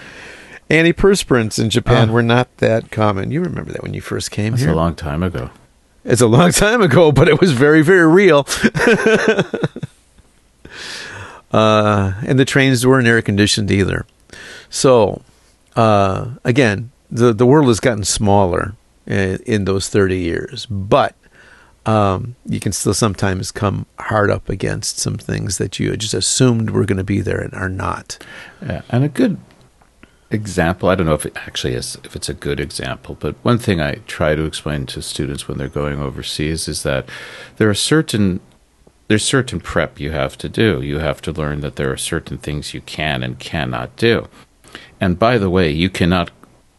antiperspirants 0.69 1.57
in 1.57 1.69
Japan 1.69 2.09
Ah. 2.09 2.13
were 2.13 2.21
not 2.23 2.55
that 2.57 2.91
common. 2.91 3.31
You 3.31 3.41
remember 3.41 3.71
that 3.71 3.81
when 3.81 3.93
you 3.93 4.01
first 4.01 4.29
came 4.31 4.53
That's 4.53 4.63
here? 4.63 4.71
a 4.71 4.75
long 4.75 4.95
time 4.95 5.23
ago. 5.23 5.49
It's 6.03 6.21
a 6.21 6.27
long 6.27 6.51
time 6.51 6.81
ago, 6.81 7.11
but 7.11 7.27
it 7.27 7.39
was 7.39 7.51
very, 7.53 7.81
very 7.81 8.07
real. 8.07 8.45
uh, 11.51 12.13
and 12.25 12.39
the 12.39 12.45
trains 12.45 12.85
weren't 12.85 13.07
air 13.07 13.21
conditioned 13.21 13.71
either. 13.71 14.05
So, 14.69 15.21
uh, 15.75 16.31
again, 16.43 16.91
the 17.09 17.33
the 17.33 17.45
world 17.45 17.67
has 17.67 17.79
gotten 17.79 18.03
smaller 18.03 18.75
in, 19.05 19.39
in 19.45 19.65
those 19.65 19.89
thirty 19.89 20.19
years, 20.19 20.65
but 20.67 21.15
um, 21.85 22.35
you 22.45 22.59
can 22.59 22.71
still 22.71 22.93
sometimes 22.93 23.51
come 23.51 23.85
hard 23.97 24.29
up 24.29 24.49
against 24.49 24.99
some 24.99 25.17
things 25.17 25.57
that 25.57 25.79
you 25.79 25.95
just 25.97 26.13
assumed 26.13 26.69
were 26.69 26.85
going 26.85 26.97
to 26.97 27.03
be 27.03 27.21
there 27.21 27.39
and 27.39 27.53
are 27.53 27.69
not. 27.69 28.23
Yeah, 28.61 28.81
and 28.89 29.03
a 29.03 29.09
good 29.09 29.37
example. 30.29 30.89
I 30.89 30.95
don't 30.95 31.07
know 31.07 31.15
if 31.15 31.25
it 31.25 31.35
actually 31.35 31.73
is 31.73 31.97
if 32.03 32.15
it's 32.15 32.29
a 32.29 32.33
good 32.33 32.59
example, 32.59 33.17
but 33.19 33.35
one 33.43 33.57
thing 33.57 33.81
I 33.81 33.95
try 34.05 34.35
to 34.35 34.45
explain 34.45 34.85
to 34.87 35.01
students 35.01 35.47
when 35.47 35.57
they're 35.57 35.67
going 35.67 35.99
overseas 35.99 36.67
is 36.67 36.83
that 36.83 37.09
there 37.57 37.69
are 37.69 37.73
certain 37.73 38.39
there's 39.09 39.25
certain 39.25 39.59
prep 39.59 39.99
you 39.99 40.11
have 40.11 40.37
to 40.37 40.47
do. 40.47 40.81
You 40.81 40.99
have 40.99 41.19
to 41.23 41.31
learn 41.31 41.61
that 41.61 41.75
there 41.77 41.91
are 41.91 41.97
certain 41.97 42.37
things 42.37 42.75
you 42.75 42.81
can 42.81 43.23
and 43.23 43.39
cannot 43.39 43.95
do. 43.95 44.27
And 45.01 45.17
by 45.17 45.39
the 45.39 45.49
way, 45.49 45.71
you 45.71 45.89
cannot 45.89 46.29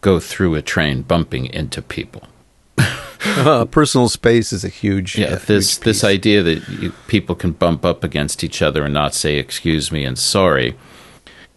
go 0.00 0.20
through 0.20 0.54
a 0.54 0.62
train 0.62 1.02
bumping 1.02 1.46
into 1.46 1.82
people. 1.82 2.22
Uh, 3.36 3.66
personal 3.66 4.08
space 4.08 4.50
is 4.50 4.64
a 4.64 4.68
huge 4.68 5.18
Yeah, 5.18 5.34
a 5.34 5.38
this 5.38 5.76
huge 5.76 5.84
this 5.84 6.02
idea 6.02 6.42
that 6.42 6.66
you, 6.70 6.90
people 7.06 7.34
can 7.34 7.52
bump 7.52 7.84
up 7.84 8.02
against 8.02 8.42
each 8.42 8.62
other 8.62 8.82
and 8.82 8.94
not 8.94 9.12
say 9.12 9.36
excuse 9.36 9.92
me 9.92 10.06
and 10.06 10.18
sorry 10.18 10.74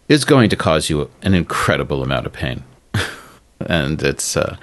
is 0.06 0.26
going 0.26 0.50
to 0.50 0.56
cause 0.56 0.90
you 0.90 1.08
an 1.22 1.32
incredible 1.32 2.02
amount 2.02 2.26
of 2.26 2.34
pain, 2.34 2.64
and 3.60 4.02
it's 4.02 4.36
uh, 4.36 4.58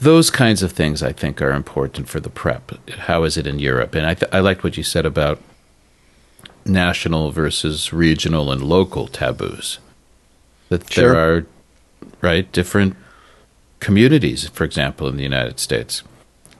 those 0.00 0.30
kinds 0.30 0.62
of 0.62 0.72
things 0.72 1.02
I 1.02 1.12
think 1.12 1.40
are 1.42 1.52
important 1.52 2.08
for 2.08 2.20
the 2.20 2.30
prep. 2.30 2.72
How 2.90 3.24
is 3.24 3.36
it 3.36 3.46
in 3.46 3.58
Europe? 3.58 3.94
And 3.94 4.06
I 4.06 4.14
th- 4.14 4.32
I 4.32 4.40
liked 4.40 4.64
what 4.64 4.76
you 4.76 4.82
said 4.82 5.06
about 5.06 5.40
national 6.64 7.30
versus 7.30 7.92
regional 7.92 8.50
and 8.50 8.62
local 8.62 9.06
taboos. 9.06 9.78
That 10.68 10.90
Sure. 10.92 11.12
there 11.12 11.20
are 11.20 11.46
right 12.20 12.50
different 12.52 12.96
communities, 13.80 14.48
for 14.48 14.64
example, 14.64 15.08
in 15.08 15.16
the 15.16 15.22
United 15.22 15.58
States 15.58 16.02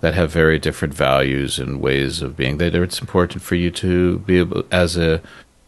that 0.00 0.14
have 0.14 0.30
very 0.32 0.58
different 0.58 0.94
values 0.94 1.58
and 1.58 1.80
ways 1.80 2.22
of 2.22 2.36
being 2.36 2.58
That 2.58 2.74
It's 2.74 3.00
important 3.00 3.42
for 3.42 3.54
you 3.54 3.70
to 3.72 4.18
be 4.20 4.38
able, 4.38 4.64
as 4.70 4.96
a 4.96 5.20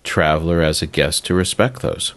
traveler, 0.04 0.62
as 0.62 0.82
a 0.82 0.86
guest, 0.86 1.24
to 1.26 1.34
respect 1.34 1.80
those. 1.82 2.14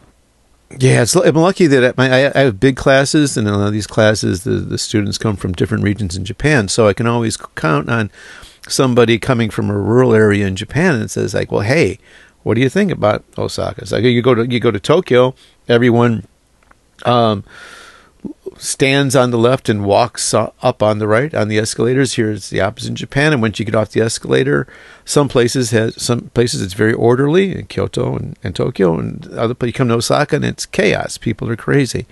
Yeah, 0.71 1.03
it's, 1.03 1.15
I'm 1.15 1.35
lucky 1.35 1.67
that 1.67 1.83
at 1.83 1.97
my, 1.97 2.09
I, 2.09 2.31
I 2.35 2.39
have 2.41 2.59
big 2.59 2.75
classes, 2.75 3.37
and 3.37 3.47
in 3.47 3.71
these 3.71 3.87
classes, 3.87 4.43
the, 4.43 4.51
the 4.51 4.77
students 4.77 5.17
come 5.17 5.35
from 5.35 5.53
different 5.53 5.83
regions 5.83 6.15
in 6.17 6.25
Japan. 6.25 6.67
So 6.67 6.87
I 6.87 6.93
can 6.93 7.07
always 7.07 7.37
count 7.37 7.89
on 7.89 8.11
somebody 8.67 9.19
coming 9.19 9.49
from 9.51 9.69
a 9.69 9.77
rural 9.77 10.13
area 10.13 10.47
in 10.47 10.55
Japan 10.55 10.95
and 10.95 11.09
says 11.09 11.33
like, 11.33 11.51
"Well, 11.51 11.61
hey, 11.61 11.99
what 12.43 12.55
do 12.55 12.61
you 12.61 12.69
think 12.69 12.91
about 12.91 13.23
Osaka?" 13.37 13.81
It's 13.81 13.91
like 13.91 14.03
you 14.03 14.21
go 14.21 14.33
to 14.33 14.49
you 14.49 14.59
go 14.59 14.71
to 14.71 14.79
Tokyo, 14.79 15.35
everyone 15.67 16.25
um, 17.05 17.43
stands 18.57 19.15
on 19.15 19.31
the 19.31 19.37
left 19.37 19.69
and 19.69 19.85
walks 19.85 20.33
up 20.33 20.81
on 20.81 20.99
the 20.99 21.07
right 21.07 21.33
on 21.33 21.47
the 21.47 21.57
escalators. 21.57 22.13
Here 22.13 22.31
it's 22.31 22.49
the 22.49 22.61
opposite 22.61 22.89
in 22.89 22.95
Japan, 22.95 23.33
and 23.33 23.41
once 23.41 23.59
you 23.59 23.65
get 23.65 23.75
off 23.75 23.91
the 23.91 24.01
escalator, 24.01 24.67
some 25.03 25.27
places 25.27 25.71
has 25.71 26.01
some 26.01 26.29
places 26.33 26.61
it's 26.61 26.73
very 26.73 26.93
orderly 26.93 27.55
in 27.57 27.65
Kyoto 27.67 28.15
and, 28.15 28.37
and 28.43 28.55
Tokyo, 28.55 28.97
and 28.97 29.27
other 29.33 29.53
places 29.53 29.69
you 29.69 29.77
come 29.77 29.87
to 29.89 29.95
Osaka 29.95 30.37
and 30.37 30.45
it's 30.45 30.65
chaos. 30.65 31.17
People 31.17 31.49
are 31.49 31.55
crazy. 31.55 32.05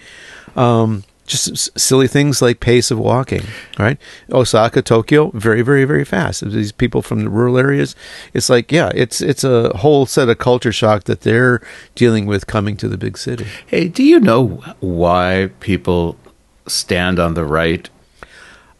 Um, 0.56 1.04
just 1.26 1.80
silly 1.80 2.08
things 2.08 2.42
like 2.42 2.60
pace 2.60 2.92
of 2.92 3.00
walking, 3.00 3.44
right? 3.80 3.98
Osaka, 4.30 4.82
Tokyo, 4.82 5.32
very, 5.34 5.62
very, 5.62 5.86
very 5.86 6.04
fast. 6.04 6.44
These 6.46 6.74
people 6.74 7.02
from 7.02 7.24
the 7.24 7.30
rural 7.30 7.58
areas, 7.58 7.96
it's 8.34 8.50
like, 8.50 8.72
yeah, 8.72 8.92
it's 8.94 9.22
it's 9.22 9.44
a 9.44 9.76
whole 9.78 10.06
set 10.06 10.28
of 10.28 10.38
culture 10.38 10.74
shock 10.74 11.06
that 11.06 11.22
they're 11.22 11.62
dealing 11.96 12.26
with 12.26 12.48
coming 12.48 12.76
to 12.78 12.90
the 12.90 12.98
big 12.98 13.18
city. 13.18 13.46
Hey, 13.66 13.88
do 13.88 14.04
you 14.04 14.20
know 14.20 14.62
why 14.82 15.52
people 15.62 16.18
stand 16.68 17.20
on 17.20 17.34
the 17.34 17.44
right? 17.46 17.90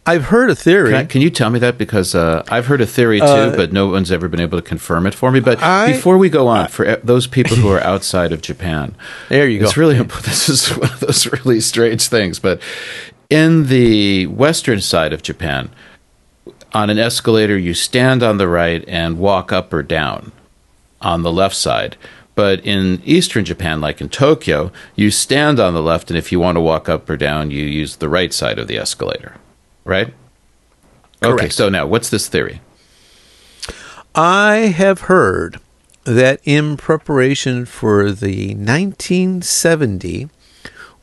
I've 0.06 0.26
heard 0.26 0.50
a 0.50 0.54
theory. 0.54 0.90
Can, 0.90 1.00
I- 1.00 1.04
can 1.06 1.20
you 1.22 1.30
tell 1.30 1.48
me 1.48 1.58
that? 1.60 1.78
Because 1.78 2.14
uh, 2.14 2.44
I've 2.50 2.66
heard 2.66 2.82
a 2.82 2.86
theory 2.86 3.20
too, 3.20 3.24
Uh, 3.26 3.56
but 3.56 3.72
no 3.72 3.86
one's 3.88 4.12
ever 4.12 4.28
been 4.28 4.40
able 4.40 4.58
to 4.58 4.66
confirm 4.66 5.06
it 5.06 5.14
for 5.14 5.30
me. 5.30 5.40
But 5.40 5.62
I- 5.62 5.92
before 5.92 6.18
we 6.18 6.28
go 6.28 6.46
on, 6.46 6.68
for 6.68 6.96
those 6.96 7.26
people 7.26 7.56
who 7.56 7.70
are 7.70 7.80
outside 7.80 8.30
of 8.30 8.42
Japan, 8.42 8.94
There 9.30 9.48
you 9.48 9.60
go. 9.60 9.64
It's 9.64 9.76
really 9.78 9.96
this 10.24 10.48
is 10.50 10.68
one 10.76 10.92
of 10.92 11.00
those 11.00 11.26
really 11.32 11.60
strange 11.60 12.08
things. 12.08 12.38
But 12.38 12.60
in 13.30 13.68
the 13.68 14.26
western 14.26 14.80
side 14.82 15.14
of 15.14 15.22
Japan, 15.22 15.70
on 16.74 16.90
an 16.90 16.98
escalator, 16.98 17.56
you 17.56 17.72
stand 17.72 18.22
on 18.22 18.36
the 18.36 18.48
right 18.48 18.84
and 18.86 19.18
walk 19.18 19.52
up 19.52 19.72
or 19.72 19.82
down 19.82 20.32
on 21.00 21.22
the 21.22 21.32
left 21.32 21.54
side. 21.56 21.96
But 22.34 22.64
in 22.66 23.00
eastern 23.04 23.44
Japan, 23.44 23.80
like 23.80 24.00
in 24.00 24.08
Tokyo, 24.08 24.72
you 24.96 25.10
stand 25.10 25.60
on 25.60 25.72
the 25.74 25.82
left, 25.82 26.10
and 26.10 26.18
if 26.18 26.32
you 26.32 26.40
want 26.40 26.56
to 26.56 26.60
walk 26.60 26.88
up 26.88 27.08
or 27.08 27.16
down, 27.16 27.50
you 27.50 27.64
use 27.64 27.96
the 27.96 28.08
right 28.08 28.32
side 28.32 28.58
of 28.58 28.66
the 28.66 28.76
escalator, 28.76 29.36
right? 29.84 30.12
Okay, 31.22 31.48
so 31.48 31.68
now 31.68 31.86
what's 31.86 32.10
this 32.10 32.28
theory? 32.28 32.60
I 34.14 34.72
have 34.76 35.02
heard 35.02 35.60
that 36.04 36.40
in 36.44 36.76
preparation 36.76 37.64
for 37.64 38.12
the 38.12 38.48
1970 38.54 40.28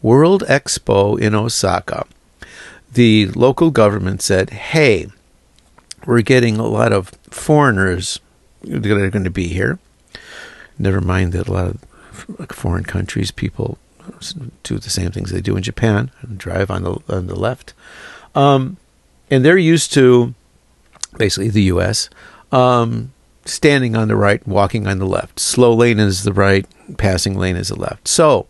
World 0.02 0.44
Expo 0.48 1.20
in 1.20 1.34
Osaka, 1.36 2.06
the 2.92 3.28
local 3.28 3.72
government 3.72 4.22
said, 4.22 4.50
hey, 4.50 5.08
we're 6.06 6.22
getting 6.22 6.58
a 6.58 6.68
lot 6.68 6.92
of 6.92 7.10
foreigners 7.30 8.20
that 8.64 8.86
are 8.86 9.10
going 9.10 9.24
to 9.24 9.30
be 9.30 9.48
here. 9.48 9.80
Never 10.82 11.00
mind 11.00 11.32
that 11.34 11.48
a 11.48 11.54
lot 11.54 11.68
of 11.68 12.50
foreign 12.52 12.84
countries, 12.84 13.30
people 13.30 13.78
do 14.64 14.80
the 14.80 14.90
same 14.90 15.12
things 15.12 15.30
they 15.30 15.42
do 15.42 15.56
in 15.56 15.62
Japan 15.62 16.10
and 16.22 16.40
drive 16.40 16.72
on 16.72 16.82
the 16.82 16.98
on 17.08 17.28
the 17.28 17.36
left, 17.36 17.76
um, 18.34 18.78
and 19.30 19.46
they're 19.46 19.60
used 19.60 19.94
to 19.94 20.34
basically 21.18 21.50
the 21.50 21.62
U.S. 21.64 22.10
Um, 22.52 23.14
standing 23.46 23.96
on 23.96 24.08
the 24.08 24.16
right, 24.16 24.46
walking 24.48 24.88
on 24.88 24.98
the 24.98 25.06
left. 25.06 25.40
Slow 25.40 25.72
lane 25.72 26.00
is 26.00 26.24
the 26.24 26.34
right, 26.34 26.66
passing 26.98 27.38
lane 27.38 27.58
is 27.58 27.68
the 27.68 27.80
left. 27.80 28.08
So 28.08 28.48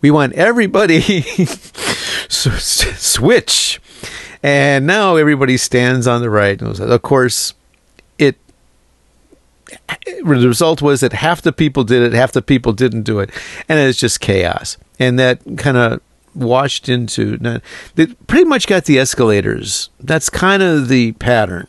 we 0.00 0.10
want 0.10 0.32
everybody 0.32 1.22
switch, 2.28 3.80
and 4.42 4.86
now 4.86 5.16
everybody 5.16 5.58
stands 5.58 6.06
on 6.06 6.22
the 6.22 6.30
right. 6.30 6.60
And 6.60 6.80
Of 6.80 7.02
course. 7.02 7.52
The 10.06 10.48
result 10.48 10.82
was 10.82 11.00
that 11.00 11.12
half 11.12 11.42
the 11.42 11.52
people 11.52 11.84
did 11.84 12.02
it, 12.02 12.12
half 12.12 12.32
the 12.32 12.42
people 12.42 12.72
didn't 12.72 13.02
do 13.02 13.20
it, 13.20 13.30
and 13.68 13.78
it's 13.78 13.98
just 13.98 14.20
chaos. 14.20 14.76
And 14.98 15.18
that 15.18 15.40
kind 15.56 15.76
of 15.76 16.00
washed 16.34 16.88
into. 16.88 17.38
They 17.94 18.06
pretty 18.06 18.44
much 18.44 18.66
got 18.66 18.84
the 18.84 18.98
escalators. 18.98 19.90
That's 20.00 20.28
kind 20.28 20.62
of 20.62 20.88
the 20.88 21.12
pattern 21.12 21.68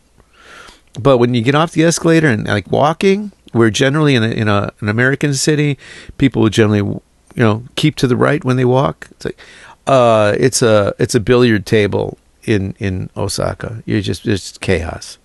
but 0.99 1.17
when 1.17 1.33
you 1.33 1.41
get 1.41 1.55
off 1.55 1.71
the 1.71 1.83
escalator 1.83 2.27
and 2.27 2.47
like 2.47 2.71
walking, 2.71 3.31
we're 3.53 3.69
generally 3.69 4.15
in 4.15 4.23
a, 4.23 4.29
in 4.29 4.47
a 4.47 4.71
an 4.79 4.89
American 4.89 5.33
city, 5.33 5.77
people 6.17 6.41
will 6.41 6.49
generally 6.49 6.79
you 6.79 7.01
know 7.35 7.63
keep 7.75 7.95
to 7.97 8.07
the 8.07 8.15
right 8.15 8.43
when 8.43 8.57
they 8.57 8.65
walk. 8.65 9.07
It's 9.11 9.25
like 9.25 9.39
uh, 9.87 10.35
it's 10.39 10.61
a 10.61 10.93
it's 10.99 11.15
a 11.15 11.19
billiard 11.19 11.65
table 11.65 12.17
in 12.43 12.75
in 12.79 13.09
Osaka. 13.15 13.83
You're 13.85 14.01
just 14.01 14.25
it's 14.25 14.57
chaos. 14.57 15.17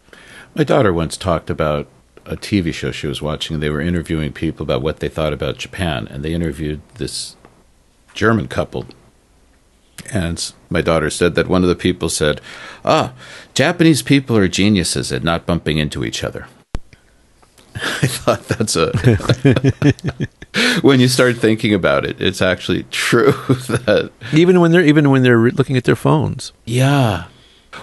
My 0.54 0.64
daughter 0.64 0.92
once 0.92 1.16
talked 1.16 1.50
about 1.50 1.86
a 2.26 2.36
TV 2.36 2.72
show 2.72 2.90
she 2.90 3.06
was 3.06 3.22
watching. 3.22 3.54
and 3.54 3.62
They 3.62 3.70
were 3.70 3.80
interviewing 3.80 4.32
people 4.32 4.64
about 4.64 4.82
what 4.82 5.00
they 5.00 5.08
thought 5.08 5.32
about 5.32 5.58
Japan, 5.58 6.08
and 6.10 6.24
they 6.24 6.34
interviewed 6.34 6.80
this 6.96 7.36
German 8.14 8.48
couple 8.48 8.86
and 10.12 10.52
my 10.68 10.80
daughter 10.80 11.10
said 11.10 11.34
that 11.34 11.48
one 11.48 11.62
of 11.62 11.68
the 11.68 11.74
people 11.74 12.08
said, 12.08 12.40
Ah, 12.84 13.12
Japanese 13.54 14.02
people 14.02 14.36
are 14.36 14.48
geniuses 14.48 15.12
at 15.12 15.22
not 15.22 15.46
bumping 15.46 15.78
into 15.78 16.04
each 16.04 16.24
other. 16.24 16.46
I 17.74 18.06
thought 18.06 18.42
that's 18.48 18.76
a. 18.76 18.90
when 20.82 21.00
you 21.00 21.08
start 21.08 21.36
thinking 21.36 21.72
about 21.74 22.04
it, 22.04 22.20
it's 22.20 22.42
actually 22.42 22.84
true 22.84 23.32
that. 23.68 24.10
Even 24.32 24.60
when 24.60 24.72
they're 24.72 24.84
even 24.84 25.10
when 25.10 25.22
they're 25.22 25.50
looking 25.50 25.76
at 25.76 25.84
their 25.84 25.96
phones. 25.96 26.52
Yeah. 26.64 27.26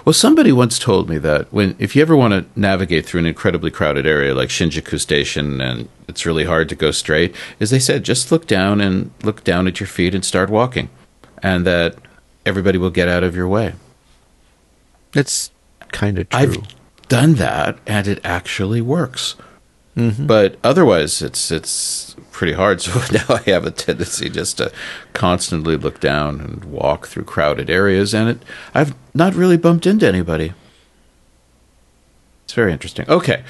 Well, 0.04 0.12
somebody 0.12 0.52
once 0.52 0.78
told 0.78 1.08
me 1.08 1.18
that 1.18 1.52
when 1.52 1.74
if 1.78 1.96
you 1.96 2.02
ever 2.02 2.16
want 2.16 2.32
to 2.32 2.60
navigate 2.60 3.06
through 3.06 3.20
an 3.20 3.26
incredibly 3.26 3.70
crowded 3.70 4.06
area 4.06 4.34
like 4.34 4.50
Shinjuku 4.50 5.00
Station 5.00 5.60
and 5.60 5.88
it's 6.06 6.26
really 6.26 6.44
hard 6.44 6.68
to 6.68 6.74
go 6.74 6.90
straight, 6.90 7.34
is 7.58 7.70
they 7.70 7.78
said 7.78 8.04
just 8.04 8.30
look 8.30 8.46
down 8.46 8.80
and 8.80 9.10
look 9.22 9.44
down 9.44 9.66
at 9.66 9.80
your 9.80 9.86
feet 9.86 10.14
and 10.14 10.24
start 10.24 10.50
walking, 10.50 10.90
and 11.42 11.66
that 11.66 11.96
everybody 12.44 12.78
will 12.78 12.90
get 12.90 13.08
out 13.08 13.24
of 13.24 13.34
your 13.34 13.48
way. 13.48 13.74
It's 15.14 15.50
kind 15.90 16.18
of 16.18 16.28
true. 16.28 16.38
I've 16.38 17.08
done 17.08 17.34
that, 17.34 17.78
and 17.86 18.06
it 18.06 18.20
actually 18.24 18.82
works. 18.82 19.36
Mm-hmm. 19.96 20.26
But 20.26 20.58
otherwise, 20.62 21.22
it's 21.22 21.50
it's 21.50 22.14
pretty 22.38 22.52
hard. 22.52 22.80
So 22.88 23.00
now 23.12 23.24
I 23.28 23.50
have 23.50 23.66
a 23.66 23.72
tendency 23.72 24.30
just 24.30 24.58
to 24.58 24.72
constantly 25.12 25.76
look 25.76 25.98
down 25.98 26.40
and 26.40 26.64
walk 26.64 27.08
through 27.08 27.24
crowded 27.24 27.68
areas, 27.68 28.14
and 28.14 28.28
it 28.30 28.42
I've 28.72 28.94
not 29.12 29.34
really 29.34 29.56
bumped 29.56 29.86
into 29.86 30.06
anybody. 30.06 30.52
It's 32.44 32.54
very 32.54 32.72
interesting. 32.72 33.06
Okay, 33.10 33.42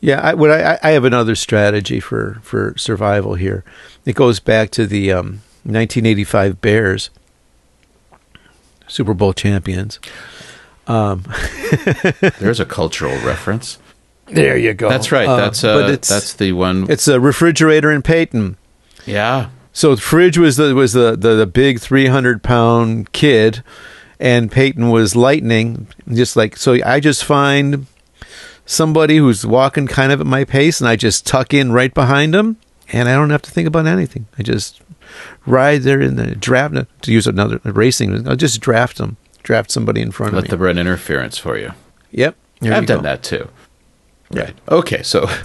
Yeah, 0.00 0.20
I, 0.20 0.34
what 0.34 0.50
I, 0.50 0.78
I 0.82 0.90
have 0.90 1.04
another 1.04 1.34
strategy 1.36 2.00
for, 2.00 2.40
for 2.42 2.74
survival 2.76 3.34
here. 3.34 3.64
It 4.04 4.16
goes 4.16 4.40
back 4.40 4.70
to 4.72 4.86
the 4.86 5.12
um, 5.12 5.26
1985 5.62 6.60
Bears, 6.60 7.10
Super 8.88 9.14
Bowl 9.14 9.32
champions. 9.32 10.00
Um, 10.86 11.24
there's 12.40 12.60
a 12.60 12.66
cultural 12.66 13.14
reference. 13.24 13.78
There 14.32 14.56
you 14.56 14.74
go. 14.74 14.88
That's 14.88 15.12
right. 15.12 15.28
Uh, 15.28 15.36
that's 15.36 15.62
uh, 15.64 15.74
but 15.80 15.90
it's, 15.90 16.08
that's 16.08 16.34
the 16.34 16.52
one. 16.52 16.90
it's 16.90 17.08
a 17.08 17.20
refrigerator 17.20 17.90
in 17.90 18.02
Payton. 18.02 18.56
yeah, 19.06 19.50
So 19.72 19.96
fridge 19.96 20.38
was 20.38 20.56
the 20.56 20.74
was 20.74 20.92
the, 20.92 21.16
the, 21.16 21.34
the 21.34 21.46
big 21.46 21.80
300 21.80 22.42
pound 22.42 23.12
kid, 23.12 23.62
and 24.20 24.50
Payton 24.50 24.90
was 24.90 25.14
lightning. 25.16 25.86
Just 26.12 26.36
like 26.36 26.56
so, 26.56 26.78
I 26.84 27.00
just 27.00 27.24
find 27.24 27.86
somebody 28.66 29.16
who's 29.18 29.44
walking 29.44 29.86
kind 29.86 30.12
of 30.12 30.20
at 30.20 30.26
my 30.26 30.44
pace, 30.44 30.80
and 30.80 30.88
I 30.88 30.96
just 30.96 31.26
tuck 31.26 31.52
in 31.52 31.72
right 31.72 31.92
behind 31.92 32.34
him, 32.34 32.56
and 32.92 33.08
I 33.08 33.14
don't 33.14 33.30
have 33.30 33.42
to 33.42 33.50
think 33.50 33.66
about 33.68 33.86
anything. 33.86 34.26
I 34.38 34.42
just 34.42 34.80
ride 35.46 35.82
there 35.82 36.00
in 36.00 36.16
the 36.16 36.34
draft 36.34 36.74
to 37.02 37.12
use 37.12 37.26
another 37.26 37.60
racing. 37.64 38.26
I'll 38.28 38.36
just 38.36 38.60
draft 38.60 38.98
them, 38.98 39.16
draft 39.42 39.70
somebody 39.70 40.00
in 40.00 40.10
front 40.12 40.32
let 40.34 40.38
of 40.38 40.44
me. 40.44 40.48
them 40.50 40.60
run 40.62 40.78
interference 40.78 41.36
for 41.38 41.58
you. 41.58 41.72
yep, 42.10 42.36
there 42.60 42.72
I've 42.74 42.84
you 42.84 42.86
done 42.86 42.98
go. 42.98 43.02
that 43.02 43.22
too. 43.22 43.48
Right. 44.32 44.54
Okay. 44.68 45.02
So 45.02 45.26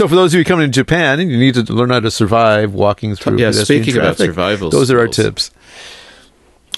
So 0.00 0.08
for 0.08 0.14
those 0.14 0.32
of 0.32 0.38
you 0.38 0.46
coming 0.46 0.66
to 0.66 0.72
Japan, 0.72 1.20
you 1.28 1.36
need 1.36 1.54
to 1.56 1.62
learn 1.74 1.90
how 1.90 2.00
to 2.00 2.10
survive 2.10 2.72
walking 2.72 3.14
through. 3.16 3.38
Yeah, 3.38 3.50
speaking 3.50 3.98
about 3.98 4.16
survival 4.16 4.70
those 4.70 4.90
are 4.90 4.98
our 4.98 5.06
tips. 5.08 5.50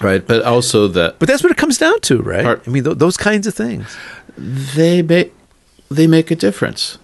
right, 0.00 0.26
but 0.26 0.42
also 0.42 0.88
that 0.88 1.20
But 1.20 1.28
that's 1.28 1.42
what 1.42 1.52
it 1.52 1.56
comes 1.58 1.78
down 1.78 2.00
to, 2.00 2.20
right? 2.20 2.60
I 2.66 2.68
mean, 2.68 2.82
th- 2.82 2.98
those 2.98 3.16
kinds 3.16 3.46
of 3.46 3.54
things. 3.54 3.96
they 4.36 5.02
make 5.02 5.32
they 5.88 6.08
make 6.08 6.32
a 6.32 6.34
difference. 6.34 6.98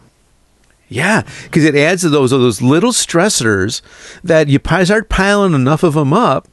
Yeah, 0.88 1.22
because 1.44 1.64
it 1.64 1.76
adds 1.76 2.02
to 2.02 2.08
those 2.08 2.30
those 2.30 2.62
little 2.62 2.92
stressors 2.92 3.82
that 4.24 4.48
you 4.48 4.58
start 4.84 5.08
piling 5.08 5.54
enough 5.54 5.84
of 5.84 5.94
them 5.94 6.12
up, 6.12 6.48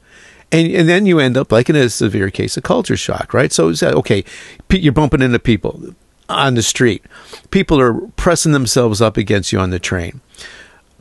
and 0.51 0.71
and 0.71 0.87
then 0.87 1.07
you 1.07 1.19
end 1.19 1.37
up 1.37 1.51
like 1.51 1.71
in 1.71 1.75
a 1.75 1.89
severe 1.89 2.29
case 2.29 2.55
of 2.55 2.61
culture 2.61 2.97
shock, 2.97 3.33
right? 3.33 3.51
So 3.51 3.69
it's 3.69 3.81
okay, 3.81 4.23
you're 4.69 4.93
bumping 4.93 5.23
into 5.23 5.39
people 5.39 5.95
on 6.29 6.55
the 6.55 6.63
street. 6.63 7.03
People 7.51 7.79
are 7.79 7.93
pressing 8.15 8.51
themselves 8.51 9.01
up 9.01 9.17
against 9.17 9.51
you 9.51 9.59
on 9.59 9.69
the 9.69 9.79
train. 9.79 10.21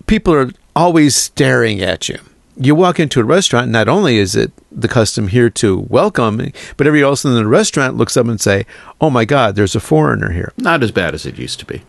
People 0.07 0.35
are 0.35 0.51
always 0.77 1.14
staring 1.14 1.81
at 1.81 2.09
you. 2.09 2.18
You 2.57 2.75
walk 2.75 3.01
into 3.01 3.20
a 3.20 3.25
restaurant, 3.25 3.70
not 3.70 3.89
only 3.89 4.18
is 4.18 4.37
it 4.37 4.53
the 4.70 4.87
custom 4.87 5.29
here 5.29 5.51
to 5.51 5.79
welcome, 5.89 6.37
but 6.77 6.87
everybody 6.87 7.03
else 7.03 7.25
in 7.25 7.35
the 7.35 7.47
restaurant 7.47 7.97
looks 7.97 8.16
up 8.16 8.27
and 8.29 8.41
say, 8.41 8.64
"Oh 9.01 9.11
my 9.11 9.25
God, 9.25 9.57
there's 9.57 9.75
a 9.75 9.81
foreigner 9.81 10.31
here." 10.31 10.53
Not 10.57 10.83
as 10.85 10.93
bad 10.93 11.14
as 11.14 11.27
it 11.27 11.39
used 11.39 11.59
to 11.61 11.66
be. 11.66 11.83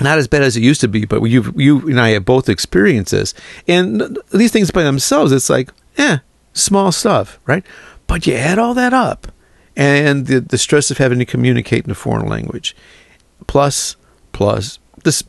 not 0.00 0.18
as 0.18 0.26
bad 0.26 0.42
as 0.42 0.56
it 0.56 0.62
used 0.62 0.80
to 0.80 0.88
be, 0.88 1.04
but 1.04 1.22
you 1.24 1.52
you 1.56 1.80
and 1.88 2.00
I 2.00 2.10
have 2.10 2.24
both 2.24 2.48
experienced 2.48 3.12
this. 3.12 3.34
And 3.68 4.18
these 4.32 4.50
things 4.50 4.70
by 4.70 4.82
themselves, 4.84 5.32
it's 5.32 5.50
like, 5.50 5.70
eh, 5.98 6.18
small 6.54 6.92
stuff, 6.92 7.38
right? 7.46 7.64
But 8.06 8.26
you 8.26 8.34
add 8.34 8.58
all 8.58 8.74
that 8.74 8.92
up, 8.94 9.30
and 9.76 10.26
the 10.26 10.40
the 10.40 10.58
stress 10.58 10.90
of 10.90 10.98
having 10.98 11.18
to 11.18 11.24
communicate 11.24 11.84
in 11.84 11.90
a 11.90 11.94
foreign 11.94 12.28
language, 12.28 12.76
plus 13.46 13.96
plus 14.32 14.78
this 15.04 15.22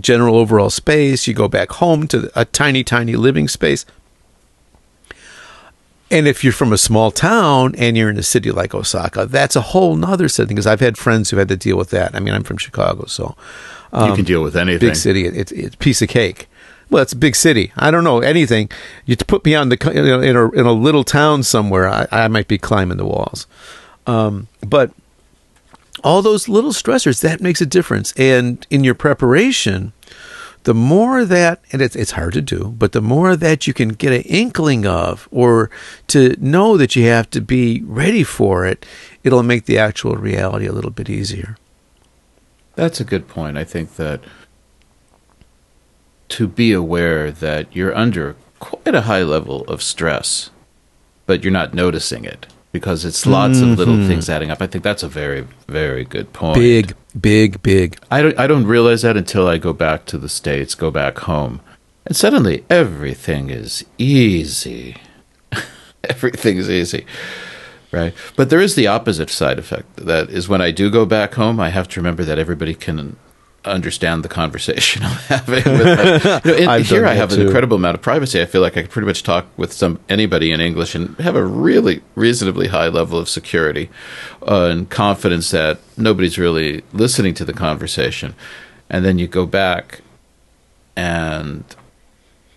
general 0.00 0.36
overall 0.36 0.70
space. 0.70 1.26
You 1.26 1.34
go 1.34 1.48
back 1.48 1.72
home 1.72 2.06
to 2.08 2.30
a 2.34 2.44
tiny 2.44 2.84
tiny 2.84 3.16
living 3.16 3.48
space. 3.48 3.84
And 6.10 6.26
if 6.26 6.42
you're 6.42 6.54
from 6.54 6.72
a 6.72 6.78
small 6.78 7.10
town 7.10 7.74
and 7.76 7.94
you're 7.94 8.08
in 8.08 8.18
a 8.18 8.22
city 8.22 8.50
like 8.50 8.74
Osaka, 8.74 9.26
that's 9.26 9.56
a 9.56 9.60
whole 9.60 9.94
nother 9.94 10.26
setting. 10.28 10.56
Because 10.56 10.66
I've 10.66 10.80
had 10.80 10.96
friends 10.96 11.28
who 11.28 11.36
had 11.36 11.48
to 11.48 11.56
deal 11.56 11.76
with 11.76 11.90
that. 11.90 12.14
I 12.14 12.20
mean, 12.20 12.32
I'm 12.32 12.44
from 12.44 12.56
Chicago, 12.56 13.04
so 13.04 13.36
you 13.92 13.98
can 13.98 14.10
um, 14.20 14.24
deal 14.24 14.42
with 14.42 14.56
anything. 14.56 14.88
big 14.88 14.96
city. 14.96 15.26
It's 15.26 15.52
it's 15.52 15.74
a 15.74 15.78
piece 15.78 16.00
of 16.00 16.08
cake. 16.08 16.48
Well, 16.90 17.02
it's 17.02 17.12
a 17.12 17.16
big 17.16 17.36
city. 17.36 17.72
I 17.76 17.90
don't 17.90 18.04
know 18.04 18.20
anything. 18.20 18.70
You 19.04 19.16
put 19.16 19.44
me 19.44 19.54
on 19.54 19.68
the 19.68 19.78
you 19.94 20.02
know, 20.02 20.20
in 20.20 20.36
a 20.36 20.50
in 20.52 20.66
a 20.66 20.72
little 20.72 21.04
town 21.04 21.42
somewhere. 21.42 21.88
I, 21.88 22.06
I 22.10 22.28
might 22.28 22.48
be 22.48 22.58
climbing 22.58 22.96
the 22.96 23.04
walls. 23.04 23.46
Um, 24.06 24.48
but 24.66 24.90
all 26.02 26.22
those 26.22 26.48
little 26.48 26.72
stressors 26.72 27.20
that 27.22 27.40
makes 27.40 27.60
a 27.60 27.66
difference. 27.66 28.12
And 28.16 28.66
in 28.70 28.84
your 28.84 28.94
preparation, 28.94 29.92
the 30.64 30.74
more 30.74 31.24
that 31.24 31.60
and 31.72 31.80
it's 31.82 31.96
it's 31.96 32.12
hard 32.12 32.34
to 32.34 32.42
do, 32.42 32.74
but 32.78 32.92
the 32.92 33.00
more 33.00 33.36
that 33.36 33.66
you 33.66 33.74
can 33.74 33.90
get 33.90 34.12
an 34.12 34.22
inkling 34.22 34.86
of 34.86 35.28
or 35.30 35.70
to 36.08 36.36
know 36.40 36.76
that 36.76 36.96
you 36.96 37.04
have 37.04 37.30
to 37.30 37.40
be 37.40 37.82
ready 37.84 38.24
for 38.24 38.66
it, 38.66 38.84
it'll 39.24 39.42
make 39.42 39.66
the 39.66 39.78
actual 39.78 40.16
reality 40.16 40.66
a 40.66 40.72
little 40.72 40.90
bit 40.90 41.08
easier. 41.08 41.56
That's 42.74 43.00
a 43.00 43.04
good 43.04 43.28
point. 43.28 43.58
I 43.58 43.64
think 43.64 43.96
that 43.96 44.20
to 46.30 46.48
be 46.48 46.72
aware 46.72 47.30
that 47.30 47.74
you're 47.74 47.94
under 47.94 48.36
quite 48.58 48.94
a 48.94 49.02
high 49.02 49.22
level 49.22 49.62
of 49.64 49.82
stress, 49.82 50.50
but 51.26 51.42
you're 51.42 51.52
not 51.52 51.74
noticing 51.74 52.24
it 52.24 52.46
because 52.72 53.04
it's 53.04 53.26
lots 53.26 53.60
of 53.60 53.78
little 53.78 53.94
mm-hmm. 53.94 54.08
things 54.08 54.28
adding 54.28 54.50
up. 54.50 54.60
I 54.60 54.66
think 54.66 54.84
that's 54.84 55.02
a 55.02 55.08
very, 55.08 55.46
very 55.68 56.04
good 56.04 56.32
point. 56.32 56.56
Big, 56.56 56.94
big, 57.18 57.62
big. 57.62 57.98
I 58.10 58.22
don't, 58.22 58.38
I 58.38 58.46
don't 58.46 58.66
realize 58.66 59.02
that 59.02 59.16
until 59.16 59.48
I 59.48 59.58
go 59.58 59.72
back 59.72 60.04
to 60.06 60.18
the 60.18 60.28
States, 60.28 60.74
go 60.74 60.90
back 60.90 61.18
home. 61.18 61.60
And 62.06 62.16
suddenly 62.16 62.64
everything 62.68 63.50
is 63.50 63.84
easy. 63.96 64.96
everything 66.04 66.56
is 66.56 66.70
easy. 66.70 67.06
Right. 67.90 68.14
But 68.36 68.50
there 68.50 68.60
is 68.60 68.74
the 68.74 68.86
opposite 68.86 69.30
side 69.30 69.58
effect. 69.58 69.96
That 69.96 70.28
is 70.28 70.48
when 70.48 70.60
I 70.60 70.70
do 70.70 70.90
go 70.90 71.06
back 71.06 71.34
home, 71.34 71.58
I 71.58 71.70
have 71.70 71.88
to 71.88 72.00
remember 72.00 72.22
that 72.24 72.38
everybody 72.38 72.74
can 72.74 73.16
understand 73.68 74.22
the 74.24 74.28
conversation 74.28 75.02
I'm 75.04 75.16
having. 75.28 75.64
With. 75.64 76.44
You 76.58 76.66
know, 76.66 76.78
here 76.80 77.06
I 77.06 77.14
have 77.14 77.32
an 77.32 77.40
incredible 77.42 77.76
amount 77.76 77.94
of 77.96 78.02
privacy. 78.02 78.40
I 78.40 78.46
feel 78.46 78.60
like 78.60 78.76
I 78.76 78.82
could 78.82 78.90
pretty 78.90 79.06
much 79.06 79.22
talk 79.22 79.46
with 79.56 79.72
some 79.72 79.98
anybody 80.08 80.50
in 80.52 80.60
English 80.60 80.94
and 80.94 81.16
have 81.18 81.36
a 81.36 81.44
really 81.44 82.02
reasonably 82.14 82.68
high 82.68 82.88
level 82.88 83.18
of 83.18 83.28
security 83.28 83.88
uh, 84.46 84.64
and 84.70 84.88
confidence 84.90 85.50
that 85.50 85.78
nobody's 85.96 86.38
really 86.38 86.82
listening 86.92 87.34
to 87.34 87.44
the 87.44 87.52
conversation. 87.52 88.34
And 88.90 89.04
then 89.04 89.18
you 89.18 89.26
go 89.28 89.46
back 89.46 90.00
and 90.96 91.64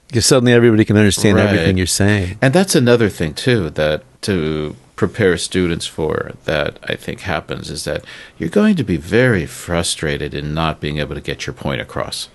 Because 0.07 0.25
suddenly 0.25 0.53
everybody 0.53 0.85
can 0.85 0.97
understand 0.97 1.37
Right. 1.37 1.47
everything 1.47 1.77
you're 1.77 1.87
saying. 1.87 2.37
and 2.41 2.53
that's 2.53 2.75
another 2.75 3.09
thing 3.09 3.33
too 3.33 3.69
that 3.71 4.03
to 4.23 4.75
prepare 5.01 5.35
students 5.35 5.87
for 5.87 6.33
that 6.45 6.77
I 6.83 6.93
think 6.95 7.21
happens 7.21 7.71
is 7.71 7.85
that 7.85 8.05
you're 8.37 8.49
going 8.61 8.75
to 8.75 8.83
be 8.83 8.97
very 8.97 9.47
frustrated 9.47 10.31
in 10.35 10.53
not 10.53 10.79
being 10.79 10.99
able 10.99 11.15
to 11.15 11.21
get 11.21 11.47
your 11.47 11.55
point 11.55 11.81
across. 11.81 12.29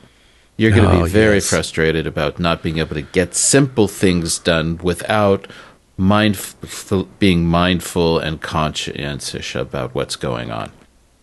You're 0.57 0.73
going 0.73 0.91
to 0.91 0.97
Oh, 1.03 1.05
be 1.05 1.11
very 1.11 1.37
yes. 1.37 1.49
frustrated 1.49 2.09
about 2.09 2.41
not 2.41 2.65
being 2.65 2.79
able 2.79 2.97
to 2.97 3.03
get 3.03 3.37
simple 3.37 3.87
things 3.87 4.41
done 4.41 4.79
without 4.83 5.47
mindful, 5.97 7.05
being 7.21 7.47
mindful 7.47 8.19
and 8.19 8.41
conscientious 8.41 9.55
about 9.55 9.95
what's 9.95 10.17
going 10.17 10.51
on. 10.51 10.73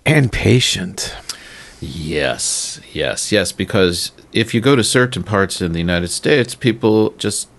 And 0.05 0.31
patient. 0.31 1.13
Yes, 1.81 2.79
yes, 2.93 3.33
yes. 3.33 3.51
Because 3.51 4.13
if 4.31 4.53
you 4.53 4.61
go 4.61 4.77
to 4.77 4.83
certain 4.99 5.23
parts 5.23 5.61
in 5.61 5.73
the 5.73 5.79
United 5.79 6.07
States, 6.07 6.55
people 6.55 7.09
just 7.17 7.49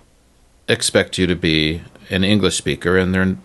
expect 0.67 1.19
you 1.19 1.27
to 1.27 1.35
be 1.35 1.81
an 2.09 2.23
English 2.23 2.55
speaker, 2.57 2.97
and 2.97 3.13
they're 3.13 3.35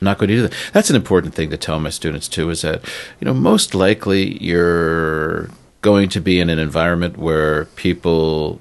not 0.00 0.18
going 0.18 0.28
to 0.28 0.34
do 0.34 0.42
that. 0.42 0.54
That's 0.72 0.90
an 0.90 0.96
important 0.96 1.34
thing 1.34 1.50
to 1.50 1.56
tell 1.56 1.80
my 1.80 1.90
students 1.90 2.28
too. 2.28 2.50
Is 2.50 2.62
that 2.62 2.82
you 3.20 3.24
know 3.24 3.34
most 3.34 3.74
likely 3.74 4.42
you're 4.42 5.50
going 5.80 6.08
to 6.10 6.20
be 6.20 6.40
in 6.40 6.50
an 6.50 6.58
environment 6.58 7.16
where 7.16 7.66
people 7.76 8.60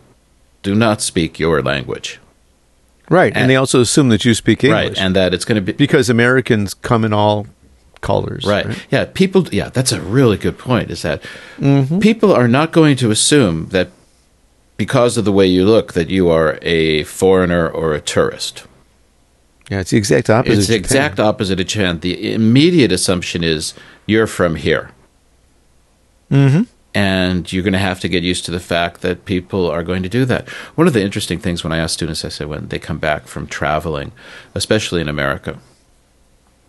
do 0.61 0.75
not 0.75 1.01
speak 1.01 1.39
your 1.39 1.61
language, 1.61 2.19
Right. 3.09 3.33
And, 3.33 3.43
And- 3.43 3.49
they 3.49 3.55
also 3.55 3.81
assume 3.81 4.09
that 4.09 4.25
you 4.25 4.33
speak 4.33 4.63
English. 4.63 4.89
right? 4.89 4.97
And 4.97 5.15
that 5.15 5.33
it's 5.33 5.45
going 5.45 5.55
to 5.55 5.61
be 5.61 5.71
because 5.71 6.09
Americans 6.09 6.73
come 6.73 7.05
in 7.05 7.13
all 7.13 7.47
colors. 8.01 8.45
Right. 8.45 8.85
Yeah. 8.91 9.05
People. 9.05 9.47
Yeah. 9.51 9.69
That's 9.69 9.91
a 9.91 10.01
really 10.01 10.37
good 10.37 10.57
point. 10.57 10.91
Is 10.91 11.01
that 11.01 11.23
mm-hmm. 11.57 11.99
people 11.99 12.33
are 12.33 12.47
not 12.47 12.71
going 12.71 12.97
to 12.97 13.11
assume 13.11 13.69
that 13.69 13.89
because 14.75 15.17
of 15.17 15.25
the 15.25 15.31
way 15.31 15.45
you 15.45 15.65
look 15.65 15.93
that 15.93 16.09
you 16.09 16.29
are 16.29 16.59
a 16.61 17.03
foreigner 17.03 17.67
or 17.67 17.93
a 17.93 18.01
tourist. 18.01 18.65
Yeah, 19.69 19.81
it's 19.81 19.91
the 19.91 19.97
exact 19.97 20.29
opposite. 20.29 20.59
it's 20.59 20.67
the 20.67 20.75
exact 20.75 21.19
opposite 21.19 21.59
of 21.59 21.67
Japan. 21.67 21.99
The 21.99 22.33
immediate 22.33 22.91
assumption 22.91 23.43
is 23.43 23.73
you're 24.05 24.27
from 24.27 24.55
here. 24.55 24.91
Mm-hmm. 26.31 26.63
And 26.93 27.51
you're 27.51 27.63
going 27.63 27.73
to 27.73 27.79
have 27.79 27.99
to 27.99 28.07
get 28.07 28.23
used 28.23 28.45
to 28.45 28.51
the 28.51 28.59
fact 28.59 29.01
that 29.01 29.25
people 29.25 29.69
are 29.69 29.83
going 29.83 30.03
to 30.03 30.09
do 30.09 30.25
that. 30.25 30.49
One 30.75 30.87
of 30.87 30.93
the 30.93 31.03
interesting 31.03 31.37
things 31.37 31.63
when 31.63 31.71
I 31.73 31.77
ask 31.77 31.93
students, 31.93 32.25
I 32.25 32.29
say, 32.29 32.45
when 32.45 32.69
they 32.69 32.79
come 32.79 32.97
back 32.97 33.27
from 33.27 33.45
traveling, 33.45 34.13
especially 34.55 35.01
in 35.01 35.09
America, 35.09 35.59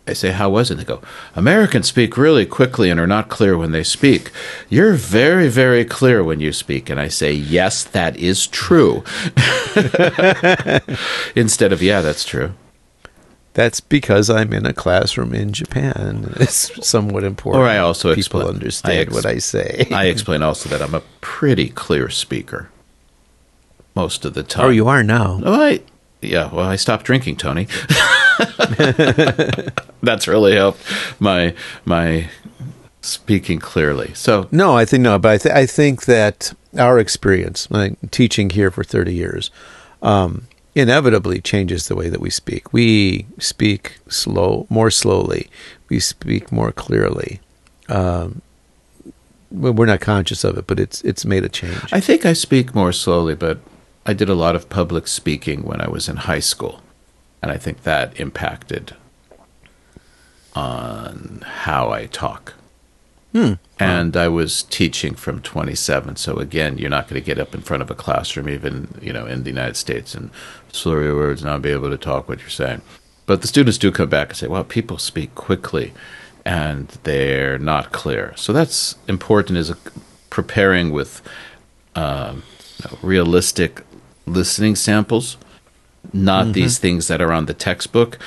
I 0.07 0.13
say, 0.13 0.33
How 0.33 0.51
was 0.51 0.71
it? 0.71 0.75
They 0.77 0.85
go, 0.85 1.01
Americans 1.35 1.87
speak 1.89 2.17
really 2.17 2.47
quickly 2.47 2.91
and 2.91 2.99
are 2.99 3.07
not 3.07 3.29
clear 3.29 3.57
when 3.57 3.73
they 3.73 3.85
speak. 3.85 4.31
You're 4.69 4.95
very, 4.95 5.49
very 5.49 5.85
clear 5.85 6.25
when 6.25 6.41
you 6.41 6.53
speak. 6.53 6.91
And 6.91 6.99
I 7.01 7.09
say, 7.09 7.33
Yes, 7.33 7.85
that 7.85 8.17
is 8.17 8.47
true. 8.47 9.05
Instead 11.37 11.73
of, 11.73 11.83
Yeah, 11.83 12.01
that's 12.01 12.25
true. 12.25 12.53
That's 13.59 13.81
because 13.81 14.31
I'm 14.31 14.53
in 14.53 14.67
a 14.67 14.73
classroom 14.73 15.35
in 15.35 15.53
Japan. 15.53 16.33
It's 16.41 16.71
somewhat 16.87 17.25
important. 17.25 17.65
Or 17.65 17.67
I 17.67 17.79
also 17.79 18.15
people 18.15 18.41
expla- 18.41 18.49
understand 18.51 18.95
I 18.95 19.01
ex- 19.01 19.13
what 19.13 19.27
I 19.27 19.39
say. 19.39 19.89
I 19.91 20.05
explain 20.07 20.45
also 20.45 20.69
that 20.69 20.81
I'm 20.81 20.95
a 20.95 21.03
pretty 21.21 21.69
clear 21.69 22.09
speaker 22.09 22.71
most 23.97 24.25
of 24.25 24.35
the 24.35 24.45
time. 24.45 24.67
oh, 24.67 24.69
you 24.69 24.87
are 24.87 25.03
now. 25.03 25.41
Oh, 25.45 25.61
I, 25.61 25.81
yeah, 26.23 26.55
well, 26.55 26.69
I 26.69 26.77
stopped 26.77 27.05
drinking, 27.05 27.35
Tony. 27.35 27.67
That's 30.05 30.29
really 30.29 30.55
helped 30.55 30.81
my 31.19 31.53
my 31.85 32.29
speaking 33.01 33.59
clearly. 33.59 34.15
So 34.15 34.47
No, 34.53 34.77
I 34.77 34.85
think 34.85 35.03
no, 35.03 35.19
but 35.19 35.33
I, 35.33 35.39
th- 35.39 35.55
I 35.55 35.67
think 35.67 36.05
that 36.05 36.53
our 36.79 37.01
experience, 37.01 37.69
like 37.73 37.97
teaching 38.13 38.51
here 38.51 38.71
for 38.71 38.85
thirty 38.85 39.15
years, 39.15 39.51
um, 40.01 40.47
inevitably 40.79 41.41
changes 41.41 41.89
the 41.89 41.97
way 41.97 42.09
that 42.09 42.21
we 42.21 42.31
speak. 42.31 42.73
We 42.73 43.27
speak 43.39 43.99
slow, 44.09 44.67
more 44.71 44.91
slowly. 44.91 45.51
We 45.89 46.01
speak 46.01 46.53
more 46.53 46.73
clearly. 46.73 47.41
Um, 47.89 48.43
we're 49.51 49.87
not 49.87 50.01
conscious 50.01 50.45
of 50.45 50.59
it, 50.59 50.67
but 50.67 50.79
it's 50.79 51.03
it's 51.03 51.25
made 51.25 51.45
a 51.45 51.49
change. 51.49 51.93
I 51.93 52.01
think 52.01 52.27
I 52.27 52.35
speak 52.35 52.75
more 52.75 52.93
slowly, 52.93 53.35
but 53.35 53.59
I 54.05 54.13
did 54.13 54.29
a 54.29 54.35
lot 54.35 54.55
of 54.57 54.69
public 54.69 55.07
speaking 55.07 55.63
when 55.63 55.81
I 55.81 55.89
was 55.89 56.09
in 56.09 56.17
high 56.17 56.41
school, 56.41 56.83
and 57.43 57.51
I 57.51 57.57
think 57.57 57.83
that 57.83 58.19
impacted 58.21 58.95
on 60.55 61.45
how 61.47 61.91
I 61.91 62.07
talk. 62.07 62.55
Hmm. 63.33 63.55
And 63.79 64.17
I 64.17 64.29
was 64.29 64.63
teaching 64.65 65.15
from 65.15 65.43
27, 65.43 66.17
so 66.17 66.39
again, 66.39 66.79
you're 66.79 66.91
not 66.91 67.09
going 67.09 67.21
to 67.21 67.25
get 67.25 67.39
up 67.39 67.55
in 67.55 67.61
front 67.61 67.83
of 67.83 67.91
a 67.91 67.95
classroom, 67.95 68.49
even 68.49 68.99
you 69.03 69.13
know, 69.13 69.27
in 69.27 69.45
the 69.45 69.51
United 69.51 69.77
States, 69.77 70.15
and 70.15 70.31
slur 70.73 71.05
your 71.05 71.17
words, 71.17 71.43
and 71.43 71.51
not 71.51 71.63
be 71.63 71.71
able 71.71 71.91
to 71.91 71.99
talk 71.99 72.29
what 72.29 72.41
you're 72.41 72.49
saying. 72.49 72.81
But 73.27 73.43
the 73.43 73.47
students 73.47 73.79
do 73.79 73.93
come 73.93 74.09
back 74.09 74.31
and 74.31 74.37
say, 74.37 74.47
"Well, 74.47 74.65
people 74.65 74.99
speak 74.99 75.35
quickly, 75.35 75.93
and 76.45 76.89
they're 77.05 77.59
not 77.59 77.93
clear." 77.93 78.33
So 78.37 78.53
that's 78.53 78.97
important 79.07 79.59
is 79.59 79.73
preparing 80.31 80.91
with 80.91 81.23
um, 81.95 82.43
realistic 83.03 83.83
listening 84.27 84.75
samples, 84.75 85.37
not 86.13 86.55
these 86.55 86.79
things 86.79 87.09
that 87.09 87.21
are 87.21 87.33
on 87.33 87.47
the 87.47 87.55
textbook. 87.55 88.19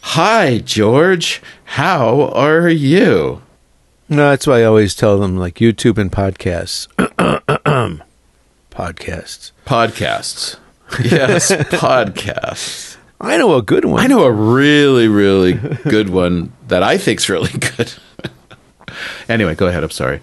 Hi, 0.00 0.58
George. 0.58 1.40
How 1.64 2.28
are 2.30 2.68
you? 2.68 3.40
No, 4.08 4.30
that's 4.30 4.46
why 4.46 4.60
I 4.60 4.64
always 4.64 4.94
tell 4.94 5.18
them 5.18 5.36
like 5.36 5.56
YouTube 5.56 5.98
and 5.98 6.12
podcasts. 6.12 6.88
podcasts. 8.70 9.52
Podcasts. 9.66 10.56
Yes, 11.02 11.50
podcasts. 11.52 12.96
I 13.20 13.36
know 13.38 13.54
a 13.56 13.62
good 13.62 13.84
one. 13.86 14.00
I 14.02 14.06
know 14.06 14.24
a 14.24 14.32
really, 14.32 15.08
really 15.08 15.54
good 15.88 16.10
one 16.10 16.52
that 16.68 16.82
I 16.82 16.98
think's 16.98 17.28
really 17.28 17.50
good. 17.58 17.94
anyway, 19.28 19.54
go 19.54 19.66
ahead. 19.66 19.82
I'm 19.82 19.90
sorry. 19.90 20.20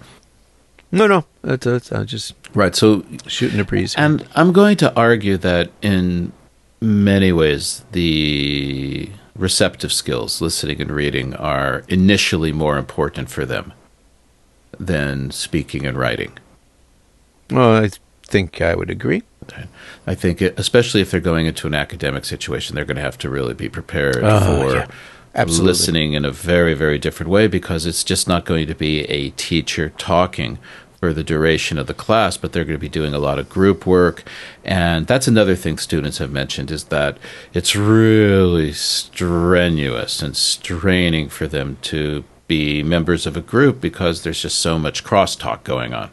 No, 0.92 1.06
no, 1.06 1.24
that's, 1.42 1.64
that's 1.64 1.90
I'm 1.92 2.06
just 2.06 2.34
Right. 2.54 2.74
So 2.76 3.04
shooting 3.26 3.58
a 3.60 3.64
breeze. 3.64 3.94
here. 3.94 4.04
And 4.04 4.26
I'm 4.34 4.52
going 4.52 4.76
to 4.78 4.94
argue 4.94 5.36
that 5.38 5.70
in 5.80 6.32
many 6.80 7.32
ways, 7.32 7.84
the 7.92 9.08
receptive 9.36 9.92
skills, 9.92 10.40
listening 10.40 10.80
and 10.80 10.90
reading, 10.90 11.34
are 11.34 11.84
initially 11.88 12.52
more 12.52 12.76
important 12.78 13.30
for 13.30 13.44
them 13.46 13.72
than 14.78 15.30
speaking 15.30 15.86
and 15.86 15.96
writing. 15.98 16.32
well, 17.50 17.82
I 17.84 17.90
think 18.26 18.60
I 18.60 18.74
would 18.74 18.90
agree. 18.90 19.22
I 20.06 20.14
think, 20.14 20.40
it, 20.40 20.58
especially 20.58 21.00
if 21.00 21.10
they're 21.10 21.20
going 21.20 21.46
into 21.46 21.66
an 21.66 21.74
academic 21.74 22.24
situation, 22.24 22.74
they're 22.76 22.84
going 22.84 22.96
to 22.96 23.02
have 23.02 23.18
to 23.18 23.28
really 23.28 23.54
be 23.54 23.68
prepared 23.68 24.18
Oh, 24.22 24.40
for 24.68 24.74
yeah. 24.76 24.86
Absolutely. 25.34 25.66
listening 25.66 26.12
in 26.12 26.24
a 26.24 26.30
very, 26.30 26.74
very 26.74 26.98
different 26.98 27.28
way 27.30 27.46
because 27.48 27.84
it's 27.86 28.04
just 28.04 28.28
not 28.28 28.44
going 28.44 28.66
to 28.66 28.74
be 28.74 29.00
a 29.04 29.30
teacher 29.30 29.90
talking 29.90 30.58
for 31.02 31.12
the 31.12 31.24
duration 31.24 31.78
of 31.78 31.88
the 31.88 31.94
class, 31.94 32.36
but 32.36 32.52
they're 32.52 32.64
going 32.64 32.78
to 32.78 32.80
be 32.80 32.88
doing 32.88 33.12
a 33.12 33.18
lot 33.18 33.36
of 33.36 33.48
group 33.48 33.84
work. 33.86 34.22
And 34.64 35.04
that's 35.08 35.26
another 35.26 35.56
thing 35.56 35.76
students 35.78 36.18
have 36.18 36.30
mentioned 36.30 36.70
is 36.70 36.84
that 36.84 37.18
it's 37.52 37.74
really 37.74 38.72
strenuous 38.72 40.22
and 40.22 40.36
straining 40.36 41.28
for 41.28 41.48
them 41.48 41.76
to 41.82 42.22
be 42.46 42.84
members 42.84 43.26
of 43.26 43.36
a 43.36 43.40
group 43.40 43.80
because 43.80 44.22
there's 44.22 44.42
just 44.42 44.60
so 44.60 44.78
much 44.78 45.02
crosstalk 45.02 45.64
going 45.64 45.92
on. 45.92 46.10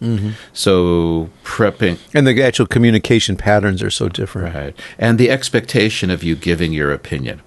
Mm-hmm. 0.00 0.30
So 0.52 1.30
prepping 1.42 1.98
And 2.14 2.24
the 2.24 2.40
actual 2.40 2.66
communication 2.66 3.36
patterns 3.36 3.82
are 3.82 3.90
so 3.90 4.08
different. 4.08 4.54
Right. 4.54 4.78
And 4.96 5.18
the 5.18 5.28
expectation 5.28 6.12
of 6.12 6.22
you 6.22 6.36
giving 6.36 6.72
your 6.72 6.92
opinion. 6.92 7.42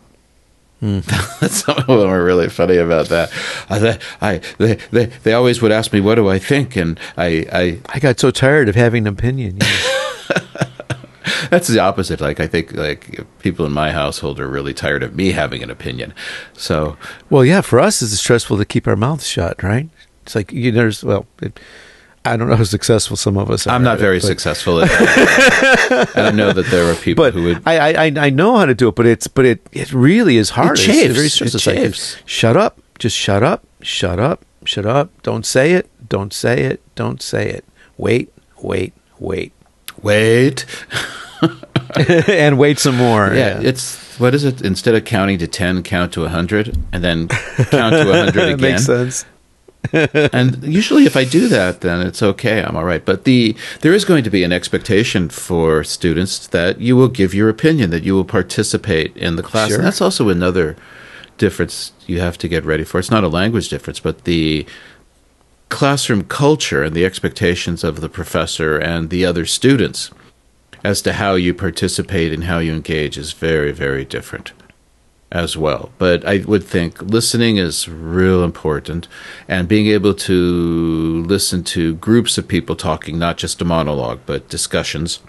Some 0.82 1.78
of 1.78 1.88
them 1.88 2.10
are 2.10 2.24
really 2.24 2.50
funny 2.50 2.78
about 2.78 3.08
that. 3.08 3.32
I, 3.70 4.00
I, 4.22 4.42
they, 4.60 4.76
they, 4.92 5.06
they 5.06 5.34
always 5.34 5.62
would 5.62 5.72
ask 5.72 5.92
me, 5.92 6.02
"What 6.02 6.16
do 6.16 6.30
I 6.30 6.38
think?" 6.38 6.76
And 6.76 7.00
I, 7.18 7.46
I, 7.52 7.80
I 7.90 8.00
got 8.00 8.20
so 8.20 8.30
tired 8.30 8.70
of 8.70 8.76
having 8.76 9.08
an 9.08 9.14
opinion. 9.14 9.58
yeah. 9.58 10.38
that's 11.50 11.68
the 11.68 11.80
opposite. 11.80 12.22
Like 12.22 12.40
I 12.40 12.48
think, 12.48 12.74
like 12.74 13.20
people 13.40 13.66
in 13.66 13.72
my 13.72 13.92
household 13.92 14.40
are 14.40 14.48
really 14.48 14.74
tired 14.74 15.04
of 15.04 15.16
me 15.16 15.32
having 15.32 15.64
an 15.64 15.70
opinion. 15.70 16.14
So, 16.54 16.98
Well, 17.30 17.44
yeah, 17.44 17.62
for 17.62 17.80
us, 17.80 18.02
it's 18.02 18.14
stressful 18.20 18.58
to 18.58 18.66
keep 18.66 18.88
our 18.88 18.96
mouths 18.96 19.28
shut, 19.28 19.62
right? 19.64 19.90
It's 20.24 20.36
like 20.36 20.52
you 20.52 20.72
know, 20.72 20.78
there's 20.78 21.04
well, 21.04 21.26
it, 21.42 21.60
I 22.32 22.38
don't 22.38 22.50
know 22.50 22.56
how 22.56 22.64
successful 22.64 23.18
some 23.18 23.38
of 23.38 23.50
us 23.50 23.66
are. 23.68 23.72
I'm 23.72 23.84
not 23.84 23.94
at 23.94 24.00
it, 24.00 24.02
very 24.02 24.20
successful 24.20 24.82
at 24.82 24.90
that. 24.90 26.12
I 26.16 26.32
know 26.32 26.54
that 26.54 26.68
there 26.68 26.90
are 26.92 26.96
people 26.96 27.24
But 27.26 27.34
who 27.34 27.44
would. 27.44 27.62
I, 27.66 28.06
I 28.08 28.12
I- 28.28 28.30
know 28.30 28.58
how 28.58 28.66
to 28.66 28.76
do 28.76 28.88
it, 28.90 28.96
but 28.96 29.06
it's 29.06 29.28
but 29.28 29.46
it 29.46 29.60
it 29.72 29.92
really 29.94 30.38
is 30.38 30.52
hard. 30.52 30.72
It's 30.78 30.84
chafes. 30.86 31.14
very 31.16 31.28
It. 31.28 31.42
It's 31.56 31.68
like, 31.68 32.22
shut 32.28 32.56
up, 32.58 32.80
just 33.00 33.16
shut 33.18 33.44
up, 33.44 33.64
shut 33.82 34.20
up, 34.20 34.44
shut 34.66 34.86
up. 34.86 35.10
Don't 35.24 35.46
say 35.46 35.74
it. 35.74 35.90
Don't 36.10 36.34
say 36.34 36.64
it. 36.64 36.82
Don't 36.96 37.22
say 37.22 37.50
it. 37.50 37.66
Wait, 37.98 38.32
wait, 38.62 38.94
wait, 39.20 39.52
Wait. 40.02 40.66
and 42.30 42.58
wait 42.58 42.80
some 42.80 42.96
more. 42.96 43.34
Yeah, 43.34 43.60
it's 43.62 43.98
what 44.20 44.34
is 44.36 44.44
it? 44.44 44.62
Instead 44.62 44.96
of 44.96 45.06
counting 45.06 45.38
to 45.40 45.48
ten, 45.48 45.84
count 45.84 46.14
to 46.14 46.28
hundred, 46.28 46.78
and 46.92 47.04
then 47.04 47.28
count 47.28 47.94
to 47.96 48.12
hundred 48.12 48.38
again. 48.54 48.62
makes 48.62 48.86
sense. 48.86 49.26
And 49.94 50.64
usually, 50.64 51.06
if 51.06 51.16
I 51.16 51.24
do 51.24 51.48
that, 51.48 51.82
then 51.82 52.06
it's 52.06 52.22
okay. 52.22 52.64
I'm 52.64 52.76
all 52.76 52.84
right. 52.84 53.04
But 53.04 53.24
the 53.24 53.56
there 53.82 53.94
is 53.94 54.06
going 54.06 54.24
to 54.24 54.30
be 54.30 54.44
an 54.44 54.52
expectation 54.52 55.30
for 55.30 55.84
students 55.84 56.48
that 56.48 56.80
you 56.80 56.96
will 56.96 57.08
give 57.08 57.34
your 57.34 57.50
opinion, 57.50 57.90
that 57.92 58.04
you 58.04 58.14
will 58.14 58.26
participate 58.26 59.16
in 59.18 59.36
the 59.36 59.44
class. 59.44 59.70
Sure. 59.70 59.78
And 59.78 59.86
that's 59.86 60.02
also 60.02 60.30
another 60.30 60.76
difference 61.38 61.94
you 62.06 62.20
have 62.20 62.38
to 62.40 62.48
get 62.48 62.66
ready 62.66 62.84
for. 62.84 63.00
It's 63.00 63.12
not 63.12 63.24
a 63.24 63.30
language 63.30 63.70
difference, 63.70 64.00
but 64.00 64.24
the 64.24 64.66
classroom 65.70 66.24
culture 66.24 66.84
and 66.84 66.96
the 66.96 67.06
expectations 67.06 67.84
of 67.84 68.02
the 68.02 68.10
professor 68.10 68.78
and 68.78 69.10
the 69.10 69.26
other 69.26 69.46
students 69.46 70.12
as 70.84 71.02
to 71.02 71.14
how 71.14 71.36
you 71.36 71.54
participate 71.54 72.32
and 72.32 72.46
how 72.46 72.60
you 72.60 72.74
engage 72.74 73.18
is 73.18 73.34
very, 73.34 73.72
very 73.72 74.06
different 74.06 74.54
as 75.32 75.58
well. 75.58 75.92
But 75.98 76.26
I 76.26 76.38
would 76.40 76.64
think 76.64 77.02
listening 77.02 77.58
is 77.58 77.88
real 77.88 78.44
important 78.44 79.08
and 79.48 79.68
being 79.68 79.88
able 79.88 80.14
to 80.14 81.24
listen 81.28 81.64
to 81.66 81.96
groups 81.96 82.38
of 82.38 82.48
people 82.48 82.76
talking, 82.76 83.20
not 83.20 83.38
just 83.38 83.62
a 83.62 83.66
monologue, 83.66 84.22
but 84.26 84.50
discussions. 84.50 85.20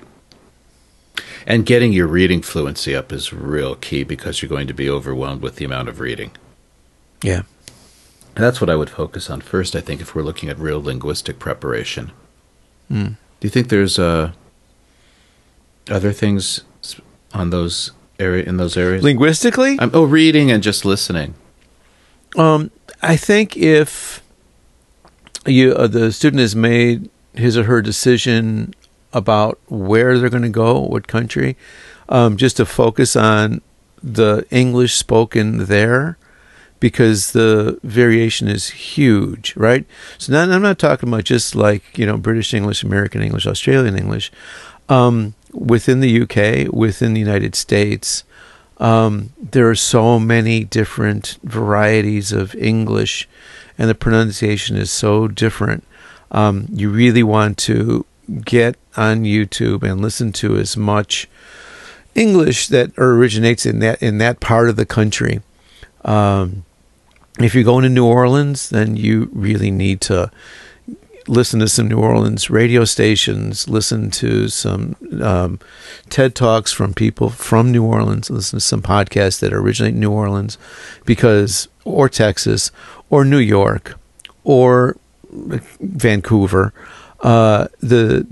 And 1.47 1.67
getting 1.67 1.93
your 1.93 2.07
reading 2.07 2.43
fluency 2.43 2.95
up 2.95 3.13
is 3.13 3.33
real 3.33 3.75
key 3.75 4.05
because 4.05 4.43
you're 4.43 4.49
going 4.49 4.69
to 4.69 4.75
be 4.75 4.89
overwhelmed 4.89 5.43
with 5.43 5.57
the 5.57 5.65
amount 5.65 5.89
of 5.89 5.99
reading. 5.99 6.31
Yeah. 7.23 7.43
And 8.37 8.45
that's 8.45 8.61
what 8.61 8.71
I 8.71 8.77
would 8.77 8.91
focus 8.91 9.29
on 9.31 9.41
first, 9.41 9.75
I 9.75 9.81
think, 9.81 10.01
if 10.01 10.15
we're 10.15 10.23
looking 10.23 10.49
at 10.49 10.59
real 10.59 10.81
linguistic 10.81 11.39
preparation. 11.39 12.13
Mm. 12.91 13.17
Do 13.41 13.47
you 13.47 13.51
think 13.51 13.69
there's 13.69 13.99
uh, 13.99 14.33
other 15.91 16.13
things 16.13 16.63
on 17.35 17.51
those 17.51 17.93
area 18.19 18.45
in 18.45 18.57
those 18.57 18.77
areas? 18.77 19.03
Linguistically, 19.03 19.79
Um, 19.79 19.91
oh, 19.95 20.05
reading 20.05 20.51
and 20.51 20.63
just 20.63 20.85
listening. 20.85 21.35
Um, 22.37 22.71
I 23.03 23.17
think 23.17 23.57
if 23.57 24.23
you 25.47 25.73
uh, 25.73 25.87
the 25.87 26.13
student 26.13 26.41
has 26.41 26.55
made 26.57 27.11
his 27.35 27.57
or 27.57 27.65
her 27.65 27.81
decision 27.81 28.75
about 29.13 29.59
where 29.69 30.19
they're 30.19 30.29
going 30.29 30.43
to 30.43 30.49
go, 30.49 30.81
what 30.81 31.07
country, 31.07 31.57
um, 32.09 32.37
just 32.37 32.57
to 32.59 32.67
focus 32.67 33.17
on 33.17 33.61
the 34.03 34.45
English 34.51 34.95
spoken 34.95 35.65
there, 35.67 36.19
because 36.81 37.33
the 37.33 37.79
variation 37.83 38.49
is 38.49 38.69
huge, 38.69 39.57
right? 39.57 39.87
So 40.19 40.33
now 40.33 40.53
I'm 40.53 40.63
not 40.63 40.79
talking 40.79 41.09
about 41.09 41.25
just 41.25 41.55
like 41.55 41.97
you 41.97 42.07
know 42.07 42.17
British 42.17 42.53
English, 42.53 42.83
American 42.83 43.23
English, 43.23 43.47
Australian 43.47 43.97
English. 43.97 44.31
Um, 44.89 45.35
within 45.59 46.01
the 46.01 46.23
UK, 46.23 46.73
within 46.73 47.15
the 47.15 47.21
United 47.21 47.55
States, 47.55 48.25
um, 48.79 49.31
there 49.41 49.69
are 49.69 49.75
so 49.75 50.19
many 50.19 50.65
different 50.65 51.39
varieties 51.43 52.33
of 52.33 52.55
English, 52.55 53.29
and 53.77 53.91
the 53.91 53.95
pronunciation 53.95 54.77
is 54.77 54.91
so 54.91 55.27
different. 55.27 55.85
Um, 56.31 56.69
you 56.73 56.91
really 56.91 57.23
want 57.23 57.59
to 57.59 58.07
get 58.45 58.77
on 58.97 59.25
YouTube 59.25 59.83
and 59.83 60.01
listen 60.01 60.33
to 60.33 60.57
as 60.57 60.77
much 60.77 61.29
English 62.15 62.69
that 62.69 62.93
originates 62.99 63.65
in 63.65 63.79
that 63.81 64.03
in 64.03 64.19
that 64.19 64.41
part 64.41 64.69
of 64.69 64.77
the 64.77 64.87
country. 64.87 65.41
Um, 66.05 66.65
if 67.41 67.55
you're 67.55 67.65
going 67.65 67.85
to 67.85 67.89
New 67.89 68.05
Orleans, 68.07 68.69
then 68.69 68.97
you 68.97 69.31
really 69.33 69.71
need 69.71 70.01
to 70.03 70.31
listen 71.29 71.61
to 71.61 71.69
some 71.69 71.89
New 71.89 71.99
Orleans 71.99 72.51
radio 72.51 72.85
stations, 72.85 73.69
listen 73.69 74.11
to 74.13 74.49
some 74.49 74.97
um, 75.23 75.61
TED 76.09 76.35
Talks 76.35 76.73
from 76.73 76.95
people 76.95 77.31
from 77.31 77.71
New 77.71 77.85
Orleans, 77.85 78.31
listen 78.31 78.59
to 78.59 78.65
some 78.65 78.83
podcasts 78.83 79.41
that 79.41 79.53
originate 79.53 79.95
in 79.95 80.01
New 80.01 80.11
Orleans, 80.11 80.59
because 81.05 81.69
or 81.85 82.09
Texas 82.09 82.71
or 83.11 83.25
New 83.25 83.39
York 83.39 83.99
or 84.45 84.97
Vancouver. 85.31 86.73
Uh, 87.21 87.69
the 87.81 88.27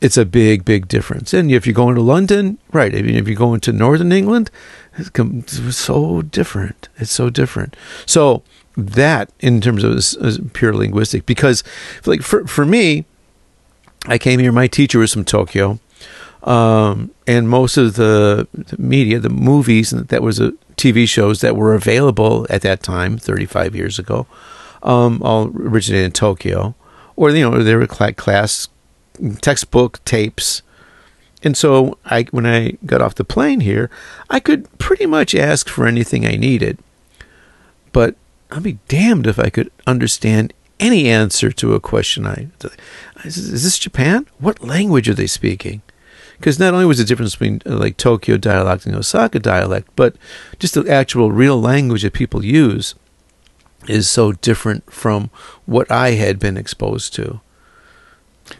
it's 0.00 0.16
a 0.16 0.24
big, 0.24 0.64
big 0.64 0.88
difference. 0.88 1.32
And 1.32 1.52
if 1.52 1.64
you're 1.64 1.74
going 1.74 1.94
to 1.94 2.00
London, 2.00 2.58
right? 2.72 2.92
I 2.92 3.02
mean, 3.02 3.14
if 3.14 3.28
you're 3.28 3.36
going 3.36 3.60
to 3.60 3.72
Northern 3.72 4.10
England, 4.10 4.50
it's 4.98 5.76
so 5.76 6.22
different. 6.22 6.88
It's 6.96 7.12
so 7.12 7.30
different. 7.30 7.76
So 8.04 8.42
that, 8.76 9.30
in 9.40 9.60
terms 9.60 9.84
of 9.84 9.92
is, 9.96 10.14
is 10.14 10.40
pure 10.52 10.74
linguistic, 10.74 11.26
because 11.26 11.62
like 12.06 12.22
for 12.22 12.46
for 12.46 12.64
me, 12.64 13.04
I 14.06 14.18
came 14.18 14.40
here. 14.40 14.52
My 14.52 14.66
teacher 14.66 14.98
was 14.98 15.12
from 15.12 15.24
Tokyo, 15.24 15.78
um, 16.44 17.10
and 17.26 17.48
most 17.48 17.76
of 17.76 17.94
the, 17.94 18.48
the 18.52 18.78
media, 18.78 19.18
the 19.20 19.28
movies 19.28 19.92
and 19.92 20.08
that 20.08 20.22
was 20.22 20.40
a 20.40 20.52
TV 20.76 21.08
shows 21.08 21.40
that 21.40 21.54
were 21.54 21.74
available 21.74 22.46
at 22.50 22.62
that 22.62 22.82
time, 22.82 23.16
35 23.16 23.76
years 23.76 23.98
ago, 23.98 24.26
um, 24.82 25.22
all 25.22 25.48
originated 25.54 26.06
in 26.06 26.12
Tokyo, 26.12 26.74
or 27.14 27.30
you 27.30 27.48
know 27.48 27.62
they 27.62 27.76
were 27.76 27.86
class 27.86 28.68
textbook 29.40 30.04
tapes. 30.04 30.62
And 31.44 31.56
so 31.56 31.98
I 32.04 32.26
when 32.30 32.46
I 32.46 32.72
got 32.86 33.02
off 33.02 33.14
the 33.16 33.24
plane 33.24 33.60
here, 33.60 33.90
I 34.30 34.40
could 34.40 34.66
pretty 34.78 35.06
much 35.06 35.34
ask 35.34 35.68
for 35.68 35.86
anything 35.86 36.26
I 36.26 36.36
needed. 36.36 36.78
But 37.92 38.16
I'd 38.52 38.62
be 38.62 38.78
damned 38.86 39.26
if 39.26 39.38
I 39.38 39.48
could 39.48 39.70
understand 39.86 40.52
any 40.78 41.08
answer 41.08 41.50
to 41.52 41.74
a 41.74 41.80
question 41.80 42.26
I 42.26 42.48
is, 43.24 43.38
is 43.38 43.64
this 43.64 43.78
Japan? 43.78 44.26
What 44.38 44.62
language 44.62 45.08
are 45.08 45.14
they 45.14 45.26
speaking? 45.26 45.80
Because 46.36 46.58
not 46.58 46.74
only 46.74 46.84
was 46.84 46.98
the 46.98 47.04
difference 47.04 47.34
between 47.34 47.62
uh, 47.64 47.76
like 47.76 47.96
Tokyo 47.96 48.36
dialect 48.36 48.84
and 48.84 48.94
Osaka 48.94 49.38
dialect, 49.38 49.88
but 49.96 50.16
just 50.58 50.74
the 50.74 50.86
actual 50.90 51.32
real 51.32 51.60
language 51.60 52.02
that 52.02 52.12
people 52.12 52.44
use 52.44 52.94
is 53.88 54.08
so 54.08 54.32
different 54.32 54.92
from 54.92 55.30
what 55.64 55.90
I 55.90 56.10
had 56.10 56.38
been 56.38 56.56
exposed 56.56 57.14
to. 57.14 57.40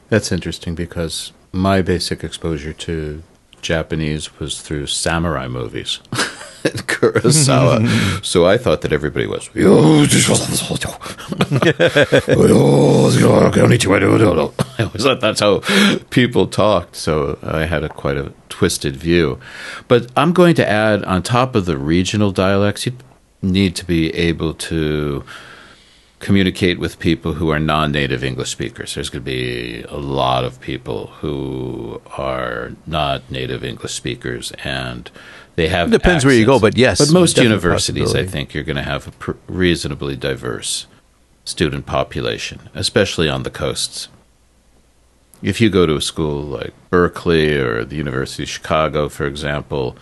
That's 0.08 0.32
interesting 0.32 0.74
because 0.74 1.32
my 1.52 1.82
basic 1.82 2.24
exposure 2.24 2.72
to 2.72 3.22
Japanese 3.62 4.38
was 4.38 4.60
through 4.60 4.86
samurai 4.88 5.48
movies 5.48 6.00
in 6.64 6.78
Kurosawa. 6.90 8.24
so 8.24 8.44
I 8.44 8.58
thought 8.58 8.82
that 8.82 8.92
everybody 8.92 9.26
was. 9.26 9.48
I 14.78 14.84
always 14.84 15.02
thought 15.02 15.20
that's 15.20 15.40
how 15.40 15.60
people 16.10 16.46
talked. 16.46 16.96
So 16.96 17.38
I 17.42 17.64
had 17.64 17.84
a 17.84 17.88
quite 17.88 18.16
a 18.16 18.32
twisted 18.48 18.96
view. 18.96 19.38
But 19.88 20.10
I'm 20.16 20.32
going 20.32 20.54
to 20.56 20.68
add 20.68 21.04
on 21.04 21.22
top 21.22 21.54
of 21.54 21.66
the 21.66 21.78
regional 21.78 22.32
dialects, 22.32 22.86
you 22.86 22.92
need 23.40 23.74
to 23.76 23.84
be 23.84 24.12
able 24.14 24.54
to 24.54 25.24
communicate 26.22 26.78
with 26.78 26.98
people 27.00 27.34
who 27.34 27.50
are 27.50 27.58
non-native 27.58 28.22
English 28.24 28.50
speakers. 28.50 28.94
There's 28.94 29.10
going 29.10 29.24
to 29.24 29.30
be 29.30 29.82
a 29.88 29.98
lot 29.98 30.44
of 30.44 30.60
people 30.60 31.08
who 31.18 32.00
are 32.16 32.72
not 32.86 33.28
native 33.30 33.64
English 33.64 33.92
speakers, 33.92 34.52
and 34.64 35.10
they 35.56 35.68
have 35.68 35.88
It 35.88 35.98
depends 35.98 36.24
where 36.24 36.34
you 36.34 36.46
go, 36.46 36.60
but 36.60 36.78
yes, 36.78 36.98
But 36.98 37.12
most 37.12 37.36
universities, 37.36 38.14
I 38.14 38.24
think, 38.24 38.54
you're 38.54 38.62
going 38.62 38.76
to 38.76 38.82
have 38.82 39.08
a 39.08 39.10
pr- 39.10 39.32
reasonably 39.48 40.16
diverse 40.16 40.86
student 41.44 41.86
population, 41.86 42.70
especially 42.72 43.28
on 43.28 43.42
the 43.42 43.50
coasts. 43.50 44.08
If 45.42 45.60
you 45.60 45.70
go 45.70 45.86
to 45.86 45.96
a 45.96 46.00
school 46.00 46.40
like 46.42 46.72
Berkeley 46.88 47.56
or 47.56 47.84
the 47.84 47.96
University 47.96 48.44
of 48.44 48.48
Chicago, 48.48 49.08
for 49.08 49.26
example, 49.26 49.96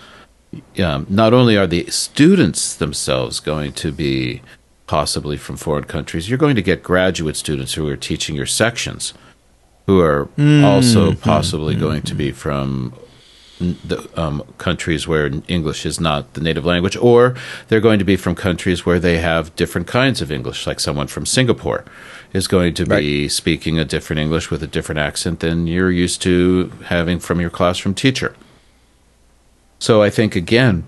um, 0.78 1.06
not 1.08 1.32
only 1.32 1.56
are 1.56 1.66
the 1.66 1.86
students 1.86 2.74
themselves 2.76 3.40
going 3.40 3.72
to 3.72 3.90
be 3.90 4.42
possibly 4.90 5.36
from 5.36 5.56
foreign 5.56 5.84
countries, 5.84 6.28
you're 6.28 6.36
going 6.36 6.56
to 6.56 6.62
get 6.62 6.82
graduate 6.82 7.36
students 7.36 7.74
who 7.74 7.86
are 7.88 7.96
teaching 7.96 8.34
your 8.34 8.44
sections, 8.44 9.14
who 9.86 10.00
are 10.00 10.28
Mm, 10.36 10.64
also 10.64 11.14
possibly 11.14 11.76
going 11.76 12.02
to 12.02 12.14
be 12.16 12.32
from 12.32 12.92
the 13.60 13.98
um, 14.20 14.42
countries 14.58 15.06
where 15.06 15.30
English 15.46 15.86
is 15.86 16.00
not 16.00 16.34
the 16.34 16.40
native 16.40 16.64
language, 16.64 16.96
or 16.96 17.36
they're 17.68 17.86
going 17.88 18.00
to 18.00 18.04
be 18.04 18.16
from 18.16 18.34
countries 18.34 18.84
where 18.84 18.98
they 18.98 19.18
have 19.18 19.54
different 19.54 19.86
kinds 19.86 20.20
of 20.20 20.32
English, 20.32 20.66
like 20.66 20.80
someone 20.80 21.06
from 21.06 21.24
Singapore 21.24 21.84
is 22.32 22.48
going 22.48 22.74
to 22.74 22.84
be 22.84 23.28
speaking 23.28 23.78
a 23.78 23.84
different 23.84 24.18
English 24.18 24.50
with 24.50 24.60
a 24.60 24.66
different 24.66 24.98
accent 24.98 25.38
than 25.38 25.68
you're 25.68 25.92
used 25.92 26.20
to 26.22 26.72
having 26.86 27.20
from 27.20 27.40
your 27.40 27.50
classroom 27.50 27.94
teacher. 27.94 28.34
So 29.78 30.02
I 30.02 30.10
think, 30.10 30.34
again, 30.34 30.82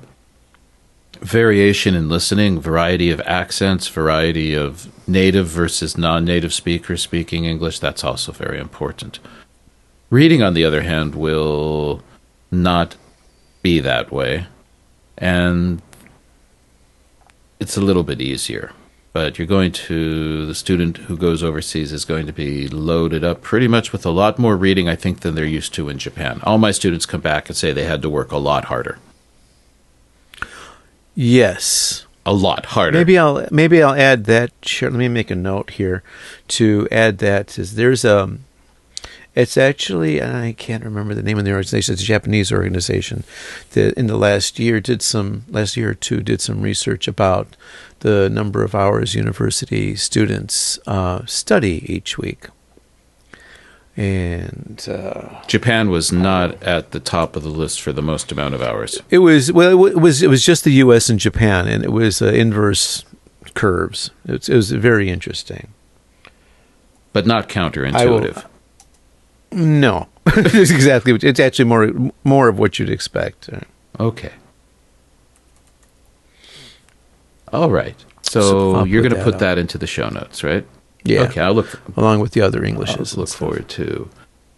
variation 1.23 1.95
in 1.95 2.09
listening, 2.09 2.61
variety 2.61 3.11
of 3.11 3.21
accents, 3.23 3.89
variety 3.89 4.55
of 4.55 4.91
native 5.09 5.47
versus 5.47 5.97
non 5.97 6.25
native 6.25 6.53
speakers 6.53 7.03
speaking 7.03 7.45
English, 7.45 7.79
that's 7.79 8.05
also 8.05 8.33
very 8.33 8.59
important. 8.59 9.19
Reading, 10.11 10.43
on 10.43 10.55
the 10.55 10.65
other 10.65 10.83
hand, 10.83 11.15
will 11.15 12.03
not 12.51 12.97
be 13.63 13.81
that 13.81 14.13
way. 14.13 14.47
And 15.17 15.81
it's 17.61 17.77
a 17.77 17.81
little 17.81 18.03
bit 18.03 18.21
easier 18.21 18.73
but 19.13 19.39
you're 19.39 19.47
going 19.47 19.71
to 19.71 20.47
the 20.47 20.55
student 20.55 20.97
who 20.97 21.17
goes 21.17 21.43
overseas 21.43 21.93
is 21.93 22.05
going 22.05 22.27
to 22.27 22.33
be 22.33 22.67
loaded 22.69 23.23
up 23.23 23.43
pretty 23.43 23.69
much 23.69 23.93
with 23.93 24.07
a 24.07 24.11
lot 24.11 24.39
more 24.39 24.57
reading 24.57 24.89
i 24.89 24.97
think 24.97 25.21
than 25.21 25.35
they're 25.35 25.45
used 25.45 25.73
to 25.75 25.89
in 25.89 25.99
japan 25.99 26.41
all 26.43 26.59
my 26.59 26.71
students 26.71 27.07
come 27.07 27.21
back 27.21 27.49
and 27.49 27.57
say 27.57 27.73
they 27.73 27.85
had 27.85 28.03
to 28.03 28.11
work 28.11 28.33
a 28.33 28.39
lot 28.39 28.67
harder 28.67 28.99
yes 31.15 32.07
a 32.25 32.33
lot 32.33 32.67
harder 32.67 32.97
maybe 32.97 33.19
i'll 33.19 33.47
maybe 33.51 33.83
i'll 33.83 33.95
add 33.95 34.25
that 34.25 34.51
sure 34.63 34.91
let 34.91 34.99
me 34.99 35.09
make 35.09 35.31
a 35.31 35.35
note 35.35 35.71
here 35.71 36.03
to 36.49 36.87
add 36.91 37.19
that 37.19 37.59
is 37.59 37.75
there's 37.75 38.05
a 38.05 38.25
um, 38.25 38.45
it's 39.35 39.57
actually 39.57 40.23
I 40.23 40.55
can't 40.59 40.85
remember 40.85 41.15
the 41.15 41.23
name 41.23 41.39
of 41.39 41.45
the 41.45 41.53
organization. 41.53 41.95
It's 41.95 42.03
a 42.03 42.07
Japanese 42.07 42.53
organization 42.53 43.25
that 43.73 43.95
in 43.95 44.07
the 44.07 44.17
last 44.17 44.59
year 44.59 44.81
did 44.81 45.01
some 45.01 45.45
last 45.49 45.77
year 45.77 45.91
or 45.91 45.95
two 45.95 46.21
did 46.21 46.41
some 46.41 46.61
research 46.61 47.09
about 47.09 47.57
the 48.01 48.29
number 48.29 48.63
of 48.63 48.75
hours 48.75 49.15
university 49.15 49.97
students 49.97 50.79
uh, 50.87 51.25
study 51.27 51.85
each 51.91 52.19
week. 52.19 52.49
And 53.97 54.87
uh, 54.89 55.43
Japan 55.47 55.91
was 55.91 56.13
not 56.13 56.63
at 56.63 56.93
the 56.93 57.01
top 57.01 57.37
of 57.37 57.43
the 57.43 57.51
list 57.51 57.83
for 57.83 57.93
the 57.93 58.01
most 58.01 58.33
amount 58.33 58.55
of 58.55 58.63
hours. 58.63 59.01
It 59.11 59.19
was 59.19 59.53
well, 59.53 59.87
it 59.87 60.01
was 60.01 60.23
it 60.23 60.29
was 60.29 60.45
just 60.45 60.65
the 60.65 60.73
U.S. 60.73 61.11
and 61.11 61.19
Japan, 61.19 61.69
and 61.69 61.85
it 61.85 61.93
was 61.93 62.23
uh, 62.23 62.27
inverse 62.27 63.05
curves. 63.53 64.11
It 64.27 64.33
was, 64.33 64.49
it 64.49 64.57
was, 64.57 64.71
very 64.71 65.11
interesting, 65.11 65.75
but 67.13 67.27
not 67.27 67.51
counterintuitive. 67.51 68.47
Will, 69.51 69.59
no, 69.59 70.09
it's 70.27 70.71
exactly. 70.71 71.13
It's 71.23 71.41
actually 71.41 71.67
more 71.67 71.93
more 72.25 72.49
of 72.49 72.59
what 72.59 72.79
you'd 72.79 72.89
expect. 72.89 73.51
Okay. 74.01 74.33
All 77.53 77.71
right. 77.71 78.03
So, 78.23 78.41
so 78.41 78.85
you're 78.85 79.03
going 79.03 79.15
to 79.15 79.23
put 79.23 79.39
that 79.41 79.59
into 79.59 79.77
the 79.77 79.87
show 79.87 80.09
notes, 80.09 80.43
right? 80.43 80.67
Yeah. 81.05 81.23
Okay. 81.23 81.41
I'll 81.41 81.55
look 81.55 81.81
along 81.97 82.21
with 82.21 82.33
the 82.33 82.41
other 82.41 82.65
Englishes. 82.65 83.15
I'll 83.15 83.21
look 83.21 83.29
forward 83.29 83.69
to 83.71 84.09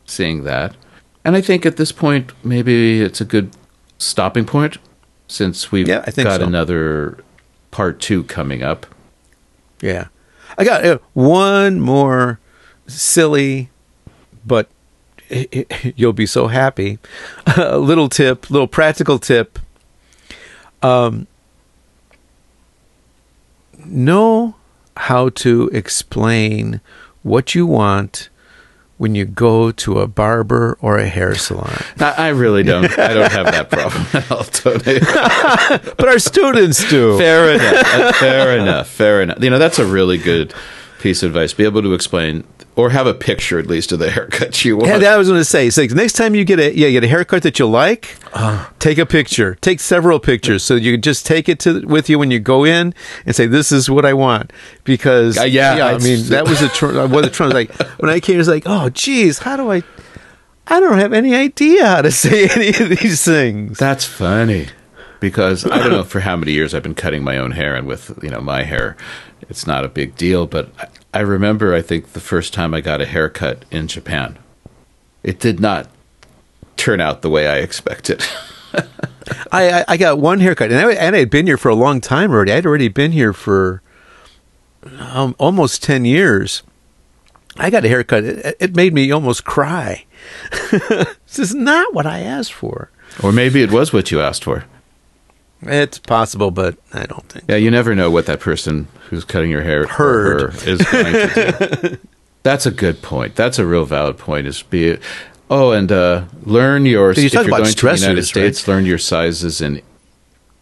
seeing 0.07 0.45
that. 0.45 0.77
And 1.25 1.37
I 1.37 1.41
think 1.41 1.65
at 1.65 1.77
this 1.77 1.93
point, 1.93 2.33
maybe 2.45 3.01
it's 3.01 3.21
a 3.21 3.25
good 3.25 3.51
stopping 3.99 4.45
point 4.45 4.79
since 5.27 5.73
we've 5.73 5.89
yeah, 5.89 6.05
got 6.11 6.41
so. 6.41 6.47
another 6.47 7.19
part 7.71 8.01
two 8.01 8.25
coming 8.25 8.63
up. 8.63 8.87
Yeah. 9.81 10.09
I 10.59 10.65
got 10.65 10.85
uh, 10.85 10.99
one 11.15 11.81
more 11.81 12.39
silly, 12.87 13.71
but 14.45 14.69
you'll 15.97 16.13
be 16.13 16.27
so 16.27 16.49
happy. 16.49 16.99
a 17.57 17.79
little 17.79 18.09
tip, 18.09 18.51
little 18.51 18.69
practical 18.69 19.19
tip. 19.19 19.59
Um, 20.83 21.27
know 23.85 24.55
how 24.97 25.29
to 25.31 25.69
explain 25.73 26.81
what 27.23 27.55
you 27.55 27.67
want 27.67 28.29
when 28.97 29.15
you 29.15 29.25
go 29.25 29.73
to 29.73 29.99
a 29.99 30.07
barber 30.07 30.79
or 30.81 30.99
a 30.99 31.09
hair 31.09 31.35
salon. 31.35 31.77
I, 31.99 32.29
really 32.29 32.63
don't. 32.63 32.97
I 32.99 33.13
don't 33.13 33.33
have 33.33 33.47
that 33.47 33.71
problem 33.71 34.07
at 34.13 34.31
all, 34.31 34.45
Tony. 34.45 35.01
but 35.97 36.09
our 36.09 36.19
students 36.19 36.89
do. 36.89 37.19
Fair 37.19 37.55
enough. 37.55 38.17
Fair 38.17 38.59
enough. 38.59 38.89
Fair 38.89 39.23
enough. 39.23 39.43
You 39.43 39.51
know, 39.51 39.59
that's 39.59 39.79
a 39.79 39.87
really 39.87 40.19
good 40.19 40.55
piece 41.01 41.23
of 41.23 41.31
advice. 41.31 41.53
Be 41.53 41.65
able 41.65 41.83
to 41.83 41.93
explain 41.93 42.45
or 42.77 42.91
have 42.91 43.07
a 43.07 43.15
picture 43.15 43.59
at 43.59 43.67
least 43.67 43.93
of 43.93 43.99
the 43.99 44.11
haircut 44.11 44.65
you 44.65 44.77
want. 44.77 44.89
Yeah, 44.89 44.99
that 44.99 45.13
I 45.13 45.17
was 45.17 45.29
going 45.29 45.41
to 45.41 45.45
say. 45.45 45.71
So 45.71 45.85
next 45.87 46.15
time 46.15 46.35
you 46.35 46.45
get 46.45 46.59
a 46.59 46.77
yeah, 46.77 46.89
you 46.89 47.01
get 47.01 47.05
a 47.05 47.09
haircut 47.09 47.43
that 47.43 47.59
you 47.59 47.67
like, 47.67 48.17
uh, 48.33 48.69
take 48.79 48.99
a 48.99 49.07
picture. 49.07 49.57
Take 49.61 49.81
several 49.81 50.19
pictures 50.19 50.63
so 50.63 50.75
you 50.75 50.93
can 50.93 51.03
just 51.03 51.27
take 51.27 51.49
it 51.49 51.61
to 51.61 51.87
with 51.87 52.09
you 52.09 52.19
when 52.19 52.31
you 52.31 52.41
go 52.41 52.65
in 52.65 52.95
and 53.27 53.35
say 53.35 53.47
this 53.47 53.73
is 53.73 53.89
what 53.89 54.05
I 54.05 54.15
want 54.15 54.53
because 54.85 55.39
uh, 55.39 55.43
yeah, 55.43 55.77
yeah 55.77 55.87
I 55.87 55.99
mean 55.99 56.27
that 56.27 56.47
was 56.49 56.63
a 56.63 56.69
tr- 56.69 57.07
what 57.07 57.23
the 57.23 57.31
trend 57.31 57.53
like 57.53 57.73
when 57.99 58.11
I 58.11 58.21
came. 58.21 58.37
It 58.37 58.39
was 58.39 58.49
like 58.49 58.65
oh 58.67 58.91
geez, 58.91 59.39
how 59.39 59.57
do 59.57 59.71
I? 59.71 59.83
I 60.67 60.81
don't 60.81 60.99
have 60.99 61.13
any 61.13 61.35
idea 61.35 61.87
how 61.87 62.03
to 62.03 62.11
say 62.11 62.49
any 62.49 62.69
of 62.69 62.89
these 63.01 63.25
things. 63.25 63.79
That's 63.79 64.05
funny 64.05 64.69
because 65.21 65.65
I 65.65 65.79
don't 65.79 65.91
know 65.91 66.05
for 66.05 66.21
how 66.21 66.37
many 66.37 66.53
years 66.53 66.75
I've 66.75 66.83
been 66.83 66.95
cutting 66.95 67.23
my 67.23 67.39
own 67.39 67.53
hair 67.53 67.75
and 67.75 67.87
with 67.87 68.19
you 68.23 68.31
know 68.31 68.41
my 68.41 68.63
hair 68.63 68.97
it's 69.49 69.67
not 69.67 69.85
a 69.85 69.89
big 69.89 70.17
deal. 70.17 70.47
But 70.47 70.71
I 71.15 71.21
remember, 71.21 71.73
I 71.73 71.81
think, 71.81 72.13
the 72.13 72.21
first 72.21 72.53
time 72.53 72.75
I 72.75 72.81
got 72.81 73.01
a 73.01 73.07
haircut 73.07 73.65
in 73.71 73.87
Japan, 73.87 74.37
it 75.23 75.39
did 75.39 75.61
not 75.61 75.89
turn 76.77 77.01
out 77.01 77.23
the 77.23 77.31
way 77.31 77.47
I 77.47 77.59
expected. 77.59 78.25
I, 79.53 79.85
I 79.87 79.97
got 79.97 80.19
one 80.19 80.41
haircut, 80.41 80.73
and 80.73 80.81
I, 80.81 80.93
and 80.93 81.15
I 81.15 81.21
had 81.21 81.31
been 81.31 81.47
here 81.47 81.57
for 81.57 81.69
a 81.69 81.75
long 81.77 82.01
time 82.01 82.33
already. 82.33 82.53
I'd 82.53 82.67
already 82.67 82.89
been 82.89 83.13
here 83.13 83.33
for 83.33 83.81
um, 84.99 85.37
almost 85.39 85.85
10 85.85 86.05
years. 86.05 86.65
I 87.57 87.71
got 87.71 87.85
a 87.85 87.89
haircut. 87.89 88.25
It, 88.25 88.57
it 88.59 88.77
made 88.77 88.93
me 88.93 89.13
almost 89.13 89.45
cry. 89.45 90.07
this 90.71 91.39
is 91.39 91.55
not 91.55 91.95
what 91.95 92.07
I 92.07 92.21
asked 92.21 92.53
for. 92.53 92.91
Or 93.23 93.31
maybe 93.31 93.63
it 93.63 93.71
was 93.71 93.93
what 93.93 94.11
you 94.11 94.21
asked 94.21 94.43
for. 94.43 94.65
It's 95.63 95.99
possible, 96.01 96.51
but 96.51 96.77
I 96.93 97.07
don't 97.07 97.27
think. 97.29 97.45
Yeah, 97.49 97.57
you 97.57 97.71
never 97.71 97.95
know 97.95 98.11
what 98.11 98.27
that 98.27 98.41
person 98.41 98.89
who's 99.15 99.25
cutting 99.25 99.51
your 99.51 99.63
hair 99.63 99.87
heard 99.87 100.55
her 100.55 100.69
is 100.69 100.83
going 100.83 101.13
to 101.13 101.79
do. 101.83 101.99
That's 102.43 102.67
a 102.67 102.71
good 102.71 103.01
point. 103.01 103.37
That's 103.37 103.59
a 103.59 103.67
real 103.67 103.87
valid 103.87 104.19
point. 104.19 104.47
Is 104.47 104.63
be 104.63 104.99
oh, 105.51 105.73
and 105.73 105.91
uh, 105.91 106.25
learn 106.43 106.85
your. 106.85 107.13
you 107.13 107.25
if 107.25 107.33
you're 107.33 107.45
going 107.45 107.65
to 107.65 107.75
the 107.75 107.97
United 107.97 108.25
States, 108.25 108.69
right? 108.69 108.75
learn 108.75 108.85
your 108.85 108.99
sizes 108.99 109.63
in 109.63 109.81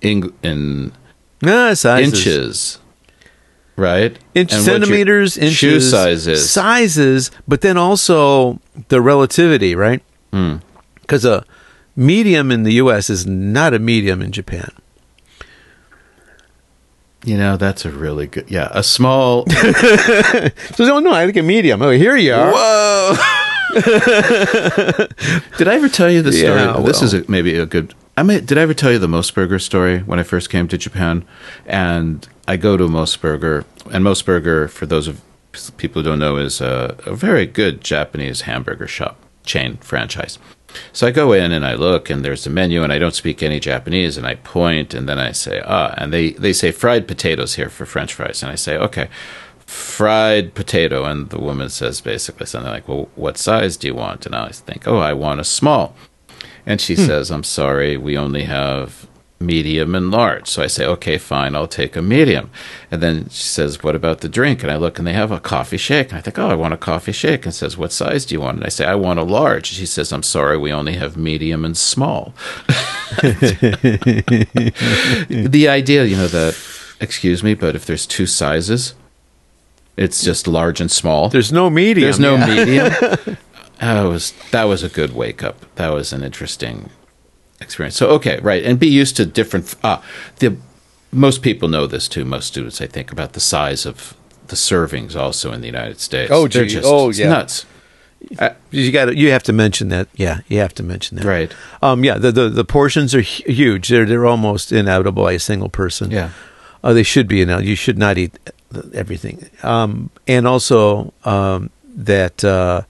in 0.01 0.33
in 0.43 0.93
ah, 1.45 1.75
sizes. 1.75 2.13
inches. 2.13 2.79
Right, 3.75 4.17
inch 4.35 4.53
centimeters, 4.53 5.39
inches, 5.39 5.57
shoe 5.57 5.81
sizes, 5.81 6.49
sizes, 6.49 7.31
but 7.49 7.63
then 7.63 7.79
also 7.79 8.61
the 8.89 9.01
relativity, 9.01 9.75
right? 9.75 10.03
Because 10.31 11.25
mm. 11.25 11.39
a 11.39 11.45
medium 11.97 12.53
in 12.53 12.65
the 12.65 12.75
U.S. 12.75 13.09
is 13.09 13.27
not 13.27 13.73
a 13.73 13.79
medium 13.79 14.21
in 14.21 14.31
Japan. 14.31 14.71
You 17.25 17.37
know, 17.37 17.57
that's 17.57 17.85
a 17.85 17.91
really 17.91 18.27
good. 18.27 18.51
Yeah, 18.51 18.69
a 18.73 18.83
small. 18.83 19.49
so 19.51 20.97
oh, 20.97 20.99
no, 20.99 21.13
I 21.13 21.25
think 21.25 21.37
a 21.37 21.43
medium. 21.43 21.81
Oh, 21.81 21.91
here 21.91 22.17
you 22.17 22.35
are. 22.35 22.53
Whoa. 22.53 23.17
did 25.57 25.69
I 25.69 25.75
ever 25.75 25.89
tell 25.89 26.11
you 26.11 26.21
the 26.21 26.33
story? 26.33 26.61
Yeah, 26.61 26.75
well. 26.75 26.83
This 26.83 27.01
is 27.01 27.15
a, 27.15 27.25
maybe 27.31 27.57
a 27.57 27.65
good. 27.65 27.95
I 28.17 28.23
mean, 28.23 28.45
did 28.45 28.59
I 28.59 28.63
ever 28.63 28.75
tell 28.75 28.91
you 28.91 28.99
the 28.99 29.07
Mosburger 29.07 29.61
story 29.61 30.01
when 30.01 30.19
I 30.19 30.25
first 30.25 30.51
came 30.51 30.69
to 30.69 30.77
Japan? 30.77 31.25
And 31.65 32.29
I 32.49 32.57
go 32.57 32.77
to 32.77 32.87
Mosburger, 32.89 33.65
and 33.93 34.05
Mosburger, 34.05 34.69
for 34.69 34.87
those 34.87 35.07
of 35.09 35.23
people 35.77 36.03
who 36.03 36.09
don't 36.09 36.19
know, 36.19 36.37
is 36.37 36.61
a, 36.61 36.97
a 37.07 37.15
very 37.15 37.47
good 37.47 37.83
Japanese 37.83 38.43
hamburger 38.43 38.89
shop 38.89 39.17
chain 39.45 39.77
franchise. 39.79 40.39
So 40.93 41.07
I 41.07 41.11
go 41.11 41.33
in 41.33 41.53
and 41.53 41.65
I 41.65 41.75
look, 41.75 42.11
and 42.11 42.25
there's 42.25 42.47
a 42.47 42.51
menu, 42.51 42.83
and 42.83 42.93
I 42.93 42.99
don't 42.99 43.15
speak 43.15 43.43
any 43.43 43.61
Japanese, 43.61 44.17
and 44.17 44.27
I 44.27 44.37
point, 44.37 44.95
and 44.95 45.09
then 45.09 45.19
I 45.19 45.33
say, 45.33 45.63
ah, 45.65 45.95
and 45.97 46.13
they, 46.13 46.31
they 46.33 46.53
say 46.53 46.71
fried 46.71 47.07
potatoes 47.07 47.55
here 47.55 47.69
for 47.69 47.87
French 47.87 48.15
fries, 48.15 48.43
and 48.43 48.51
I 48.51 48.57
say, 48.57 48.77
okay, 48.77 49.09
fried 49.67 50.55
potato, 50.55 51.05
and 51.05 51.31
the 51.31 51.41
woman 51.41 51.69
says 51.69 52.01
basically 52.01 52.47
something 52.47 52.71
like, 52.71 52.89
well, 52.89 53.09
what 53.15 53.39
size 53.39 53.77
do 53.77 53.87
you 53.87 53.95
want? 53.95 54.27
And 54.27 54.35
I 54.35 54.49
think, 54.49 54.87
oh, 54.87 54.99
I 54.99 55.13
want 55.13 55.41
a 55.41 55.45
small, 55.45 55.95
and 56.67 56.81
she 56.81 56.95
hmm. 56.95 57.07
says, 57.07 57.31
I'm 57.31 57.45
sorry, 57.45 57.97
we 57.97 58.17
only 58.17 58.45
have 58.45 59.07
medium 59.45 59.95
and 59.95 60.11
large. 60.11 60.49
So 60.49 60.63
I 60.63 60.67
say, 60.67 60.87
okay, 60.87 61.19
fine, 61.19 61.55
I'll 61.55 61.69
take 61.69 61.97
a 61.97 62.03
medium. 62.03 62.51
And 62.91 63.03
then 63.03 63.29
she 63.29 63.45
says, 63.45 63.83
what 63.83 63.95
about 63.95 64.21
the 64.21 64.29
drink? 64.29 64.63
And 64.63 64.71
I 64.71 64.77
look 64.77 64.99
and 64.99 65.07
they 65.07 65.13
have 65.13 65.31
a 65.31 65.41
coffee 65.41 65.77
shake. 65.77 66.11
And 66.11 66.19
I 66.19 66.21
think, 66.21 66.39
oh, 66.39 66.49
I 66.49 66.55
want 66.55 66.75
a 66.75 66.79
coffee 66.79 67.13
shake. 67.13 67.45
And 67.45 67.55
says, 67.55 67.77
what 67.77 67.93
size 67.93 68.25
do 68.25 68.35
you 68.35 68.41
want? 68.41 68.59
And 68.59 68.67
I 68.67 68.71
say, 68.71 68.87
I 68.87 68.95
want 68.95 69.19
a 69.19 69.25
large. 69.25 69.67
She 69.67 69.87
says, 69.87 70.13
I'm 70.13 70.23
sorry, 70.23 70.57
we 70.57 70.73
only 70.73 70.95
have 70.95 71.17
medium 71.17 71.65
and 71.65 71.77
small. 71.77 72.35
the 73.23 74.07
idea, 75.69 76.05
you 76.05 76.17
know, 76.17 76.29
that, 76.29 76.59
excuse 77.01 77.43
me, 77.43 77.55
but 77.55 77.75
if 77.75 77.85
there's 77.85 78.07
two 78.07 78.27
sizes, 78.27 78.95
it's 79.97 80.25
just 80.25 80.47
large 80.47 80.81
and 80.81 80.91
small. 80.91 81.29
There's 81.29 81.53
no 81.53 81.69
medium. 81.69 82.05
There's 82.05 82.21
no 82.21 82.37
yeah. 82.37 82.47
medium. 82.47 82.91
that 83.81 84.03
was 84.03 84.33
that 84.51 84.65
was 84.65 84.83
a 84.83 84.89
good 84.89 85.15
wake 85.15 85.43
up. 85.43 85.67
That 85.75 85.91
was 85.91 86.13
an 86.13 86.23
interesting 86.23 86.91
experience. 87.73 87.97
So 87.97 88.09
okay, 88.11 88.39
right, 88.41 88.63
and 88.65 88.79
be 88.79 88.89
used 88.89 89.17
to 89.17 89.25
different. 89.27 89.75
Ah, 89.83 90.03
the 90.39 90.57
most 91.11 91.43
people 91.43 91.69
know 91.69 91.87
this 91.87 92.09
too. 92.09 92.25
Most 92.25 92.47
students, 92.47 92.81
I 92.81 92.87
think, 92.87 93.11
about 93.13 93.33
the 93.33 93.41
size 93.41 93.87
of 93.87 94.15
the 94.49 94.57
servings 94.57 95.17
also 95.17 95.53
in 95.53 95.61
the 95.61 95.67
United 95.67 96.01
States. 96.01 96.31
Oh, 96.31 96.49
They're 96.49 96.65
gee. 96.67 96.75
just 96.75 96.89
Oh, 96.89 97.11
yeah. 97.11 97.29
nuts. 97.29 97.67
You 98.71 98.93
got 98.93 99.17
you 99.17 99.31
have 99.33 99.43
to 99.45 99.53
mention 99.53 99.89
that. 99.89 100.07
Yeah, 100.15 100.41
you 100.49 100.59
have 100.61 100.75
to 100.75 100.83
mention 100.83 101.17
that. 101.19 101.25
Right. 101.25 101.53
Um. 101.83 102.05
Yeah. 102.05 102.19
The 102.19 102.31
the, 102.33 102.49
the 102.49 102.65
portions 102.65 103.15
are 103.15 103.21
huge. 103.21 103.89
They're 103.89 104.07
they're 104.07 104.27
almost 104.27 104.71
inevitable 104.73 105.25
by 105.25 105.33
a 105.33 105.39
single 105.41 105.69
person. 105.69 106.11
Yeah. 106.11 106.31
Uh, 106.85 106.93
they 106.93 107.03
should 107.03 107.27
be 107.29 107.41
inedible. 107.43 107.67
You 107.69 107.77
should 107.77 107.99
not 107.99 108.19
eat 108.19 108.39
everything. 108.95 109.51
Um. 109.63 110.11
And 110.29 110.47
also 110.47 111.13
um 111.25 111.71
that 111.97 112.45
uh, 112.45 112.83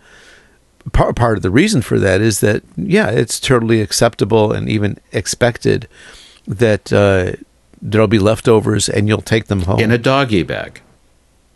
part 0.92 1.16
part 1.16 1.36
of 1.36 1.42
the 1.42 1.50
reason 1.50 1.82
for 1.82 1.98
that 1.98 2.20
is 2.20 2.40
that 2.40 2.62
yeah, 2.76 3.08
it's 3.10 3.38
totally 3.40 3.80
acceptable 3.80 4.52
and 4.52 4.68
even 4.68 4.98
expected 5.12 5.86
that 6.46 6.92
uh, 6.92 7.32
there'll 7.80 8.08
be 8.08 8.18
leftovers 8.18 8.88
and 8.88 9.08
you'll 9.08 9.22
take 9.22 9.46
them 9.46 9.62
home 9.62 9.80
In 9.80 9.90
a 9.92 9.98
doggy 9.98 10.42
bag. 10.42 10.80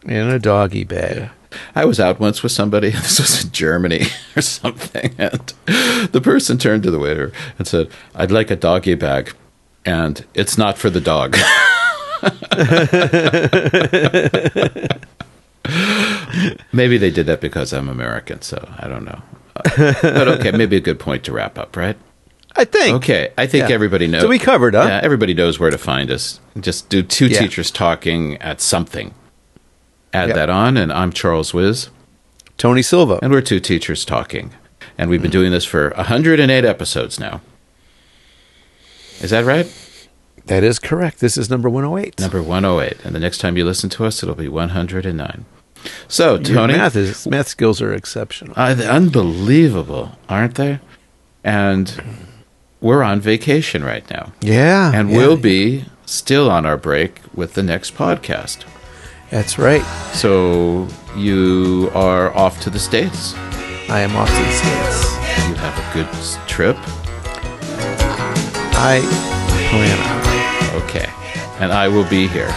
in 0.04 0.30
a 0.30 0.38
doggy 0.38 0.84
bag. 0.84 1.30
I 1.74 1.84
was 1.86 1.98
out 1.98 2.20
once 2.20 2.42
with 2.42 2.52
somebody. 2.52 2.90
This 3.02 3.18
was 3.18 3.44
in 3.44 3.50
Germany 3.52 4.02
or 4.36 4.42
something, 4.42 5.14
and 5.18 5.52
the 6.12 6.20
person 6.22 6.58
turned 6.58 6.82
to 6.82 6.90
the 6.90 6.98
waiter 6.98 7.32
and 7.58 7.66
said, 7.66 7.88
"I'd 8.14 8.30
like 8.30 8.50
a 8.50 8.56
doggy 8.56 8.94
bag, 8.94 9.32
and 9.84 10.24
it's 10.34 10.58
not 10.58 10.76
for 10.76 10.90
the 10.90 11.00
dog." 11.00 11.36
maybe 16.72 16.98
they 16.98 17.10
did 17.10 17.26
that 17.26 17.40
because 17.40 17.72
I'm 17.72 17.88
American, 17.88 18.42
so 18.42 18.68
I 18.78 18.88
don't 18.88 19.04
know. 19.04 19.20
Uh, 19.56 19.94
but 20.02 20.28
okay, 20.28 20.50
maybe 20.52 20.76
a 20.76 20.80
good 20.80 20.98
point 20.98 21.24
to 21.24 21.32
wrap 21.32 21.58
up, 21.58 21.76
right? 21.76 21.96
I 22.56 22.64
think. 22.64 22.96
Okay, 22.96 23.30
I 23.36 23.46
think 23.46 23.68
Yeah. 23.68 23.74
everybody 23.74 24.06
knows. 24.06 24.22
So 24.22 24.28
we 24.28 24.38
covered, 24.38 24.74
huh? 24.74 24.84
Yeah, 24.88 25.00
everybody 25.02 25.34
knows 25.34 25.58
where 25.60 25.70
to 25.70 25.78
find 25.78 26.10
us. 26.10 26.40
Just 26.58 26.88
do 26.88 27.02
two 27.02 27.26
Yeah. 27.26 27.40
teachers 27.40 27.70
talking 27.70 28.36
at 28.38 28.60
something. 28.60 29.14
Add 30.12 30.28
Yep. 30.28 30.36
that 30.36 30.50
on, 30.50 30.76
and 30.76 30.92
I'm 30.92 31.12
Charles 31.12 31.52
Wiz. 31.52 31.88
Tony 32.56 32.80
Silva. 32.82 33.18
And 33.22 33.30
we're 33.32 33.42
two 33.42 33.60
teachers 33.60 34.04
talking. 34.04 34.52
And 34.96 35.10
we've 35.10 35.20
been 35.20 35.30
doing 35.30 35.50
this 35.52 35.66
for 35.66 35.92
108 35.96 36.64
episodes 36.64 37.20
now. 37.20 37.42
Is 39.20 39.30
that 39.30 39.44
right? 39.44 39.66
That 40.46 40.62
is 40.64 40.78
correct. 40.78 41.20
This 41.20 41.36
is 41.36 41.50
number 41.50 41.68
108. 41.68 42.18
Number 42.20 42.40
108. 42.42 42.96
And 43.04 43.14
the 43.14 43.18
next 43.20 43.38
time 43.38 43.56
you 43.58 43.64
listen 43.64 43.90
to 43.90 44.04
us, 44.06 44.22
it'll 44.22 44.34
be 44.34 44.48
109. 44.48 45.44
So, 46.08 46.34
Your 46.34 46.42
Tony. 46.42 46.74
math 46.74 46.96
is 46.96 47.26
math 47.26 47.48
skills 47.48 47.80
are 47.82 47.92
exceptional. 47.92 48.54
uh, 48.56 48.74
unbelievable, 48.88 50.18
aren't 50.28 50.54
they? 50.56 50.80
And 51.44 52.02
we're 52.80 53.02
on 53.02 53.20
vacation 53.20 53.84
right 53.84 54.08
now. 54.10 54.32
Yeah. 54.40 54.92
And 54.94 55.10
yeah. 55.10 55.16
we'll 55.16 55.36
be 55.36 55.84
still 56.06 56.50
on 56.50 56.66
our 56.66 56.76
break 56.76 57.20
with 57.34 57.54
the 57.54 57.62
next 57.62 57.94
podcast. 57.94 58.64
That's 59.30 59.58
right. 59.58 59.82
So, 60.12 60.86
you 61.16 61.90
are 61.94 62.34
off 62.36 62.60
to 62.62 62.70
the 62.70 62.78
States. 62.78 63.34
I 63.88 64.00
am 64.00 64.14
off 64.16 64.28
to 64.28 64.34
the 64.34 64.52
States. 64.52 65.48
You 65.48 65.54
have 65.54 65.78
a 65.78 65.94
good 65.94 66.08
trip. 66.48 66.76
I 68.78 69.00
plan. 69.70 70.82
Okay. 70.82 71.10
And 71.60 71.72
I 71.72 71.88
will 71.88 72.08
be 72.08 72.28
here. 72.28 72.52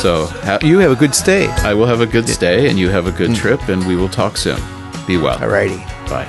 So 0.00 0.26
ha- 0.26 0.58
You 0.62 0.78
have 0.78 0.92
a 0.92 0.96
good 0.96 1.14
stay. 1.14 1.48
I 1.64 1.72
will 1.74 1.86
have 1.86 2.00
a 2.00 2.06
good 2.06 2.28
stay 2.28 2.68
and 2.68 2.78
you 2.78 2.90
have 2.90 3.06
a 3.06 3.12
good 3.12 3.30
hmm. 3.30 3.36
trip 3.36 3.68
and 3.68 3.86
we 3.86 3.96
will 3.96 4.08
talk 4.08 4.36
soon. 4.36 4.60
Be 5.06 5.16
well. 5.16 5.38
Alrighty. 5.38 5.84
Bye. 6.08 6.28